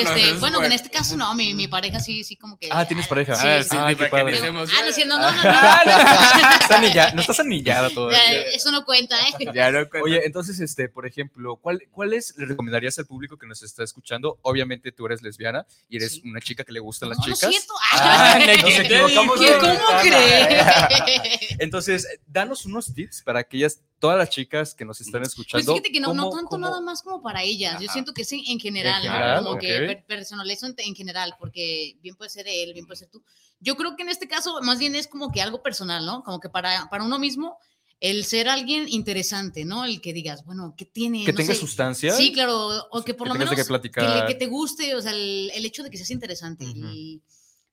este, 0.00 0.32
bueno, 0.34 0.64
en 0.64 0.72
este 0.72 0.88
caso 0.88 1.14
no, 1.14 1.34
mi, 1.34 1.52
mi, 1.52 1.68
pareja 1.68 2.00
sí, 2.00 2.24
sí 2.24 2.36
como 2.36 2.56
que... 2.58 2.70
Ah, 2.70 2.86
¿tienes 2.86 3.06
pareja? 3.06 3.34
Ah, 3.34 3.62
sí, 3.62 3.76
ah, 3.78 3.94
qué 3.94 4.06
padre. 4.06 4.38
Ah, 4.38 4.46
no, 4.46 4.52
no, 4.52 4.64
no, 4.64 5.30
no, 5.30 5.42
no. 6.80 7.14
no 7.14 7.20
estás 7.20 7.40
anillada 7.40 7.90
todavía. 7.90 8.18
Eso 8.54 8.72
no 8.72 8.86
cuenta, 8.86 9.14
¿eh? 9.20 9.32
Ya 9.54 9.70
no 9.70 9.86
cuenta. 9.90 10.04
Oye, 10.04 10.24
entonces, 10.24 10.58
este, 10.60 10.88
por 10.88 11.06
ejemplo, 11.06 11.56
¿cuál, 11.56 11.82
¿cuáles 11.90 12.34
le 12.38 12.46
recomendarías 12.46 12.98
al 12.98 13.04
público 13.04 13.36
que 13.36 13.46
nos 13.46 13.62
está 13.62 13.84
escuchando? 13.84 14.38
Obviamente 14.40 14.90
tú 14.90 15.04
eres 15.04 15.20
lesbiana 15.20 15.66
y 15.90 15.98
eres 15.98 16.22
una 16.24 16.40
chica 16.40 16.64
que 16.64 16.72
le 16.72 16.80
gustan 16.80 17.10
las 17.10 17.18
chicas. 17.18 17.42
No 17.42 17.48
es 17.50 17.56
cierto. 17.56 17.74
Ah, 17.94 18.38
nos 18.38 18.78
equivocamos. 18.78 19.36
¿Cómo 19.36 20.00
crees? 20.00 20.61
Entonces, 21.58 22.06
danos 22.26 22.66
unos 22.66 22.92
tips 22.92 23.22
para 23.22 23.40
aquellas 23.40 23.80
todas 23.98 24.18
las 24.18 24.30
chicas 24.30 24.74
que 24.74 24.84
nos 24.84 25.00
están 25.00 25.22
escuchando. 25.22 25.64
Pues 25.64 25.76
fíjate 25.76 25.92
que 25.92 26.00
no, 26.00 26.12
no 26.12 26.30
tanto 26.30 26.58
nada 26.58 26.80
más 26.80 27.02
como 27.02 27.22
para 27.22 27.42
ellas. 27.42 27.80
Yo 27.80 27.88
siento 27.88 28.12
que 28.12 28.24
sí 28.24 28.44
en 28.48 28.58
general, 28.58 29.42
como 29.42 29.58
que 29.58 30.02
personalizo 30.06 30.66
en, 30.76 30.94
general, 30.94 31.36
porque 31.38 31.96
bien 32.02 32.16
puede 32.16 32.30
ser 32.30 32.46
él, 32.48 32.72
bien 32.72 32.86
puede 32.86 32.98
ser 32.98 33.08
tú. 33.08 33.22
Yo 33.60 33.76
creo 33.76 33.94
que 33.96 34.02
en 34.02 34.08
este 34.08 34.26
caso 34.26 34.60
más 34.62 34.78
bien 34.78 34.96
es 34.96 35.06
como 35.06 35.30
que 35.30 35.40
algo 35.40 35.62
personal, 35.62 36.04
¿no? 36.04 36.24
Como 36.24 36.40
que 36.40 36.48
para, 36.48 36.88
para 36.90 37.04
uno 37.04 37.18
mismo 37.18 37.58
el 38.02 38.24
ser 38.24 38.48
alguien 38.48 38.88
interesante, 38.88 39.64
¿no? 39.64 39.84
El 39.84 40.00
que 40.00 40.12
digas, 40.12 40.44
bueno, 40.44 40.74
¿qué 40.76 40.84
tiene? 40.84 41.24
Que 41.24 41.32
tenga 41.32 41.54
sustancia. 41.54 42.12
Sí, 42.12 42.32
claro, 42.32 42.88
o 42.90 43.04
que 43.04 43.14
por 43.14 43.28
lo 43.28 43.34
menos 43.34 43.54
que, 43.54 43.90
que, 44.26 44.34
te 44.34 44.46
guste, 44.46 44.96
o 44.96 45.00
sea, 45.00 45.12
el, 45.12 45.64
hecho 45.64 45.84
de 45.84 45.90
que 45.90 45.96
seas 45.96 46.10
interesante. 46.10 46.64
Y 46.64 47.22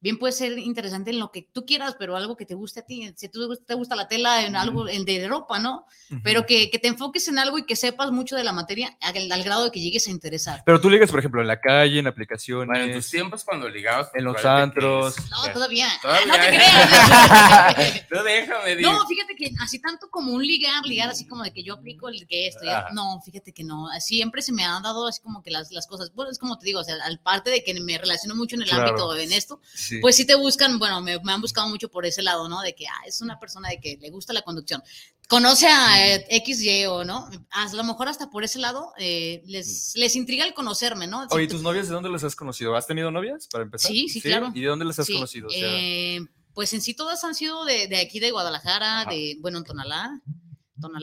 bien 0.01 0.17
puede 0.17 0.33
ser 0.33 0.57
interesante 0.57 1.11
en 1.11 1.19
lo 1.19 1.31
que 1.31 1.41
tú 1.41 1.65
quieras, 1.65 1.95
pero 1.99 2.15
algo 2.15 2.37
que 2.37 2.45
te 2.45 2.55
guste 2.55 2.81
a 2.81 2.85
ti. 2.85 3.11
Si 3.15 3.29
tú 3.29 3.55
te 3.57 3.73
gusta 3.73 3.95
la 3.95 4.07
tela 4.07 4.45
en 4.45 4.55
algo 4.55 4.87
en 4.87 5.05
de 5.05 5.27
ropa, 5.27 5.59
¿no? 5.59 5.85
Pero 6.23 6.45
que, 6.45 6.69
que, 6.69 6.79
te 6.79 6.87
enfoques 6.87 7.27
en 7.27 7.39
algo 7.39 7.57
y 7.57 7.65
que 7.65 7.75
sepas 7.75 8.11
mucho 8.11 8.35
de 8.35 8.43
la 8.43 8.51
materia 8.51 8.97
al, 9.01 9.43
grado 9.43 9.65
de 9.65 9.71
que 9.71 9.79
llegues 9.79 10.07
a 10.07 10.11
interesar. 10.11 10.63
Pero 10.65 10.79
tú 10.79 10.89
ligas, 10.89 11.09
por 11.09 11.19
ejemplo, 11.19 11.41
en 11.41 11.47
la 11.47 11.59
calle, 11.59 11.99
en 11.99 12.07
aplicaciones. 12.07 12.67
Bueno, 12.67 12.85
en 12.85 12.93
tus 12.93 13.09
tiempos 13.09 13.43
cuando 13.43 13.67
ligabas. 13.69 14.09
En 14.13 14.23
los 14.23 14.43
antros. 14.45 15.15
No, 15.29 15.53
todavía. 15.53 15.87
¿Todavía? 16.01 16.27
No 16.27 16.33
te 16.33 16.47
creas. 16.47 18.05
no, 18.11 18.23
déjame. 18.23 18.75
No, 18.81 19.07
fíjate 19.07 19.35
que 19.35 19.51
así 19.59 19.79
tanto 19.79 20.09
como 20.09 20.33
un 20.33 20.45
ligar, 20.45 20.85
ligar 20.85 21.09
así 21.09 21.27
como 21.27 21.43
de 21.43 21.51
que 21.51 21.63
yo 21.63 21.73
aplico 21.73 22.09
el 22.09 22.25
que 22.27 22.47
esto. 22.47 22.65
no, 22.93 23.21
fíjate 23.23 23.51
que 23.53 23.63
no. 23.63 23.87
Siempre 23.99 24.41
se 24.41 24.53
me 24.53 24.63
han 24.63 24.81
dado 24.81 25.07
así 25.07 25.21
como 25.21 25.43
que 25.43 25.51
las, 25.51 25.71
las 25.71 25.87
cosas. 25.87 26.13
Bueno, 26.13 26.31
es 26.31 26.39
como 26.39 26.57
te 26.57 26.65
digo, 26.65 26.79
o 26.79 26.83
sea, 26.83 26.95
al 27.03 27.19
parte 27.19 27.49
de 27.49 27.63
que 27.63 27.79
me 27.79 27.97
relaciono 27.97 28.35
mucho 28.35 28.55
en 28.55 28.63
el 28.63 28.71
ámbito 28.71 29.15
en 29.15 29.31
esto 29.31 29.61
pues 30.01 30.15
sí 30.15 30.25
te 30.25 30.35
buscan, 30.35 30.79
bueno, 30.79 31.01
me, 31.01 31.13
han 31.13 31.41
buscado 31.41 31.67
mucho 31.67 31.89
por 31.89 32.05
ese 32.05 32.21
lado, 32.21 32.47
¿no? 32.49 32.61
De 32.61 32.75
que 32.75 32.87
ah, 32.87 33.01
es 33.05 33.21
una 33.21 33.39
persona 33.39 33.69
de 33.69 33.79
que 33.79 33.97
le 33.99 34.09
gusta 34.09 34.33
la 34.33 34.41
conducción. 34.41 34.81
Conoce 35.27 35.67
a 35.67 36.15
eh, 36.15 36.43
XY 36.45 36.85
o 36.87 37.03
no, 37.03 37.29
a 37.51 37.73
lo 37.73 37.83
mejor 37.83 38.07
hasta 38.07 38.29
por 38.29 38.43
ese 38.43 38.59
lado 38.59 38.93
eh, 38.97 39.43
les, 39.45 39.93
les 39.95 40.15
intriga 40.15 40.45
el 40.45 40.53
conocerme, 40.53 41.07
¿no? 41.07 41.27
Oye, 41.29 41.47
¿tus 41.47 41.61
novias 41.61 41.87
de 41.87 41.93
dónde 41.93 42.09
las 42.09 42.23
has 42.23 42.35
conocido? 42.35 42.75
¿Has 42.75 42.87
tenido 42.87 43.11
novias 43.11 43.47
para 43.47 43.63
empezar? 43.63 43.91
Sí, 43.91 44.09
sí, 44.09 44.21
claro. 44.21 44.51
¿Y 44.53 44.61
de 44.61 44.67
dónde 44.67 44.85
las 44.85 44.97
has 44.99 45.07
conocido? 45.07 45.47
Eh, 45.53 46.19
pues 46.53 46.73
en 46.73 46.81
sí 46.81 46.93
todas 46.93 47.23
han 47.23 47.35
sido 47.35 47.63
de, 47.65 47.87
de 47.87 47.97
aquí 47.97 48.19
de 48.19 48.31
Guadalajara, 48.31 49.05
de, 49.05 49.37
bueno, 49.39 49.59
en 49.59 49.63
Tonalá. 49.63 50.21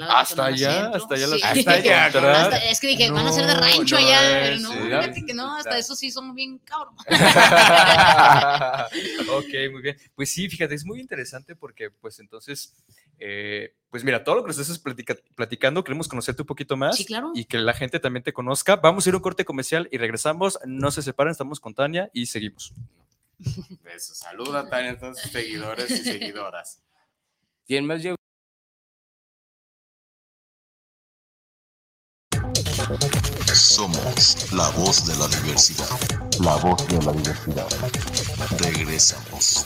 Hasta 0.09 0.47
allá, 0.47 0.89
hasta 0.89 1.15
allá, 1.15 1.27
las 1.27 1.43
hasta 1.45 1.73
allá. 1.73 2.57
es 2.71 2.81
que 2.81 2.89
dije, 2.89 3.11
van 3.11 3.27
a 3.27 3.33
ser 3.33 3.47
de 3.47 3.55
rancho 3.55 3.97
allá, 3.97 4.21
pero 4.43 4.61
no, 4.61 4.73
fíjate 4.73 5.25
que 5.25 5.35
no, 5.35 5.57
hasta 5.59 5.79
eso 5.79 5.95
sí 5.95 6.11
son 6.11 6.35
bien 6.35 6.59
cabrón. 6.59 6.95
ok, 9.31 9.73
muy 9.73 9.83
bien. 9.83 9.97
Pues 10.15 10.31
sí, 10.31 10.49
fíjate, 10.49 10.75
es 10.75 10.85
muy 10.85 11.01
interesante 11.01 11.57
porque, 11.57 11.91
pues 11.91 12.19
entonces, 12.21 12.75
Eh, 13.19 13.75
pues 13.89 14.05
mira, 14.05 14.23
todo 14.25 14.35
lo 14.35 14.43
que 14.43 14.49
nos 14.49 14.59
estás 14.59 14.79
platicando, 15.35 15.83
queremos 15.83 16.07
conocerte 16.07 16.43
un 16.43 16.47
poquito 16.47 16.77
más 16.77 17.03
claro. 17.07 17.33
y 17.35 17.47
que 17.47 17.57
la 17.57 17.73
gente 17.73 17.99
también 17.99 18.23
te 18.23 18.35
conozca. 18.35 18.77
Vamos 18.77 19.07
a 19.07 19.09
ir 19.09 19.15
a 19.15 19.17
un 19.17 19.23
corte 19.23 19.47
comercial 19.47 19.89
y 19.91 19.97
regresamos. 19.97 20.59
No 20.67 20.91
se 20.91 21.01
separen, 21.01 21.31
estamos 21.31 21.59
con 21.59 21.73
Tania 21.73 22.11
y 22.13 22.27
seguimos. 22.27 22.75
Eso, 23.95 24.15
saluda 24.15 24.61
a 24.61 24.69
Tania, 24.69 24.93
a 24.93 24.99
todos 24.99 25.19
sus 25.19 25.31
seguidores 25.31 25.91
y 25.91 26.05
seguidoras. 26.05 26.83
¿Quién 27.67 27.87
más 27.87 28.03
llegó? 28.03 28.17
Somos 33.53 34.53
la 34.53 34.69
voz 34.71 35.05
de 35.07 35.17
la 35.17 35.27
diversidad. 35.27 35.89
La 36.39 36.55
voz 36.57 36.87
de 36.87 37.03
la 37.03 37.13
diversidad. 37.13 37.67
Regresamos. 38.59 39.65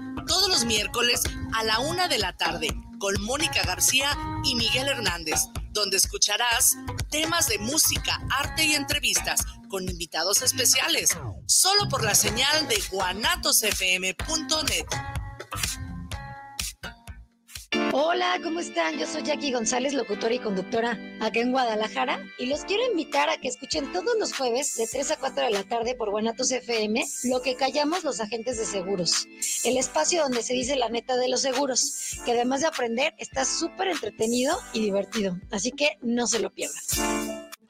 todos 0.31 0.47
los 0.47 0.63
miércoles 0.63 1.23
a 1.53 1.65
la 1.65 1.79
una 1.79 2.07
de 2.07 2.17
la 2.17 2.31
tarde 2.31 2.69
con 2.99 3.21
Mónica 3.21 3.63
García 3.63 4.17
y 4.45 4.55
Miguel 4.55 4.87
Hernández, 4.87 5.41
donde 5.71 5.97
escucharás 5.97 6.77
temas 7.09 7.49
de 7.49 7.57
música, 7.57 8.17
arte 8.39 8.63
y 8.63 8.75
entrevistas 8.75 9.43
con 9.67 9.89
invitados 9.89 10.41
especiales, 10.41 11.17
solo 11.47 11.89
por 11.89 12.05
la 12.05 12.15
señal 12.15 12.65
de 12.69 12.81
guanatosfm.net. 12.91 14.85
Hola, 17.93 18.39
¿cómo 18.41 18.61
están? 18.61 18.97
Yo 18.97 19.05
soy 19.05 19.23
Jackie 19.23 19.51
González, 19.51 19.93
locutora 19.93 20.33
y 20.33 20.39
conductora 20.39 20.97
acá 21.19 21.41
en 21.41 21.51
Guadalajara 21.51 22.25
y 22.37 22.45
los 22.45 22.63
quiero 22.63 22.85
invitar 22.85 23.29
a 23.29 23.37
que 23.37 23.49
escuchen 23.49 23.91
todos 23.91 24.17
los 24.17 24.33
jueves 24.33 24.77
de 24.77 24.87
3 24.87 25.11
a 25.11 25.17
4 25.17 25.43
de 25.43 25.49
la 25.49 25.63
tarde 25.63 25.93
por 25.95 26.09
Guanatos 26.09 26.51
FM 26.51 27.05
lo 27.25 27.41
que 27.41 27.55
callamos 27.55 28.05
los 28.05 28.21
agentes 28.21 28.57
de 28.57 28.65
seguros, 28.65 29.27
el 29.65 29.75
espacio 29.75 30.21
donde 30.21 30.41
se 30.41 30.53
dice 30.53 30.77
la 30.77 30.87
neta 30.87 31.17
de 31.17 31.27
los 31.27 31.41
seguros, 31.41 32.15
que 32.23 32.31
además 32.31 32.61
de 32.61 32.67
aprender 32.67 33.13
está 33.17 33.43
súper 33.43 33.89
entretenido 33.89 34.57
y 34.71 34.79
divertido, 34.79 35.37
así 35.51 35.71
que 35.71 35.97
no 36.01 36.27
se 36.27 36.39
lo 36.39 36.49
pierdan. 36.49 36.81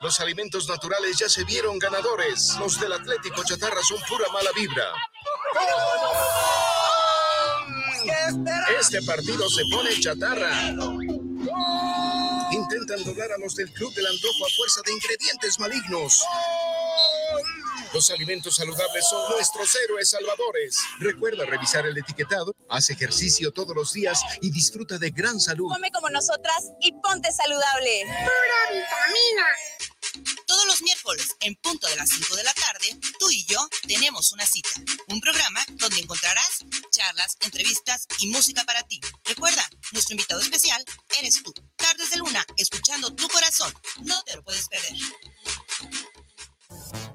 Los 0.01 0.19
alimentos 0.19 0.67
naturales 0.67 1.17
ya 1.17 1.29
se 1.29 1.43
vieron 1.45 1.77
ganadores. 1.77 2.57
Los 2.59 2.79
del 2.79 2.91
Atlético 2.93 3.43
Chatarra 3.43 3.83
son 3.83 3.99
pura 4.09 4.25
mala 4.33 4.49
vibra. 4.55 4.85
Este 8.79 9.01
partido 9.03 9.49
se 9.49 9.63
pone 9.71 9.99
chatarra. 9.99 10.69
Intentan 12.51 13.03
doblar 13.03 13.31
a 13.31 13.37
los 13.37 13.55
del 13.55 13.71
Club 13.71 13.93
del 13.93 14.07
Antojo 14.07 14.45
a 14.45 14.49
fuerza 14.55 14.81
de 14.85 14.91
ingredientes 14.93 15.59
malignos. 15.59 16.23
Los 17.93 18.09
alimentos 18.09 18.55
saludables 18.55 19.05
son 19.09 19.31
nuestros 19.31 19.75
héroes 19.83 20.09
salvadores. 20.09 20.77
Recuerda 20.99 21.45
revisar 21.45 21.85
el 21.85 21.97
etiquetado, 21.97 22.55
haz 22.69 22.89
ejercicio 22.89 23.51
todos 23.51 23.75
los 23.75 23.91
días 23.91 24.21
y 24.41 24.49
disfruta 24.49 24.97
de 24.97 25.09
gran 25.09 25.39
salud. 25.39 25.67
Come 25.69 25.91
como 25.91 26.09
nosotras 26.09 26.71
y 26.79 26.93
ponte 27.01 27.31
saludable. 27.31 28.03
¡Pura 28.05 28.79
vitamina! 28.79 29.45
Todos 30.45 30.65
los 30.67 30.81
miércoles, 30.81 31.35
en 31.41 31.55
punto 31.55 31.87
de 31.87 31.95
las 31.95 32.09
5 32.09 32.35
de 32.35 32.43
la 32.43 32.53
tarde, 32.53 32.97
tú 33.19 33.29
y 33.29 33.45
yo 33.45 33.59
tenemos 33.87 34.31
una 34.33 34.45
cita. 34.45 34.69
Charlas, 37.11 37.37
entrevistas 37.41 38.07
y 38.19 38.27
música 38.27 38.63
para 38.65 38.83
ti. 38.83 38.99
Recuerda, 39.25 39.61
nuestro 39.91 40.13
invitado 40.13 40.41
especial 40.41 40.83
eres 41.19 41.41
tú. 41.43 41.53
Tardes 41.75 42.11
de 42.11 42.17
Luna, 42.17 42.45
escuchando 42.57 43.13
tu 43.13 43.27
corazón. 43.27 43.73
No 44.03 44.21
te 44.23 44.35
lo 44.35 44.43
puedes 44.43 44.67
perder. 44.67 44.97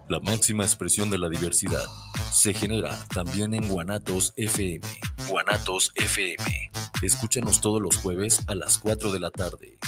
La 0.09 0.21
máxima 0.21 0.65
expresión 0.65 1.11
de 1.11 1.19
la 1.19 1.29
diversidad 1.29 1.85
se 2.33 2.53
genera 2.53 3.07
también 3.09 3.55
en 3.55 3.69
Guanatos 3.69 4.35
FM. 4.37 4.87
Guanatos 5.29 5.93
FM. 5.95 6.71
Escúchanos 7.03 7.61
todos 7.61 7.81
los 7.81 7.97
jueves 7.97 8.41
a 8.49 8.55
las 8.55 8.79
4 8.79 9.13
de 9.13 9.21
la 9.21 9.31
tarde. 9.31 9.79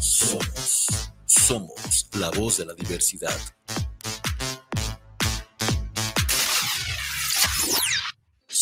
Somos, 0.00 0.86
somos 1.26 2.08
la 2.14 2.30
voz 2.30 2.58
de 2.58 2.66
la 2.66 2.74
diversidad. 2.74 3.36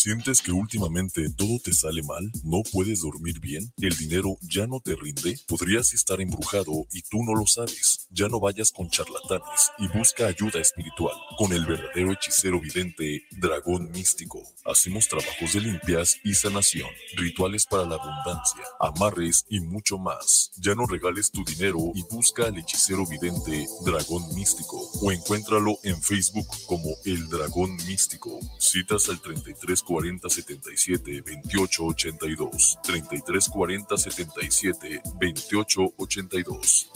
¿Sientes 0.07 0.41
que 0.41 0.53
últimamente 0.53 1.29
todo 1.35 1.59
te 1.61 1.73
sale 1.73 2.01
mal? 2.01 2.31
¿No 2.41 2.61
puedes 2.71 3.01
dormir 3.01 3.41
bien? 3.41 3.73
¿El 3.75 3.93
dinero 3.97 4.37
ya 4.41 4.65
no 4.65 4.79
te 4.79 4.95
rinde? 4.95 5.37
¿Podrías 5.49 5.93
estar 5.93 6.21
embrujado 6.21 6.87
y 6.93 7.01
tú 7.01 7.21
no 7.25 7.35
lo 7.35 7.45
sabes? 7.45 8.07
Ya 8.09 8.29
no 8.29 8.39
vayas 8.39 8.71
con 8.71 8.89
charlatanes 8.89 9.69
y 9.79 9.89
busca 9.89 10.27
ayuda 10.27 10.61
espiritual 10.61 11.13
con 11.37 11.51
el 11.51 11.65
verdadero 11.65 12.13
hechicero 12.13 12.61
vidente 12.61 13.25
Dragón 13.31 13.91
Místico. 13.91 14.41
Hacemos 14.63 15.09
trabajos 15.09 15.51
de 15.51 15.59
limpias 15.59 16.17
y 16.23 16.35
sanación, 16.35 16.89
rituales 17.17 17.65
para 17.65 17.83
la 17.83 17.95
abundancia, 17.95 18.63
amarres 18.79 19.45
y 19.49 19.59
mucho 19.59 19.97
más. 19.97 20.51
Ya 20.55 20.73
no 20.73 20.85
regales 20.85 21.31
tu 21.31 21.43
dinero 21.43 21.79
y 21.95 22.03
busca 22.09 22.45
al 22.45 22.57
hechicero 22.57 23.05
vidente 23.05 23.67
Dragón 23.83 24.23
Místico 24.35 24.89
o 25.01 25.11
encuéntralo 25.11 25.77
en 25.83 26.01
Facebook 26.01 26.47
como 26.65 26.91
El 27.03 27.27
Dragón 27.27 27.75
Místico. 27.87 28.39
Citas 28.57 29.09
al 29.09 29.19
33 29.19 29.83
40 29.97 30.29
77 30.29 31.21
28 31.25 31.83
82 31.83 32.77
33 32.83 33.49
40 33.49 33.97
77 33.97 35.01
28 35.19 35.93
82 35.97 36.91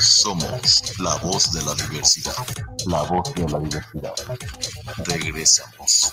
somos 0.00 0.98
la 0.98 1.14
voz 1.18 1.52
de 1.52 1.62
la 1.62 1.74
diversidad. 1.74 2.34
La 2.86 3.02
voz 3.02 3.32
de 3.34 3.48
la 3.48 3.60
diversidad. 3.60 4.14
Regresamos. 5.06 6.12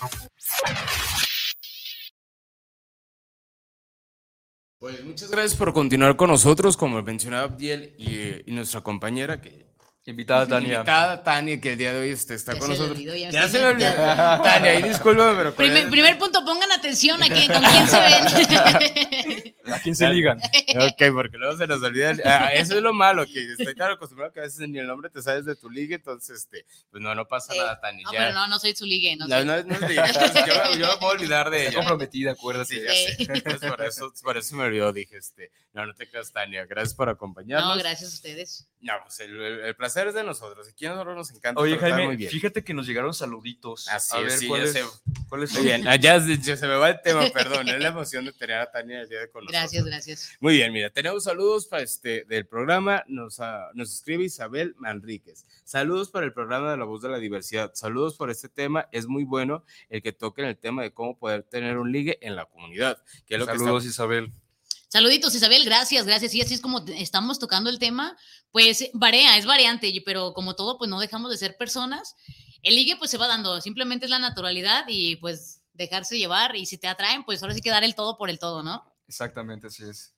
Pues 4.77 5.03
muchas 5.03 5.31
gracias 5.31 5.55
por 5.55 5.73
continuar 5.73 6.15
con 6.15 6.29
nosotros, 6.29 6.77
como 6.77 7.01
mencionaba 7.01 7.45
Abdiel 7.45 7.95
y, 7.97 8.51
y 8.51 8.53
nuestra 8.53 8.81
compañera 8.81 9.41
que 9.41 9.66
Invitada 10.07 10.47
Tania. 10.47 10.73
Invitada 10.75 11.21
Tania, 11.21 11.59
que 11.59 11.73
el 11.73 11.77
día 11.77 11.91
de 11.93 11.99
hoy 11.99 12.09
este, 12.11 12.33
está 12.33 12.53
Ya 12.53 12.59
con 12.59 12.69
nosotros. 12.69 12.95
olvidó, 12.97 13.13
ya 13.15 13.29
ya 13.29 13.47
se 13.49 13.59
me 13.59 13.65
olvidó. 13.65 13.89
Tania, 13.95 14.71
ahí 14.71 14.83
discúlpame, 14.83 15.35
pero. 15.35 15.49
con 15.53 15.57
Primer, 15.65 15.83
el- 15.83 15.89
primer 15.89 16.17
punto, 16.17 16.45
pongan 16.45 16.71
atención 16.71 17.21
aquí, 17.21 17.45
con 17.47 17.61
quién 17.61 17.87
se 17.87 17.99
ven. 17.99 19.53
¿A 19.73 19.79
quién 19.79 19.95
se 19.97 20.07
ligan? 20.07 20.37
Ok, 20.39 21.13
porque 21.13 21.37
luego 21.37 21.57
se 21.57 21.67
nos 21.67 21.83
olvida. 21.83 22.11
el- 22.11 22.21
ah, 22.23 22.51
eso 22.53 22.75
es 22.77 22.81
lo 22.81 22.93
malo, 22.93 23.25
que 23.25 23.51
estoy 23.51 23.75
tan 23.75 23.91
acostumbrado 23.91 24.31
que 24.31 24.39
a 24.39 24.43
veces 24.43 24.67
ni 24.69 24.79
el 24.79 24.87
nombre 24.87 25.09
te 25.09 25.21
sabes 25.21 25.43
de 25.43 25.57
tu 25.57 25.69
liga, 25.69 25.95
entonces, 25.97 26.37
este, 26.37 26.65
pues 26.89 27.03
no, 27.03 27.13
no 27.13 27.25
pasa 27.27 27.53
nada, 27.53 27.77
Tania. 27.81 28.03
No, 28.05 28.13
ya. 28.13 28.19
pero 28.19 28.33
no, 28.33 28.47
no 28.47 28.59
soy 28.59 28.73
su 28.77 28.85
ligue. 28.85 29.13
No, 29.17 29.27
No, 29.27 29.35
soy- 29.35 29.45
no, 29.45 29.61
no 29.61 29.87
es 29.87 30.13
yo, 30.47 30.77
yo 30.77 30.87
me 30.87 30.97
puedo 30.99 31.11
olvidar 31.11 31.49
de 31.49 31.57
Está 31.65 31.69
ella. 31.69 31.77
comprometida, 31.79 32.31
acuérdate. 32.31 32.75
Sí, 32.75 32.81
ya 32.81 32.91
sé. 32.93 33.15
Entonces, 33.33 33.69
por 33.69 33.81
eso, 33.83 34.13
por 34.23 34.37
eso 34.37 34.55
me 34.55 34.63
olvidó, 34.63 34.93
dije, 34.93 35.17
este, 35.17 35.51
no, 35.73 35.85
no 35.85 35.93
te 35.93 36.09
creas, 36.09 36.31
Tania, 36.31 36.65
gracias 36.65 36.93
por 36.95 37.09
acompañarnos. 37.09 37.75
No, 37.75 37.77
gracias 37.83 38.09
a 38.11 38.13
ustedes. 38.15 38.67
No, 38.79 38.93
pues 39.03 39.19
el, 39.21 39.35
el- 39.41 39.59
el 39.61 39.75
placer 39.75 40.07
es 40.07 40.13
de 40.13 40.23
nosotros, 40.23 40.67
aquí 40.69 40.85
a 40.85 40.91
nosotros 40.91 41.15
nos 41.15 41.31
encanta 41.31 41.59
Oye, 41.59 41.77
Jaime, 41.77 42.05
muy 42.05 42.15
bien. 42.15 42.29
fíjate 42.29 42.63
que 42.63 42.75
nos 42.75 42.85
llegaron 42.85 43.11
saluditos. 43.13 43.87
Así 43.89 44.15
a 44.15 44.19
es, 44.19 44.25
ver, 44.25 44.31
sí, 44.37 44.47
¿cuál 44.47 44.61
ya 44.61 44.67
es, 44.67 44.73
sé. 44.73 44.83
cuál 45.27 45.43
es 45.43 45.53
Muy 45.53 45.63
bien, 45.63 45.87
allá 45.87 46.21
se, 46.21 46.57
se 46.57 46.67
me 46.67 46.75
va 46.75 46.89
el 46.91 47.01
tema, 47.01 47.23
perdón, 47.33 47.67
es 47.69 47.79
la 47.79 47.87
emoción 47.87 48.25
de 48.25 48.33
tener 48.33 48.57
a 48.57 48.71
Tania 48.71 49.01
el 49.01 49.09
día 49.09 49.19
de 49.21 49.29
con 49.31 49.43
nosotros. 49.45 49.61
Gracias, 49.61 49.83
gracias. 49.85 50.31
Muy 50.39 50.53
bien, 50.57 50.71
mira, 50.71 50.91
tenemos 50.91 51.23
saludos 51.23 51.65
para 51.65 51.81
este, 51.81 52.23
del 52.25 52.45
programa, 52.45 53.03
nos, 53.07 53.39
ah, 53.39 53.69
nos 53.73 53.91
escribe 53.91 54.25
Isabel 54.25 54.75
Manríquez. 54.77 55.45
Saludos 55.63 56.11
para 56.11 56.25
el 56.27 56.33
programa 56.33 56.69
de 56.71 56.77
la 56.77 56.85
voz 56.85 57.01
de 57.01 57.09
la 57.09 57.17
diversidad, 57.17 57.71
saludos 57.73 58.15
por 58.15 58.29
este 58.29 58.47
tema, 58.47 58.87
es 58.91 59.07
muy 59.07 59.23
bueno 59.23 59.63
el 59.89 60.03
que 60.03 60.13
toquen 60.13 60.45
el 60.45 60.57
tema 60.57 60.83
de 60.83 60.93
cómo 60.93 61.17
poder 61.17 61.41
tener 61.43 61.77
un 61.79 61.91
ligue 61.91 62.19
en 62.21 62.35
la 62.35 62.45
comunidad. 62.45 63.01
Que 63.25 63.33
es 63.35 63.39
lo 63.39 63.47
que 63.47 63.53
Saludos, 63.53 63.83
está- 63.83 63.89
Isabel. 63.95 64.31
Saluditos, 64.89 65.35
Isabel, 65.35 65.65
gracias, 65.65 66.05
gracias. 66.05 66.33
Y 66.33 66.41
así 66.41 66.53
es 66.53 66.61
como 66.61 66.85
estamos 66.87 67.39
tocando 67.39 67.69
el 67.69 67.79
tema, 67.79 68.17
pues 68.51 68.89
varía, 68.93 69.37
es 69.37 69.45
variante, 69.45 69.91
pero 70.05 70.33
como 70.33 70.55
todo, 70.55 70.77
pues 70.77 70.89
no 70.89 70.99
dejamos 70.99 71.29
de 71.29 71.37
ser 71.37 71.57
personas. 71.57 72.15
El 72.63 72.75
ligue 72.75 72.95
pues 72.97 73.11
se 73.11 73.17
va 73.17 73.27
dando, 73.27 73.59
simplemente 73.61 74.05
es 74.05 74.11
la 74.11 74.19
naturalidad 74.19 74.85
y 74.87 75.17
pues 75.17 75.61
dejarse 75.73 76.17
llevar 76.17 76.55
y 76.55 76.65
si 76.65 76.77
te 76.77 76.87
atraen, 76.87 77.23
pues 77.23 77.41
ahora 77.43 77.53
sí 77.53 77.61
que 77.61 77.69
dar 77.69 77.83
el 77.83 77.95
todo 77.95 78.17
por 78.17 78.29
el 78.29 78.39
todo, 78.39 78.63
¿no? 78.63 78.83
Exactamente, 79.07 79.67
así 79.67 79.83
es. 79.83 80.13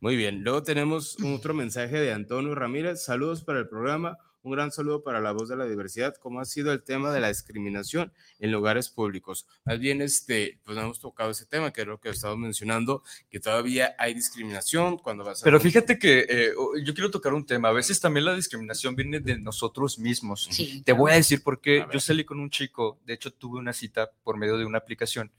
Muy 0.00 0.16
bien, 0.16 0.42
luego 0.44 0.62
tenemos 0.62 1.16
otro 1.24 1.54
mensaje 1.54 1.98
de 1.98 2.12
Antonio 2.12 2.54
Ramírez. 2.54 3.02
Saludos 3.02 3.42
para 3.42 3.58
el 3.60 3.68
programa. 3.68 4.16
Un 4.48 4.52
gran 4.52 4.72
saludo 4.72 5.02
para 5.02 5.20
la 5.20 5.32
voz 5.32 5.50
de 5.50 5.56
la 5.56 5.66
diversidad, 5.66 6.14
como 6.16 6.40
ha 6.40 6.46
sido 6.46 6.72
el 6.72 6.82
tema 6.82 7.12
de 7.12 7.20
la 7.20 7.28
discriminación 7.28 8.14
en 8.38 8.50
lugares 8.50 8.88
públicos. 8.88 9.46
Más 9.66 9.78
bien, 9.78 10.00
este, 10.00 10.58
pues 10.64 10.74
no 10.74 10.84
hemos 10.84 11.00
tocado 11.00 11.32
ese 11.32 11.44
tema, 11.44 11.70
que 11.70 11.82
es 11.82 11.86
lo 11.86 12.00
que 12.00 12.08
estado 12.08 12.34
mencionando, 12.38 13.02
que 13.28 13.40
todavía 13.40 13.94
hay 13.98 14.14
discriminación 14.14 14.96
cuando 14.96 15.22
vas 15.22 15.42
a... 15.42 15.44
Pero 15.44 15.60
fíjate 15.60 15.98
que 15.98 16.24
eh, 16.26 16.52
yo 16.82 16.94
quiero 16.94 17.10
tocar 17.10 17.34
un 17.34 17.44
tema. 17.44 17.68
A 17.68 17.72
veces 17.72 18.00
también 18.00 18.24
la 18.24 18.34
discriminación 18.34 18.96
viene 18.96 19.20
de 19.20 19.38
nosotros 19.38 19.98
mismos. 19.98 20.48
Te 20.82 20.92
voy 20.92 21.12
a 21.12 21.16
decir 21.16 21.42
por 21.42 21.60
qué. 21.60 21.84
Yo 21.92 22.00
salí 22.00 22.24
con 22.24 22.40
un 22.40 22.48
chico, 22.48 22.98
de 23.04 23.12
hecho 23.12 23.30
tuve 23.30 23.58
una 23.58 23.74
cita 23.74 24.12
por 24.24 24.38
medio 24.38 24.56
de 24.56 24.64
una 24.64 24.78
aplicación, 24.78 25.30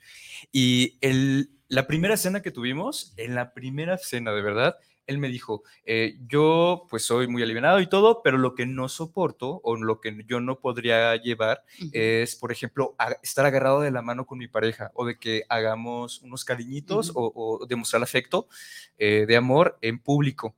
y 0.51 0.99
el, 1.01 1.49
la 1.67 1.87
primera 1.87 2.15
cena 2.15 2.43
que 2.43 2.51
tuvimos, 2.51 3.15
en 3.17 3.33
la 3.33 3.55
primera 3.55 3.97
cena, 3.97 4.33
de 4.33 4.43
verdad, 4.43 4.77
él 5.09 5.17
me 5.17 5.27
dijo, 5.27 5.63
eh, 5.85 6.19
yo 6.27 6.85
pues 6.87 7.03
soy 7.03 7.27
muy 7.27 7.41
aliviado 7.41 7.79
y 7.79 7.87
todo, 7.87 8.21
pero 8.23 8.37
lo 8.37 8.53
que 8.53 8.67
no 8.67 8.87
soporto 8.87 9.59
o 9.63 9.75
lo 9.75 9.99
que 9.99 10.23
yo 10.27 10.39
no 10.39 10.59
podría 10.59 11.15
llevar 11.15 11.63
es, 11.91 12.35
por 12.35 12.51
ejemplo, 12.51 12.95
estar 13.23 13.43
agarrado 13.43 13.81
de 13.81 13.89
la 13.89 14.03
mano 14.03 14.27
con 14.27 14.37
mi 14.37 14.47
pareja 14.47 14.91
o 14.93 15.05
de 15.05 15.17
que 15.17 15.45
hagamos 15.49 16.21
unos 16.21 16.45
cariñitos 16.45 17.11
o, 17.15 17.65
demostrar 17.67 18.03
afecto 18.03 18.47
eh, 18.99 19.25
de 19.27 19.35
amor 19.35 19.79
en 19.81 19.97
público. 19.97 20.55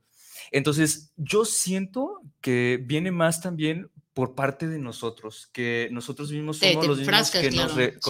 Entonces, 0.51 1.13
yo 1.15 1.45
siento 1.45 2.21
que 2.41 2.77
viene 2.83 3.11
más 3.11 3.41
también 3.41 3.89
por 4.13 4.35
parte 4.35 4.67
de 4.67 4.79
nosotros, 4.79 5.49
que 5.53 5.87
nosotros 5.91 6.31
mismos 6.31 6.57
somos 6.57 6.87
los 6.87 6.97
mismos 6.99 7.31
que 7.31 7.51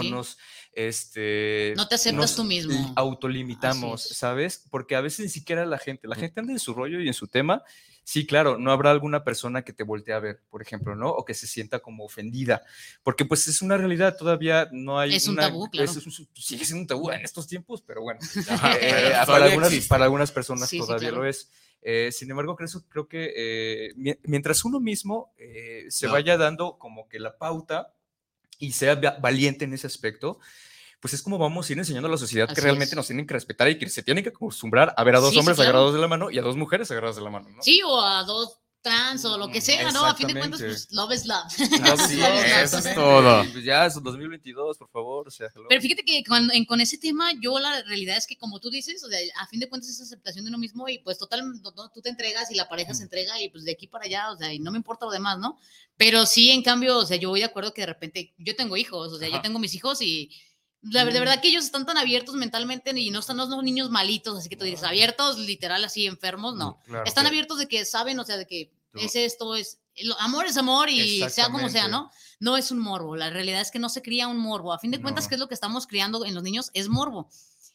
nos, 0.10 0.38
este, 0.74 1.74
no 1.76 1.88
te 1.88 1.96
aceptas 1.96 2.36
tú 2.36 2.44
mismo. 2.44 2.94
Autolimitamos, 2.96 4.02
¿sabes? 4.02 4.66
Porque 4.70 4.96
a 4.96 5.02
veces 5.02 5.20
ni 5.26 5.30
siquiera 5.30 5.66
la 5.66 5.78
gente, 5.78 6.08
la 6.08 6.16
gente 6.16 6.40
anda 6.40 6.54
en 6.54 6.60
su 6.60 6.74
rollo 6.74 7.02
y 7.02 7.08
en 7.08 7.14
su 7.14 7.28
tema. 7.28 7.64
Sí, 8.04 8.26
claro, 8.26 8.58
no 8.58 8.72
habrá 8.72 8.90
alguna 8.90 9.24
persona 9.24 9.62
que 9.62 9.74
te 9.74 9.84
voltee 9.84 10.14
a 10.14 10.20
ver, 10.20 10.42
por 10.50 10.62
ejemplo, 10.62 10.96
¿no? 10.96 11.10
O 11.10 11.24
que 11.24 11.36
se 11.36 11.46
sienta 11.46 11.80
como 11.80 12.04
ofendida, 12.04 12.64
porque 13.04 13.26
pues 13.26 13.48
es 13.48 13.62
una 13.62 13.78
realidad, 13.78 14.18
todavía 14.18 14.70
no 14.72 15.00
hay... 15.00 15.14
Es 15.14 15.28
un 15.28 15.36
tabú, 15.36 15.70
claro. 15.70 15.92
sigue 16.34 16.66
siendo 16.66 16.82
un 16.82 16.88
tabú 16.88 17.12
en 17.12 17.22
estos 17.22 17.48
tiempos, 17.48 17.84
pero 17.86 18.02
bueno, 18.02 18.20
eh, 18.82 19.14
para, 19.28 19.46
algunas, 19.46 19.88
para, 19.88 20.06
algunas, 20.06 20.32
personas 20.32 20.70
todavía 20.72 21.12
lo 21.12 21.26
es. 21.26 21.52
Eh, 21.82 22.12
sin 22.12 22.30
embargo, 22.30 22.56
creo, 22.56 22.70
creo 22.90 23.08
que 23.08 23.34
eh, 23.36 24.18
mientras 24.24 24.64
uno 24.66 24.80
mismo 24.80 25.34
se 25.90 26.08
vaya 26.08 26.38
dando 26.38 26.78
como 26.78 27.08
que 27.08 27.20
la 27.20 27.38
pauta 27.38 27.94
y 28.60 28.74
sea 28.74 28.96
valiente 28.96 29.66
en 29.66 29.74
ese 29.74 29.88
aspecto, 29.88 30.40
pues 31.02 31.16
es 31.16 31.24
como 31.24 31.40
vamos 31.40 31.68
a 31.68 31.74
ir 31.74 31.80
enseñando 31.80 32.08
a 32.08 32.12
la 32.12 32.18
sociedad 32.18 32.48
que 32.54 32.62
realmente 32.62 32.96
nos 32.96 33.08
tienen 33.08 33.26
que 33.26 33.34
respetar 33.34 33.68
y 33.70 33.78
que 33.78 33.90
se 33.90 34.04
tienen 34.04 34.24
que 34.24 34.30
acostumbrar 34.30 34.94
a 34.96 35.04
ver 35.04 35.16
a 35.16 35.20
dos 35.20 35.36
hombres 35.36 35.60
agarrados 35.60 35.94
de 35.94 36.00
la 36.00 36.08
mano 36.08 36.30
y 36.30 36.38
a 36.38 36.44
dos 36.44 36.56
mujeres 36.56 36.92
agarradas 36.92 37.16
de 37.16 37.24
la 37.24 37.32
mano. 37.32 37.50
¿no? 37.50 37.64
Sí, 37.64 37.82
o 37.84 38.00
a 38.00 38.24
dos 38.24 38.61
trans 38.82 39.24
o 39.26 39.38
lo 39.38 39.50
que 39.50 39.62
sea, 39.62 39.92
¿no? 39.92 40.06
A 40.06 40.16
fin 40.16 40.28
de 40.28 40.36
cuentas, 40.36 40.60
pues 40.62 40.88
love 40.92 41.14
is 41.14 41.26
love. 41.26 41.46
Así 41.46 42.22
es, 42.22 42.74
eso 42.74 42.78
es 42.80 42.96
todo. 42.96 43.46
Pues 43.52 43.64
ya 43.64 43.86
es 43.86 44.02
2022, 44.02 44.78
por 44.78 44.90
favor. 44.90 45.28
O 45.28 45.32
sea, 45.32 45.48
Pero 45.70 45.82
fíjate 45.82 46.04
que 46.04 46.24
con, 46.24 46.50
con, 46.66 46.82
ese 46.82 46.98
tema, 46.98 47.32
yo 47.40 47.60
la 47.60 47.82
realidad 47.84 48.18
es 48.18 48.28
que, 48.28 48.38
como 48.38 48.60
tú 48.60 48.70
dices, 48.70 49.04
o 49.04 49.10
sea, 49.10 49.20
a 49.40 49.48
fin 49.48 49.60
de 49.60 49.70
cuentas 49.70 49.90
es 49.90 50.02
aceptación 50.02 50.46
de 50.46 50.50
uno 50.50 50.58
mismo 50.58 50.88
y 50.90 51.00
pues 51.00 51.18
total, 51.18 51.44
tú 51.94 52.02
te 52.02 52.10
entregas 52.10 52.52
y 52.52 52.56
la 52.56 52.68
pareja 52.68 52.94
se 52.94 53.04
entrega 53.04 53.42
y 53.42 53.50
pues 53.50 53.64
de 53.64 53.72
aquí 53.72 53.88
para 53.88 54.06
allá, 54.06 54.32
o 54.32 54.38
sea, 54.38 54.54
y 54.54 54.60
no 54.60 54.72
me 54.72 54.78
importa 54.78 55.06
lo 55.06 55.12
demás, 55.12 55.38
¿no? 55.38 55.58
Pero 55.98 56.26
sí, 56.26 56.50
en 56.50 56.64
cambio, 56.64 56.98
o 56.98 57.06
sea, 57.06 57.18
yo 57.18 57.30
voy 57.30 57.40
de 57.42 57.46
acuerdo 57.46 57.74
que 57.74 57.82
de 57.82 57.88
repente, 57.88 58.34
yo 58.38 58.56
tengo 58.56 58.78
hijos, 58.78 59.14
o 59.14 59.18
sea, 59.18 59.30
yo 59.30 59.42
tengo 59.42 59.60
mis 59.60 59.76
hijos 59.76 60.02
y 60.02 60.32
de 60.82 61.06
mm. 61.06 61.14
verdad 61.14 61.42
que 61.42 61.50
ellos 61.50 61.66
están 61.66 61.86
tan 61.86 61.98
abiertos 61.98 62.36
mentalmente 62.36 62.92
y 63.00 63.12
no 63.12 63.20
están 63.20 63.38
los 63.38 63.50
niños 63.64 63.90
malitos, 63.90 64.38
así 64.38 64.50
que 64.50 64.58
tú 64.58 64.66
dices, 64.66 64.84
abiertos, 64.84 65.38
literal, 65.38 65.84
así 65.84 66.06
enfermos, 66.08 66.56
no. 66.56 66.80
están 67.06 67.28
abiertos 67.28 67.60
de 67.60 67.68
que 67.68 67.86
saben, 67.86 68.20
o 68.20 68.26
sea, 68.26 68.38
de 68.38 68.48
que 68.48 68.72
es 68.96 69.16
esto, 69.16 69.56
es. 69.56 69.78
Amor 70.20 70.46
es 70.46 70.56
amor 70.58 70.90
y 70.90 71.22
sea 71.30 71.50
como 71.50 71.70
sea, 71.70 71.88
¿no? 71.88 72.12
No 72.40 72.56
es 72.58 72.72
un 72.72 72.80
morbo. 72.80 73.16
La 73.16 73.30
realidad 73.30 73.62
es 73.62 73.72
que 73.72 73.80
no 73.80 73.90
se 73.90 74.02
cría 74.02 74.28
un 74.28 74.38
morbo. 74.38 74.74
A 74.74 74.80
fin 74.80 74.90
de 74.90 75.02
cuentas, 75.02 75.28
¿qué 75.28 75.36
es 75.36 75.40
lo 75.40 75.48
que 75.48 75.54
estamos 75.54 75.86
criando 75.86 76.26
en 76.26 76.34
los 76.34 76.44
niños? 76.44 76.72
Es 76.74 76.88
morbo. 76.88 77.30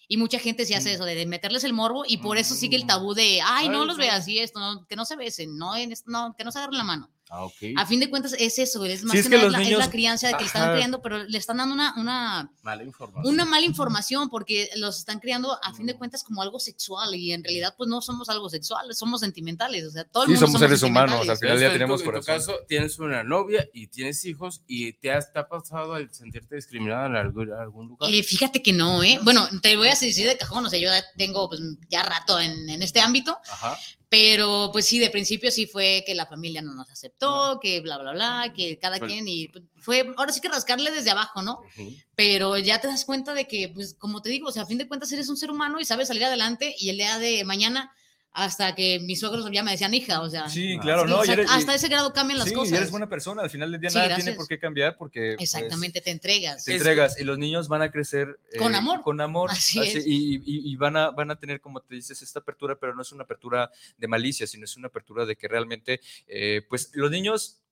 Y 0.08 0.16
mucha 0.16 0.38
gente 0.38 0.64
se 0.64 0.74
hace 0.74 0.94
eso, 0.94 1.04
de 1.04 1.26
meterles 1.26 1.64
el 1.64 1.72
morbo, 1.72 2.04
y 2.06 2.18
por 2.18 2.38
eso 2.38 2.54
sigue 2.54 2.76
el 2.76 2.84
mm. 2.84 2.86
tabú 2.86 3.14
de, 3.14 3.40
ay, 3.44 3.68
no 3.68 3.84
los 3.84 3.96
veas 3.96 4.26
y 4.28 4.38
esto, 4.38 4.86
que 4.88 4.96
no 4.96 5.04
se 5.04 5.16
besen, 5.16 5.56
no, 5.56 5.74
no, 6.06 6.34
que 6.36 6.44
no 6.44 6.52
se 6.52 6.58
agarren 6.58 6.78
la 6.78 6.84
mano. 6.84 7.10
Ah, 7.28 7.48
A 7.76 7.86
fin 7.86 7.98
de 7.98 8.08
cuentas 8.08 8.36
es 8.38 8.56
eso, 8.60 8.84
es 8.84 9.02
más 9.02 9.20
que, 9.20 9.28
nada, 9.28 9.60
es 9.60 9.76
la 9.76 9.90
crianza 9.90 10.28
de 10.28 10.36
que 10.36 10.44
están 10.44 10.74
criando, 10.74 11.02
pero 11.02 11.24
le 11.24 11.38
están 11.38 11.56
dando 11.56 11.74
una, 11.74 11.92
una, 11.96 12.52
mala 12.62 12.84
información. 12.84 13.34
una 13.34 13.44
mala 13.44 13.66
información 13.66 14.28
porque 14.30 14.70
los 14.76 15.00
están 15.00 15.18
criando 15.18 15.58
a 15.60 15.74
fin 15.74 15.86
de 15.86 15.96
cuentas 15.96 16.22
como 16.22 16.40
algo 16.40 16.60
sexual 16.60 17.16
y 17.16 17.32
en 17.32 17.42
realidad 17.42 17.74
pues 17.76 17.88
no 17.88 18.00
somos 18.00 18.28
algo 18.28 18.48
sexual, 18.48 18.94
somos 18.94 19.22
sentimentales, 19.22 19.84
o 19.84 19.90
sea, 19.90 20.04
todo 20.04 20.22
el 20.22 20.30
mundo 20.30 20.46
somos, 20.46 20.60
seres 20.60 20.82
humanos, 20.84 21.28
al 21.28 21.36
final 21.36 21.58
ya 21.58 21.72
tenemos 21.72 22.00
En 22.00 22.12
tu 22.12 22.22
caso 22.22 22.54
tienes 22.68 22.96
una 23.00 23.24
novia 23.24 23.68
y 23.72 23.88
tienes 23.88 24.24
hijos 24.24 24.62
y 24.68 24.92
te, 24.92 25.10
has, 25.10 25.32
ha 25.34 25.48
pasado 25.48 25.96
el 25.96 26.12
sentirte 26.14 26.54
discriminada 26.54 27.06
en 27.06 27.16
algún, 27.16 27.88
lugar. 27.88 28.08
Eh, 28.08 28.22
fíjate 28.22 28.62
que 28.62 28.72
no, 28.72 29.02
¿eh? 29.02 29.18
Bueno, 29.22 29.48
te 29.62 29.76
voy 29.76 29.88
a 29.88 29.90
decir 29.90 30.28
de 30.28 30.36
cajón, 30.36 30.64
o 30.64 30.70
sea, 30.70 30.78
yo 30.78 30.90
tengo 31.16 31.48
pues, 31.48 31.60
ya 31.88 32.04
rato 32.04 32.38
en, 32.38 32.70
en 32.70 32.82
este 32.82 33.00
ámbito, 33.00 33.36
Ajá. 33.50 33.76
Pero 34.08 34.70
pues 34.72 34.86
sí, 34.86 35.00
de 35.00 35.10
principio 35.10 35.50
sí 35.50 35.66
fue 35.66 36.04
que 36.06 36.14
la 36.14 36.26
familia 36.26 36.62
no 36.62 36.74
nos 36.74 36.88
aceptó, 36.90 37.58
que 37.60 37.80
bla, 37.80 37.98
bla, 37.98 38.12
bla, 38.12 38.52
que 38.54 38.78
cada 38.78 39.00
quien 39.00 39.26
y 39.26 39.50
fue, 39.78 40.12
ahora 40.16 40.32
sí 40.32 40.40
que 40.40 40.48
rascarle 40.48 40.92
desde 40.92 41.10
abajo, 41.10 41.42
¿no? 41.42 41.60
Pero 42.14 42.56
ya 42.56 42.80
te 42.80 42.86
das 42.86 43.04
cuenta 43.04 43.34
de 43.34 43.48
que, 43.48 43.68
pues 43.68 43.94
como 43.94 44.22
te 44.22 44.30
digo, 44.30 44.48
o 44.48 44.52
sea, 44.52 44.62
a 44.62 44.66
fin 44.66 44.78
de 44.78 44.86
cuentas 44.86 45.10
eres 45.10 45.28
un 45.28 45.36
ser 45.36 45.50
humano 45.50 45.80
y 45.80 45.84
sabes 45.84 46.06
salir 46.08 46.24
adelante 46.24 46.76
y 46.78 46.90
el 46.90 46.98
día 46.98 47.18
de 47.18 47.42
mañana 47.44 47.92
hasta 48.36 48.74
que 48.74 49.00
mis 49.00 49.18
suegros 49.18 49.48
ya 49.50 49.62
me 49.62 49.70
decían 49.70 49.94
hija, 49.94 50.20
o 50.20 50.28
sea. 50.28 50.46
Sí, 50.50 50.78
claro, 50.78 51.06
no. 51.06 51.20
hasta 51.48 51.74
ese 51.74 51.88
grado 51.88 52.12
cambian 52.12 52.38
las 52.38 52.52
cosas. 52.52 52.68
Sí, 52.68 52.76
eres 52.76 52.90
buena 52.90 53.08
persona, 53.08 53.40
al 53.40 53.48
final 53.48 53.72
del 53.72 53.80
día 53.80 53.88
nada 53.94 54.14
tiene 54.14 54.32
por 54.32 54.46
qué 54.46 54.58
cambiar 54.58 54.98
porque... 54.98 55.36
Pues, 55.38 55.54
Exactamente, 55.54 56.02
te 56.02 56.10
entregas. 56.10 56.66
Te 56.66 56.74
entregas 56.76 57.18
y 57.18 57.24
los 57.24 57.38
niños 57.38 57.68
van 57.68 57.80
a 57.80 57.90
crecer... 57.90 58.38
con 58.58 58.74
eh, 58.74 58.76
amor. 58.76 59.00
Con 59.00 59.22
amor. 59.22 59.50
Así, 59.50 59.80
es. 59.80 60.06
Y, 60.06 60.42
y, 60.44 60.76
van, 60.76 60.98
a, 60.98 61.10
van 61.12 61.30
a 61.30 61.36
tener, 61.36 61.62
como 61.62 61.80
te 61.80 61.94
dices, 61.94 62.20
esta 62.20 62.40
apertura, 62.40 62.78
pero 62.78 62.94
no 62.94 63.00
es 63.00 63.10
una 63.10 63.24
apertura 63.24 63.70
de 63.96 64.06
malicia, 64.06 64.46
sino 64.46 64.66
es 64.66 64.76
una 64.76 64.88
apertura 64.88 65.24
de 65.24 65.34
que 65.34 65.48
realmente, 65.48 66.02
eh, 66.28 66.60
pues 66.68 66.90
los 66.92 67.10
niños 67.10 67.62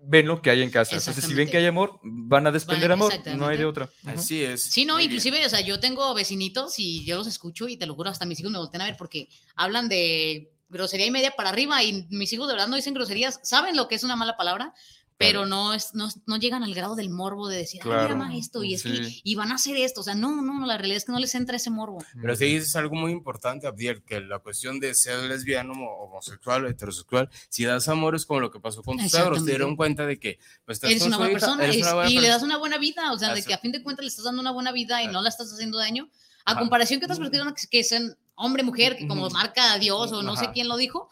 ven 0.00 0.26
lo 0.26 0.40
que 0.40 0.50
hay 0.50 0.62
en 0.62 0.70
casa. 0.70 0.96
Entonces, 0.96 1.24
si 1.24 1.34
ven 1.34 1.50
que 1.50 1.56
hay 1.56 1.66
amor, 1.66 1.98
van 2.02 2.46
a 2.46 2.50
desprender 2.50 2.92
amor, 2.92 3.12
no 3.36 3.46
hay 3.46 3.58
de 3.58 3.64
otra. 3.64 3.90
Así 4.04 4.42
es. 4.42 4.62
Sí, 4.62 4.84
no, 4.84 5.00
inclusive, 5.00 5.44
o 5.44 5.48
sea, 5.48 5.60
yo 5.60 5.80
tengo 5.80 6.14
vecinitos 6.14 6.78
y 6.78 7.04
yo 7.04 7.16
los 7.16 7.26
escucho 7.26 7.68
y 7.68 7.76
te 7.76 7.86
lo 7.86 7.94
juro, 7.94 8.10
hasta 8.10 8.26
mis 8.26 8.40
hijos 8.40 8.52
me 8.52 8.58
voltean 8.58 8.82
a 8.82 8.86
ver 8.86 8.96
porque 8.96 9.28
hablan 9.54 9.88
de 9.88 10.52
grosería 10.68 11.06
y 11.06 11.10
media 11.10 11.32
para 11.32 11.48
arriba 11.48 11.82
y 11.82 12.06
mis 12.10 12.32
hijos 12.32 12.46
de 12.46 12.54
verdad 12.54 12.68
no 12.68 12.76
dicen 12.76 12.94
groserías, 12.94 13.40
saben 13.42 13.76
lo 13.76 13.88
que 13.88 13.94
es 13.94 14.04
una 14.04 14.16
mala 14.16 14.36
palabra, 14.36 14.74
pero 15.18 15.46
no, 15.46 15.74
es, 15.74 15.94
no, 15.94 16.08
no, 16.26 16.36
llegan 16.36 16.62
al 16.62 16.72
grado 16.74 16.94
del 16.94 17.10
morbo 17.10 17.48
de 17.48 17.58
decir, 17.58 17.80
claro, 17.80 18.16
mira 18.16 18.36
esto 18.36 18.62
y, 18.62 18.78
y 19.24 19.34
van 19.34 19.50
a 19.50 19.56
hacer 19.56 19.76
esto. 19.76 20.00
O 20.00 20.04
sea, 20.04 20.14
no, 20.14 20.40
no, 20.42 20.64
la 20.64 20.78
realidad 20.78 20.98
es 20.98 21.04
que 21.04 21.10
no 21.12 21.18
les 21.18 21.34
entra 21.34 21.56
ese 21.56 21.70
morbo. 21.70 21.98
Pero 22.22 22.36
sí 22.36 22.54
es 22.54 22.76
algo 22.76 22.94
muy 22.94 23.10
importante, 23.10 23.66
Abdiel, 23.66 24.02
que 24.04 24.20
la 24.20 24.38
cuestión 24.38 24.78
de 24.78 24.94
ser 24.94 25.18
lesbiano, 25.24 25.72
homosexual, 25.72 26.66
heterosexual, 26.66 27.28
si 27.48 27.64
das 27.64 27.88
amor 27.88 28.14
es 28.14 28.26
como 28.26 28.38
lo 28.38 28.52
que 28.52 28.60
pasó 28.60 28.84
con 28.84 28.96
tus 28.96 29.10
suegros, 29.10 29.44
te 29.44 29.50
dieron 29.50 29.74
cuenta 29.74 30.06
de 30.06 30.20
que 30.20 30.38
pues, 30.64 30.80
eres, 30.84 31.02
una 31.02 31.18
buena, 31.18 31.32
persona, 31.32 32.08
y 32.08 32.18
le 32.20 32.28
das 32.28 32.44
una 32.44 32.56
buena 32.56 32.78
vida, 32.78 33.12
o 33.12 33.18
sea, 33.18 33.34
de 33.34 33.42
que 33.42 33.52
a 33.52 33.58
fin 33.58 33.72
de 33.72 33.82
cuentas 33.82 34.04
le 34.04 34.10
estás 34.10 34.24
dando 34.24 34.40
una 34.40 34.52
buena 34.52 34.70
vida 34.70 35.02
y 35.02 35.08
no 35.08 35.20
la 35.20 35.30
estás 35.30 35.52
haciendo 35.52 35.78
daño, 35.78 36.08
a 36.44 36.56
comparación 36.56 37.00
que 37.00 37.06
otras 37.06 37.18
personas 37.18 37.54
que, 37.54 37.66
que 37.66 37.82
sean 37.82 38.16
hombre, 38.38 38.62
mujer, 38.62 38.96
que 38.96 39.06
como 39.06 39.28
marca 39.30 39.72
a 39.72 39.78
Dios 39.78 40.12
o 40.12 40.22
no 40.22 40.36
sé 40.36 40.50
quién 40.52 40.68
lo 40.68 40.76
dijo, 40.76 41.10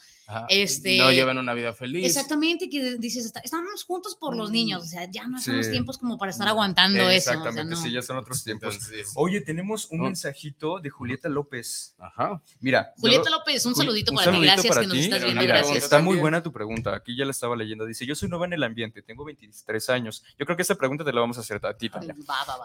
este, 0.49 0.99
no 0.99 1.13
llevan 1.13 1.39
una 1.39 1.55
vida 1.55 1.73
feliz. 1.73 2.05
Exactamente, 2.05 2.69
que 2.69 2.97
dices, 2.99 3.33
estamos 3.45 3.85
juntos 3.85 4.17
por 4.17 4.37
los 4.37 4.51
niños, 4.51 4.83
o 4.83 4.87
sea, 4.87 5.09
ya 5.11 5.27
no 5.27 5.41
son 5.41 5.59
los 5.59 5.71
tiempos 5.71 5.99
como 5.99 6.19
para 6.19 6.33
estar 6.33 6.49
aguantando 6.49 7.09
eso. 7.11 7.31
Exactamente, 7.31 7.77
sí, 7.77 7.93
ya 7.93 8.03
son 8.03 8.17
otros 8.17 8.43
tiempos. 8.43 8.79
Oye, 9.15 9.41
tenemos 9.41 9.89
un 9.91 10.01
mensajito 10.01 10.81
de 10.81 10.91
Julieta 10.91 11.29
López. 11.29 11.95
Ajá. 11.99 12.43
Mira. 12.61 12.93
Julieta 12.99 13.31
López, 13.31 13.65
un 13.67 13.77
saludito 13.77 14.13
para 14.15 14.33
ti, 14.33 14.41
gracias 14.41 14.79
que 14.79 14.87
nos 14.87 14.97
estás 14.97 15.23
viendo, 15.23 15.43
gracias. 15.43 15.77
Está 15.77 16.01
muy 16.01 16.17
buena 16.17 16.43
tu 16.43 16.53
pregunta, 16.53 16.95
aquí 16.95 17.17
ya 17.17 17.25
la 17.25 17.31
estaba 17.31 17.55
leyendo. 17.55 17.87
Dice, 17.87 18.05
yo 18.05 18.15
soy 18.15 18.29
nueva 18.29 18.47
en 18.47 18.55
el 18.55 18.63
ambiente, 18.65 19.03
tengo 19.03 19.25
23 19.25 19.91
años. 19.91 20.25
Yo 20.39 20.45
creo 20.45 20.57
que 20.57 20.63
esta 20.63 20.75
pregunta 20.75 21.05
te 21.05 21.13
la 21.13 21.21
vamos 21.21 21.39
a 21.39 21.41
hacer 21.41 21.65
a 21.65 21.77
ti 21.77 21.89
también. 21.89 22.17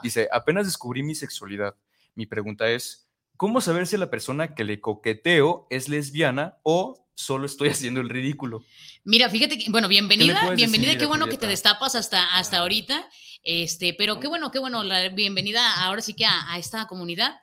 Dice, 0.01 0.27
apenas 0.31 0.65
descubrí 0.65 1.03
mi 1.03 1.13
sexualidad. 1.13 1.75
Mi 2.15 2.25
pregunta 2.25 2.69
es, 2.69 3.07
¿cómo 3.41 3.59
saber 3.59 3.87
si 3.87 3.97
la 3.97 4.11
persona 4.11 4.53
que 4.53 4.63
le 4.63 4.79
coqueteo 4.79 5.65
es 5.71 5.89
lesbiana 5.89 6.59
o 6.61 7.07
solo 7.15 7.47
estoy 7.47 7.69
haciendo 7.75 7.99
el 7.99 8.07
ridículo. 8.07 8.63
Mira, 9.03 9.31
fíjate 9.31 9.57
que, 9.57 9.71
bueno, 9.71 9.87
bienvenida, 9.87 10.51
bienvenida, 10.51 10.95
qué 10.95 11.07
bueno 11.07 11.25
que 11.25 11.39
te 11.39 11.47
destapas 11.47 11.95
hasta, 11.95 12.37
hasta 12.37 12.59
ahorita, 12.59 13.09
este, 13.41 13.95
pero 13.95 14.19
qué 14.19 14.27
bueno, 14.27 14.51
qué 14.51 14.59
bueno, 14.59 14.83
la 14.83 15.09
bienvenida 15.09 15.83
ahora 15.83 16.01
sí 16.01 16.13
que 16.13 16.23
a, 16.23 16.55
esta 16.59 16.85
comunidad. 16.85 17.39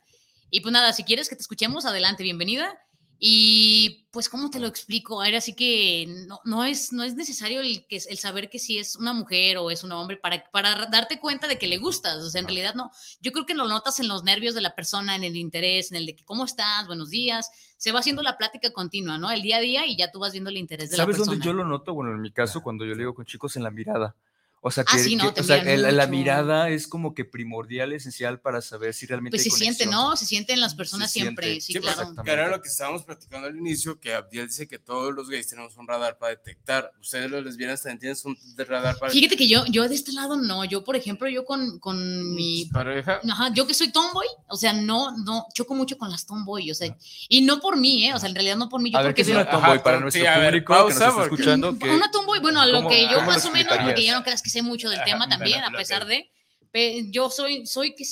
Y 0.52 0.60
pues 0.60 0.72
nada, 0.72 0.92
si 0.92 1.02
quieres 1.02 1.28
que 1.28 1.34
te 1.34 1.42
escuchemos, 1.42 1.84
adelante, 1.84 2.22
bienvenida. 2.22 2.78
Y 3.20 4.06
pues, 4.12 4.28
¿cómo 4.28 4.48
te 4.48 4.60
lo 4.60 4.68
explico? 4.68 5.24
Era 5.24 5.38
así 5.38 5.54
que 5.54 6.06
no, 6.28 6.40
no, 6.44 6.64
es, 6.64 6.92
no 6.92 7.02
es 7.02 7.16
necesario 7.16 7.60
el, 7.60 7.84
que, 7.88 7.96
el 7.96 8.18
saber 8.18 8.48
que 8.48 8.60
si 8.60 8.78
es 8.78 8.94
una 8.94 9.12
mujer 9.12 9.58
o 9.58 9.72
es 9.72 9.82
un 9.82 9.90
hombre 9.90 10.16
para, 10.16 10.44
para 10.52 10.86
darte 10.86 11.18
cuenta 11.18 11.48
de 11.48 11.58
que 11.58 11.66
le 11.66 11.78
gustas. 11.78 12.22
O 12.22 12.30
sea, 12.30 12.40
en 12.40 12.46
realidad 12.46 12.74
no. 12.76 12.92
Yo 13.20 13.32
creo 13.32 13.44
que 13.44 13.54
lo 13.54 13.66
notas 13.66 13.98
en 13.98 14.06
los 14.06 14.22
nervios 14.22 14.54
de 14.54 14.60
la 14.60 14.76
persona, 14.76 15.16
en 15.16 15.24
el 15.24 15.36
interés, 15.36 15.90
en 15.90 15.96
el 15.96 16.06
de 16.06 16.14
que, 16.14 16.24
¿cómo 16.24 16.44
estás? 16.44 16.86
Buenos 16.86 17.10
días. 17.10 17.50
Se 17.76 17.90
va 17.90 17.98
haciendo 17.98 18.22
la 18.22 18.38
plática 18.38 18.72
continua, 18.72 19.18
¿no? 19.18 19.32
El 19.32 19.42
día 19.42 19.56
a 19.56 19.60
día 19.60 19.86
y 19.86 19.96
ya 19.96 20.12
tú 20.12 20.20
vas 20.20 20.32
viendo 20.32 20.50
el 20.50 20.56
interés 20.56 20.90
de 20.90 20.96
la 20.96 21.04
persona. 21.04 21.24
¿Sabes 21.24 21.40
dónde 21.40 21.44
yo 21.44 21.52
lo 21.52 21.64
noto? 21.64 21.94
Bueno, 21.94 22.12
en 22.12 22.20
mi 22.20 22.30
caso, 22.30 22.62
cuando 22.62 22.84
yo 22.84 22.92
le 22.92 22.98
digo 22.98 23.14
con 23.14 23.24
chicos 23.24 23.56
en 23.56 23.64
la 23.64 23.70
mirada. 23.72 24.14
O 24.60 24.70
sea, 24.70 24.84
ah, 24.88 24.96
que, 24.96 25.40
o 25.40 25.44
sea, 25.44 25.62
la 25.62 26.06
mirada 26.06 26.68
es 26.68 26.88
como 26.88 27.14
que 27.14 27.24
primordial, 27.24 27.92
esencial 27.92 28.40
para 28.40 28.60
saber 28.60 28.92
si 28.92 29.06
realmente. 29.06 29.36
Pues 29.36 29.44
se 29.44 29.50
siente, 29.50 29.86
¿no? 29.86 30.16
Se 30.16 30.26
siente 30.26 30.52
en 30.52 30.60
las 30.60 30.74
personas 30.74 31.12
siempre. 31.12 31.60
Sí, 31.60 31.74
claro. 31.74 32.14
Que 32.24 32.30
era 32.30 32.48
lo 32.48 32.60
que 32.60 32.68
estábamos 32.68 33.04
platicando 33.04 33.46
al 33.46 33.56
inicio, 33.56 34.00
que 34.00 34.14
Abdiel 34.14 34.48
dice 34.48 34.66
que 34.66 34.78
todos 34.78 35.14
los 35.14 35.28
gays 35.28 35.46
tenemos 35.46 35.76
un 35.76 35.86
radar 35.86 36.18
para 36.18 36.30
detectar. 36.30 36.90
Ustedes, 37.00 37.30
los 37.30 37.44
lesbianas, 37.44 37.82
también 37.82 37.98
tienen 38.00 38.16
un 38.24 38.66
radar 38.66 38.98
para 38.98 39.12
Fíjate 39.12 39.36
que 39.36 39.46
yo, 39.46 39.64
yo 39.66 39.88
de 39.88 39.94
este 39.94 40.12
lado 40.12 40.36
no. 40.36 40.64
Yo, 40.64 40.82
por 40.82 40.96
ejemplo, 40.96 41.28
yo 41.28 41.44
con, 41.44 41.78
con 41.78 42.34
mi. 42.34 42.64
¿Pareja? 42.72 43.20
Ajá, 43.30 43.52
yo 43.54 43.66
que 43.66 43.74
soy 43.74 43.92
tomboy, 43.92 44.26
o 44.48 44.56
sea, 44.56 44.72
no, 44.72 45.16
no, 45.18 45.46
choco 45.54 45.74
mucho 45.74 45.96
con 45.96 46.10
las 46.10 46.26
tomboy, 46.26 46.70
o 46.70 46.74
sea, 46.74 46.96
y 47.28 47.42
no 47.42 47.60
por 47.60 47.76
mí, 47.76 48.06
¿eh? 48.06 48.14
O 48.14 48.18
sea, 48.18 48.28
en 48.28 48.34
realidad 48.34 48.56
no 48.56 48.68
por 48.68 48.80
mí. 48.80 48.90
Yo 48.90 48.98
a 48.98 49.02
ver, 49.02 49.14
¿qué 49.14 49.22
es 49.22 49.28
una 49.28 49.48
tomboy 49.48 49.80
para 49.82 50.00
nuestro 50.00 50.24
público 50.24 50.74
que 50.88 50.94
nos 50.94 51.00
está 51.00 51.22
escuchando? 51.22 51.76
Una 51.98 52.10
tomboy, 52.10 52.40
bueno, 52.40 52.60
a 52.60 52.66
lo 52.66 52.88
que 52.88 53.08
yo 53.08 53.22
más 53.22 53.44
o 53.44 53.50
menos, 53.50 53.76
porque 53.78 54.04
yo 54.04 54.12
no 54.14 54.22
creas 54.22 54.42
que 54.48 54.52
sé 54.52 54.62
mucho 54.62 54.88
del 54.88 55.04
tema 55.04 55.28
también, 55.28 55.62
a 55.62 55.70
pesar 55.70 56.06
de, 56.06 56.30
yo 57.10 57.28
soy, 57.28 57.66
soy 57.66 57.94
que, 57.94 58.04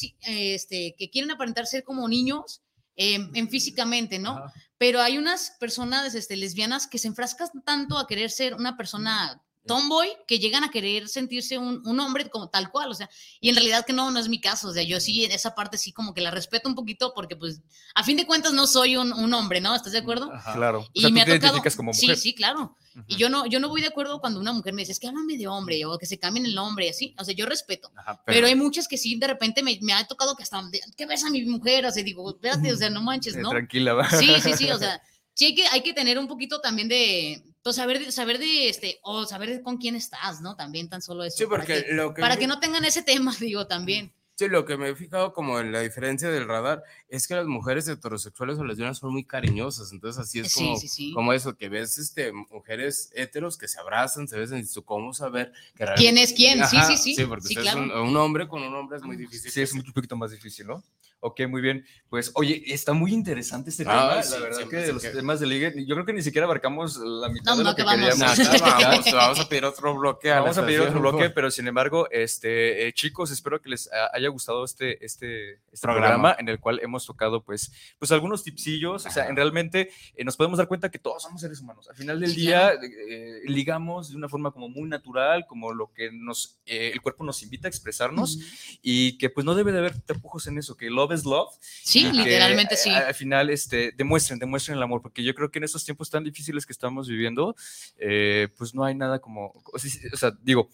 este, 0.55 0.95
que 0.99 1.11
quieren 1.11 1.30
aparentar 1.30 1.66
ser 1.66 1.82
como 1.82 2.07
niños 2.09 2.61
em, 2.95 3.30
en 3.34 3.49
físicamente, 3.49 4.18
¿no? 4.18 4.41
Pero 4.76 5.01
hay 5.01 5.16
unas 5.16 5.53
personas 5.59 6.14
este, 6.14 6.37
lesbianas 6.37 6.87
que 6.87 6.99
se 6.99 7.09
enfrascan 7.09 7.49
tanto 7.64 7.99
a 7.99 8.07
querer 8.07 8.30
ser 8.30 8.55
una 8.55 8.76
persona 8.76 9.43
tomboy 9.66 10.08
que 10.26 10.38
llegan 10.38 10.64
a 10.64 10.70
querer 10.70 11.08
sentirse 11.08 11.58
un, 11.58 11.82
un, 11.86 12.00
hombre 12.00 12.30
como 12.30 12.48
tal 12.48 12.70
cual, 12.70 12.90
o 12.90 12.94
sea, 12.94 13.10
y 13.40 13.48
en 13.48 13.56
realidad 13.56 13.84
que 13.84 13.92
no, 13.92 14.10
no 14.10 14.18
es 14.18 14.28
mi 14.28 14.40
caso, 14.40 14.68
o 14.68 14.72
sea, 14.72 14.82
yo 14.82 15.00
sí, 15.00 15.24
en 15.24 15.32
esa 15.32 15.54
parte 15.54 15.78
sí 15.78 15.92
como 15.92 16.14
que 16.14 16.20
la 16.20 16.30
respeto 16.30 16.68
un 16.68 16.74
poquito 16.74 17.12
porque 17.14 17.36
pues 17.36 17.60
a 17.94 18.04
fin 18.04 18.16
de 18.16 18.26
cuentas 18.26 18.52
no 18.52 18.66
soy 18.66 18.96
un, 18.96 19.12
un 19.12 19.34
hombre, 19.34 19.60
¿no? 19.60 19.74
¿Estás 19.74 19.92
de 19.92 19.98
acuerdo? 19.98 20.30
Claro. 20.54 20.86
Y 20.92 21.10
me 21.12 21.22
ha 21.22 21.26
tocado... 21.26 21.62
Como 21.76 21.92
mujer. 21.92 22.16
Sí, 22.16 22.22
sí, 22.30 22.34
claro. 22.34 22.76
Y 23.06 23.16
yo 23.16 23.28
no, 23.28 23.44
yo 23.46 23.60
no 23.60 23.68
voy 23.68 23.82
de 23.82 23.88
acuerdo 23.88 24.20
cuando 24.20 24.40
una 24.40 24.52
mujer 24.52 24.72
me 24.72 24.82
dice, 24.82 24.92
es 24.92 24.98
que 24.98 25.06
háblame 25.06 25.36
de 25.36 25.46
hombre 25.46 25.84
o 25.84 25.98
que 25.98 26.06
se 26.06 26.18
cambien 26.18 26.46
el 26.46 26.54
nombre, 26.54 26.88
así, 26.88 27.14
o 27.18 27.24
sea, 27.24 27.34
yo 27.34 27.44
respeto, 27.44 27.90
pero... 28.24 28.46
hay 28.46 28.54
muchas 28.54 28.88
que 28.88 28.96
sí, 28.96 29.16
de 29.16 29.26
repente 29.26 29.62
me, 29.62 29.78
me 29.82 29.92
ha 29.92 30.06
tocado 30.06 30.34
que 30.34 30.42
hasta, 30.42 30.62
¿qué 30.96 31.04
ves 31.04 31.24
a 31.24 31.30
mi 31.30 31.44
mujer? 31.44 31.84
O 31.84 31.90
sea, 31.90 32.02
digo, 32.02 32.30
espérate, 32.30 32.72
o 32.72 32.76
sea, 32.76 32.88
no 32.88 33.02
manches, 33.02 33.36
¿no? 33.36 33.50
Tranquila, 33.50 33.92
va. 33.92 34.08
Sí, 34.08 34.28
sí, 34.40 34.52
sí, 34.54 34.70
o 34.70 34.78
sea, 34.78 35.02
sí 35.34 35.46
hay 35.46 35.54
que, 35.54 35.66
hay 35.66 35.82
que 35.82 35.92
tener 35.92 36.18
un 36.18 36.26
poquito 36.26 36.60
también 36.60 36.88
de, 36.88 37.42
pues 37.66 37.74
saber, 37.74 38.12
saber 38.12 38.38
de 38.38 38.68
este, 38.68 39.00
o 39.02 39.26
saber 39.26 39.60
con 39.60 39.76
quién 39.76 39.96
estás, 39.96 40.40
¿no? 40.40 40.54
También 40.54 40.88
tan 40.88 41.02
solo 41.02 41.24
eso. 41.24 41.36
Sí, 41.36 41.46
porque 41.46 41.74
para 41.74 41.84
que, 41.84 41.92
lo 41.94 42.14
que 42.14 42.20
para 42.20 42.36
que 42.36 42.46
no 42.46 42.60
tengan 42.60 42.84
ese 42.84 43.02
tema, 43.02 43.34
digo, 43.40 43.66
también. 43.66 44.12
Sí, 44.36 44.46
lo 44.46 44.64
que 44.64 44.76
me 44.76 44.90
he 44.90 44.94
fijado 44.94 45.32
como 45.32 45.58
en 45.58 45.72
la 45.72 45.80
diferencia 45.80 46.28
del 46.28 46.46
radar 46.46 46.84
es 47.08 47.26
que 47.26 47.34
las 47.34 47.46
mujeres 47.46 47.88
heterosexuales 47.88 48.56
o 48.58 48.64
lesbianas 48.64 48.98
son 48.98 49.12
muy 49.12 49.24
cariñosas, 49.24 49.90
entonces 49.90 50.22
así 50.22 50.38
es 50.38 50.54
como, 50.54 50.78
como 51.12 51.32
eso, 51.32 51.56
que 51.56 51.68
ves 51.68 51.98
este, 51.98 52.30
mujeres 52.30 53.10
heteros 53.16 53.58
que 53.58 53.66
se 53.66 53.80
abrazan, 53.80 54.28
se 54.28 54.38
besan 54.38 54.60
y 54.60 54.66
tú 54.66 54.84
cómo 54.84 55.12
saber 55.12 55.52
que 55.74 55.86
quién 55.96 56.18
es 56.18 56.34
quién, 56.34 56.64
sí, 56.68 56.76
sí, 56.86 56.96
sí. 56.96 57.14
Sí, 57.16 57.24
porque 57.24 57.52
claro. 57.56 57.82
un, 57.82 57.90
un, 57.90 58.16
hombre 58.16 58.46
con 58.46 58.62
un 58.62 58.72
hombre 58.76 58.98
es 58.98 59.02
muy 59.02 59.16
difícil. 59.16 59.50
Sí, 59.50 59.60
es 59.60 59.72
un 59.72 59.82
poquito 59.92 60.14
más 60.14 60.30
difícil, 60.30 60.68
¿no? 60.68 60.84
Ok, 61.20 61.40
muy 61.48 61.62
bien. 61.62 61.84
Pues, 62.08 62.30
oye, 62.34 62.62
está 62.66 62.92
muy 62.92 63.12
interesante 63.12 63.70
este 63.70 63.84
tema. 63.84 64.22
la 64.22 64.38
verdad 64.38 64.68
que 64.68 64.76
de 64.76 64.92
los 64.92 65.02
temas 65.02 65.40
de 65.40 65.46
ligue, 65.46 65.72
yo 65.86 65.94
creo 65.94 66.06
que 66.06 66.12
ni 66.12 66.22
siquiera 66.22 66.44
abarcamos 66.44 66.98
la 66.98 67.28
mitad 67.30 67.56
de 67.56 67.64
lo 67.64 67.74
que 67.74 67.84
queríamos. 67.84 68.18
vamos, 68.60 69.12
vamos, 69.12 69.40
a 69.40 69.48
pedir 69.48 69.64
otro 69.64 69.96
bloque. 69.96 70.30
Vamos 70.30 70.58
a 70.58 70.66
pedir 70.66 70.80
otro 70.80 71.00
bloque, 71.00 71.30
pero 71.30 71.50
sin 71.50 71.66
embargo, 71.68 72.08
este, 72.10 72.86
eh, 72.86 72.92
chicos, 72.92 73.30
espero 73.30 73.60
que 73.60 73.70
les 73.70 73.90
haya 74.12 74.28
gustado 74.28 74.64
este, 74.64 75.04
este, 75.04 75.54
este 75.72 75.80
programa. 75.80 76.36
en 76.38 76.48
el 76.48 76.60
cual 76.60 76.80
hemos 76.82 77.06
tocado, 77.06 77.42
pues, 77.42 77.72
pues 77.98 78.12
algunos 78.12 78.44
tipsillos. 78.44 79.06
O 79.06 79.10
sea, 79.10 79.26
en 79.26 79.36
realmente 79.36 79.90
eh, 80.14 80.24
nos 80.24 80.36
podemos 80.36 80.58
dar 80.58 80.68
cuenta 80.68 80.90
que 80.90 80.98
todos 80.98 81.22
somos 81.22 81.40
seres 81.40 81.60
humanos. 81.60 81.88
Al 81.88 81.96
final 81.96 82.20
del 82.20 82.34
día, 82.34 82.72
eh, 82.72 83.40
ligamos 83.46 84.10
de 84.10 84.16
una 84.16 84.28
forma 84.28 84.50
como 84.50 84.68
muy 84.68 84.88
natural, 84.88 85.46
como 85.46 85.72
lo 85.72 85.92
que 85.92 86.10
nos, 86.12 86.60
el 86.66 87.00
cuerpo 87.00 87.24
nos 87.24 87.42
invita 87.42 87.68
a 87.68 87.70
expresarnos 87.70 88.38
y 88.82 89.16
que 89.18 89.30
pues 89.30 89.44
no 89.46 89.54
debe 89.54 89.72
de 89.72 89.78
haber 89.78 89.98
tapujos 90.00 90.46
en 90.46 90.58
eso, 90.58 90.76
que 90.76 90.90
lo 90.90 91.05
love 91.11 91.24
love. 91.24 91.54
Sí, 91.61 92.11
literalmente 92.12 92.76
sí. 92.76 92.90
Al 92.90 93.14
final, 93.14 93.50
este, 93.50 93.92
demuestren, 93.92 94.38
demuestren 94.38 94.76
el 94.76 94.82
amor, 94.82 95.02
porque 95.02 95.22
yo 95.22 95.34
creo 95.34 95.50
que 95.50 95.59
en 95.59 95.64
estos 95.64 95.84
tiempos 95.84 96.11
tan 96.11 96.24
difíciles 96.24 96.66
que 96.66 96.72
estamos 96.72 97.09
viviendo, 97.09 97.54
eh, 97.98 98.48
pues 98.57 98.74
no 98.74 98.84
hay 98.84 98.94
nada 98.94 99.18
como, 99.18 99.52
o 99.72 99.78
sea, 99.78 100.32
digo, 100.42 100.70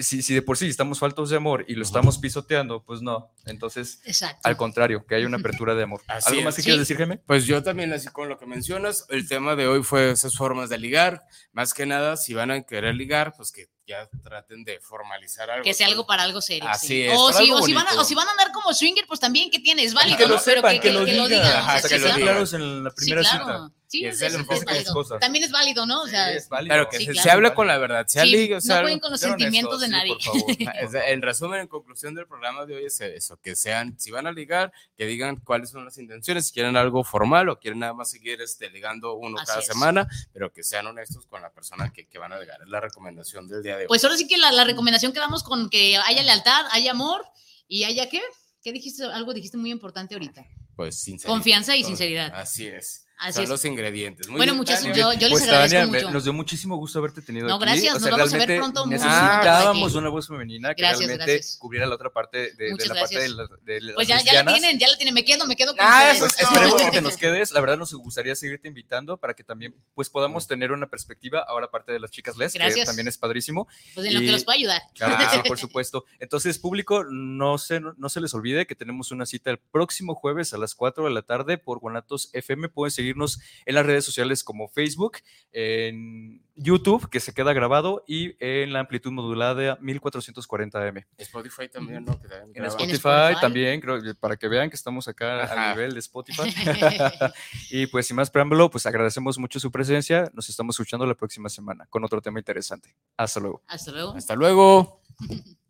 si, 0.00 0.22
si, 0.22 0.34
de 0.34 0.42
por 0.42 0.56
sí 0.56 0.66
estamos 0.66 0.98
faltos 0.98 1.30
de 1.30 1.36
amor 1.36 1.64
y 1.68 1.74
lo 1.74 1.82
estamos 1.82 2.18
pisoteando, 2.18 2.82
pues 2.82 3.02
no. 3.02 3.30
Entonces, 3.46 4.00
al 4.42 4.56
contrario, 4.56 5.04
que 5.06 5.14
hay 5.14 5.24
una 5.24 5.38
apertura 5.38 5.74
de 5.74 5.84
amor. 5.84 6.02
¿Algo 6.06 6.42
más 6.42 6.56
que 6.56 6.62
quieras 6.62 6.80
decir, 6.80 6.96
Jaime? 6.96 7.18
Pues 7.18 7.46
yo 7.46 7.62
también, 7.62 7.92
así 7.92 8.08
con 8.08 8.28
lo 8.28 8.38
que 8.38 8.46
mencionas, 8.46 9.06
el 9.08 9.28
tema 9.28 9.56
de 9.56 9.66
hoy 9.66 9.82
fue 9.82 10.10
esas 10.10 10.36
formas 10.36 10.68
de 10.68 10.78
ligar. 10.78 11.22
Más 11.52 11.74
que 11.74 11.86
nada, 11.86 12.16
si 12.16 12.34
van 12.34 12.50
a 12.50 12.62
querer 12.62 12.94
ligar, 12.94 13.34
pues 13.36 13.52
que 13.52 13.68
ya 13.86 14.08
traten 14.22 14.64
de 14.64 14.80
formalizar 14.80 15.50
algo. 15.50 15.64
Que 15.64 15.74
sea 15.74 15.86
algo 15.86 16.06
para 16.06 16.22
algo 16.22 16.40
serio. 16.40 16.68
Así 16.68 17.02
es. 17.02 17.12
O 17.16 17.32
si, 17.32 17.50
o, 17.50 17.62
si 17.62 17.72
van 17.72 17.86
a, 17.86 18.00
o 18.00 18.04
si, 18.04 18.14
van 18.14 18.28
a, 18.28 18.30
andar 18.30 18.52
como 18.52 18.72
swinger, 18.72 19.06
pues 19.06 19.20
también 19.20 19.50
que 19.50 19.58
tiene, 19.58 19.84
es 19.84 19.94
válido. 19.94 20.16
Que 20.16 20.26
lo 20.26 20.38
sepan, 20.38 20.80
que, 20.80 20.92
lo 20.92 21.04
digan. 21.04 21.28
que 21.28 21.98
lo 21.98 22.14
digan 22.14 22.46
en 22.54 22.84
la 22.84 22.90
primera 22.90 23.22
sí, 23.22 23.30
claro. 23.30 23.64
cita. 23.66 23.74
Sí, 23.94 24.04
es, 24.04 24.20
es, 24.20 24.64
válido. 24.64 25.18
También 25.20 25.44
es 25.44 25.52
válido, 25.52 25.86
¿no? 25.86 26.02
O 26.02 26.08
sea, 26.08 26.32
es 26.32 26.48
válido. 26.48 26.74
Claro, 26.74 26.88
que 26.90 26.98
se, 26.98 27.04
claro. 27.04 27.22
se 27.22 27.30
hable 27.30 27.54
con 27.54 27.68
la 27.68 27.78
verdad. 27.78 28.04
Se 28.08 28.22
sí, 28.22 28.52
o 28.52 28.60
sea, 28.60 28.76
no 28.76 28.82
pueden 28.82 28.98
con 28.98 29.12
los 29.12 29.20
sentimientos 29.20 29.80
de 29.80 29.88
nadie. 29.88 30.16
en 31.06 31.22
resumen, 31.22 31.60
en 31.60 31.68
conclusión 31.68 32.12
del 32.12 32.26
programa 32.26 32.66
de 32.66 32.74
hoy 32.74 32.86
es 32.86 33.00
eso, 33.00 33.36
que 33.36 33.54
sean, 33.54 33.96
si 34.00 34.10
van 34.10 34.26
a 34.26 34.32
ligar, 34.32 34.72
que 34.96 35.06
digan 35.06 35.36
cuáles 35.36 35.70
son 35.70 35.84
las 35.84 35.96
intenciones, 35.96 36.48
si 36.48 36.52
quieren 36.52 36.76
algo 36.76 37.04
formal 37.04 37.48
o 37.48 37.60
quieren 37.60 37.78
nada 37.78 37.94
más 37.94 38.10
seguir 38.10 38.40
este, 38.42 38.68
ligando 38.68 39.14
uno 39.14 39.38
Así 39.38 39.46
cada 39.46 39.60
es. 39.60 39.66
semana, 39.66 40.08
pero 40.32 40.52
que 40.52 40.64
sean 40.64 40.88
honestos 40.88 41.26
con 41.26 41.40
la 41.40 41.52
persona 41.52 41.92
que, 41.92 42.08
que 42.08 42.18
van 42.18 42.32
a 42.32 42.40
ligar. 42.40 42.60
Es 42.62 42.68
la 42.68 42.80
recomendación 42.80 43.46
del 43.46 43.62
día 43.62 43.76
de 43.76 43.82
hoy. 43.82 43.88
Pues 43.88 44.02
ahora 44.02 44.16
sí 44.16 44.26
que 44.26 44.38
la, 44.38 44.50
la 44.50 44.64
recomendación 44.64 45.12
que 45.12 45.20
damos 45.20 45.44
con 45.44 45.70
que 45.70 45.96
haya 45.98 46.24
lealtad, 46.24 46.66
haya 46.72 46.90
amor 46.90 47.24
y 47.68 47.84
haya 47.84 48.08
qué? 48.08 48.22
¿Qué 48.60 48.72
dijiste? 48.72 49.04
Algo 49.04 49.32
dijiste 49.34 49.56
muy 49.56 49.70
importante 49.70 50.14
ahorita. 50.14 50.44
Pues 50.74 50.96
sinceridad. 50.96 51.32
Confianza 51.32 51.76
y 51.76 51.84
sinceridad. 51.84 52.34
Así 52.34 52.66
es. 52.66 53.03
Así 53.16 53.34
Son 53.34 53.44
es. 53.44 53.48
los 53.50 53.64
ingredientes. 53.64 54.28
Muy 54.28 54.38
bueno, 54.38 54.52
bien, 54.52 54.58
muchas, 54.58 54.80
Tania. 54.82 54.94
yo, 54.96 55.12
yo 55.12 55.20
les 55.28 55.30
Pues, 55.30 55.42
agradezco 55.44 55.78
Tania, 55.78 56.00
mucho. 56.00 56.10
nos 56.10 56.24
dio 56.24 56.32
muchísimo 56.32 56.76
gusto 56.76 56.98
haberte 56.98 57.22
tenido 57.22 57.46
No, 57.48 57.54
aquí. 57.54 57.64
gracias, 57.64 57.94
O 57.94 58.00
sea, 58.00 58.10
nos 58.10 58.18
vamos 58.18 58.34
a 58.34 58.36
ver 58.38 58.58
pronto 58.58 58.86
Necesitábamos 58.86 59.94
una 59.94 60.08
voz 60.08 60.26
femenina 60.28 60.74
que 60.74 60.82
Gracias, 60.82 61.06
realmente 61.06 61.32
gracias. 61.32 61.56
cubriera 61.58 61.86
la 61.86 61.94
otra 61.94 62.10
parte 62.10 62.52
de, 62.54 62.70
la 62.70 62.94
parte 62.94 63.18
de, 63.18 63.28
la- 63.28 63.48
de 63.62 63.80
las 63.80 63.94
Pues 63.94 64.08
ya, 64.08 64.20
ya 64.22 64.42
la 64.42 64.52
tienen, 64.52 64.78
ya 64.78 64.88
la 64.88 64.96
tienen. 64.96 65.14
Me 65.14 65.24
quedo, 65.24 65.46
me 65.46 65.56
quedo 65.56 65.76
con 65.76 65.84
Ah, 65.86 66.10
ustedes. 66.12 66.18
Pues 66.18 66.40
esperemos 66.40 66.82
que 66.82 66.90
te 66.90 67.00
nos 67.02 67.16
quedes. 67.16 67.52
La 67.52 67.60
verdad 67.60 67.78
nos 67.78 67.94
gustaría 67.94 68.34
seguirte 68.34 68.68
invitando 68.68 69.16
para 69.16 69.34
que 69.34 69.44
también 69.44 69.74
pues 69.94 70.10
podamos 70.10 70.46
tener 70.46 70.72
una 70.72 70.88
perspectiva 70.88 71.44
ahora 71.46 71.70
parte 71.70 71.92
de 71.92 72.00
las 72.00 72.10
chicas 72.10 72.36
les, 72.36 72.52
que 72.52 72.84
también 72.84 73.08
es 73.08 73.16
padrísimo. 73.18 73.68
Pues 73.94 74.06
en 74.06 74.14
lo 74.14 74.20
que 74.20 74.32
los 74.32 74.44
pueda 74.44 74.56
ayudar. 74.56 74.82
Claro 74.94 75.16
que 75.18 75.24
sí, 75.36 75.48
por 75.48 75.58
supuesto. 75.58 76.04
Entonces, 76.18 76.58
público, 76.58 77.04
no 77.04 77.58
se, 77.58 77.80
no, 77.80 77.94
no 77.96 78.08
se 78.08 78.20
les 78.20 78.34
olvide 78.34 78.66
que 78.66 78.74
tenemos 78.74 79.12
una 79.12 79.24
cita 79.26 79.50
el 79.50 79.58
próximo 79.58 80.14
jueves 80.14 80.52
a 80.52 80.58
las 80.58 80.74
4 80.74 81.04
de 81.04 81.10
la 81.10 81.22
tarde 81.22 81.58
por 81.58 81.78
Guanatos 81.78 82.30
FM. 82.32 82.68
Pueden 82.68 82.90
seguirnos 83.14 83.40
en 83.64 83.74
las 83.74 83.86
redes 83.86 84.04
sociales 84.04 84.44
como 84.44 84.68
Facebook, 84.68 85.18
en 85.52 86.42
YouTube, 86.56 87.08
que 87.08 87.20
se 87.20 87.32
queda 87.32 87.52
grabado, 87.52 88.04
y 88.06 88.36
en 88.44 88.72
la 88.72 88.80
amplitud 88.80 89.12
modulada 89.12 89.78
1440M. 89.78 91.06
Spotify 91.18 91.68
también, 91.68 92.04
¿no? 92.04 92.20
Que 92.20 92.28
también 92.28 92.56
En. 92.56 92.64
Spotify, 92.66 92.96
Spotify. 92.96 93.40
también, 93.40 93.80
creo 93.80 94.02
que 94.02 94.14
para 94.14 94.36
que 94.36 94.48
vean 94.48 94.70
que 94.70 94.76
estamos 94.76 95.08
acá 95.08 95.44
Ajá. 95.44 95.70
a 95.70 95.74
nivel 95.74 95.94
de 95.94 96.00
Spotify. 96.00 96.42
y 97.70 97.86
pues 97.86 98.06
sin 98.06 98.16
más 98.16 98.30
preámbulo, 98.30 98.70
pues 98.70 98.86
agradecemos 98.86 99.38
mucho 99.38 99.60
su 99.60 99.70
presencia. 99.70 100.30
Nos 100.34 100.48
estamos 100.48 100.74
escuchando 100.74 101.06
la 101.06 101.14
próxima 101.14 101.48
semana 101.48 101.86
con 101.86 102.04
otro 102.04 102.20
tema 102.20 102.38
interesante. 102.38 102.94
Hasta 103.16 103.40
luego. 103.40 103.62
Hasta 103.66 103.92
luego. 103.92 104.14
Hasta 104.14 104.34
luego. 104.34 105.02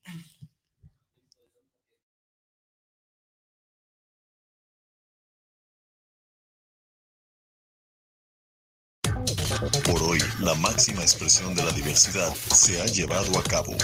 Por 9.84 10.02
hoy, 10.02 10.18
la 10.40 10.54
máxima 10.54 11.00
expresión 11.02 11.54
de 11.54 11.62
la 11.62 11.72
diversidad 11.72 12.34
se 12.34 12.82
ha 12.82 12.86
llevado 12.86 13.38
a 13.38 13.42
cabo. 13.42 13.74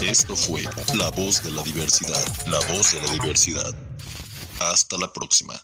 Esto 0.00 0.36
fue 0.36 0.62
La 0.94 1.10
Voz 1.10 1.42
de 1.42 1.50
la 1.50 1.62
Diversidad. 1.62 2.24
La 2.46 2.60
Voz 2.72 2.92
de 2.92 3.02
la 3.02 3.12
Diversidad. 3.12 3.74
Hasta 4.60 4.96
la 4.96 5.12
próxima. 5.12 5.54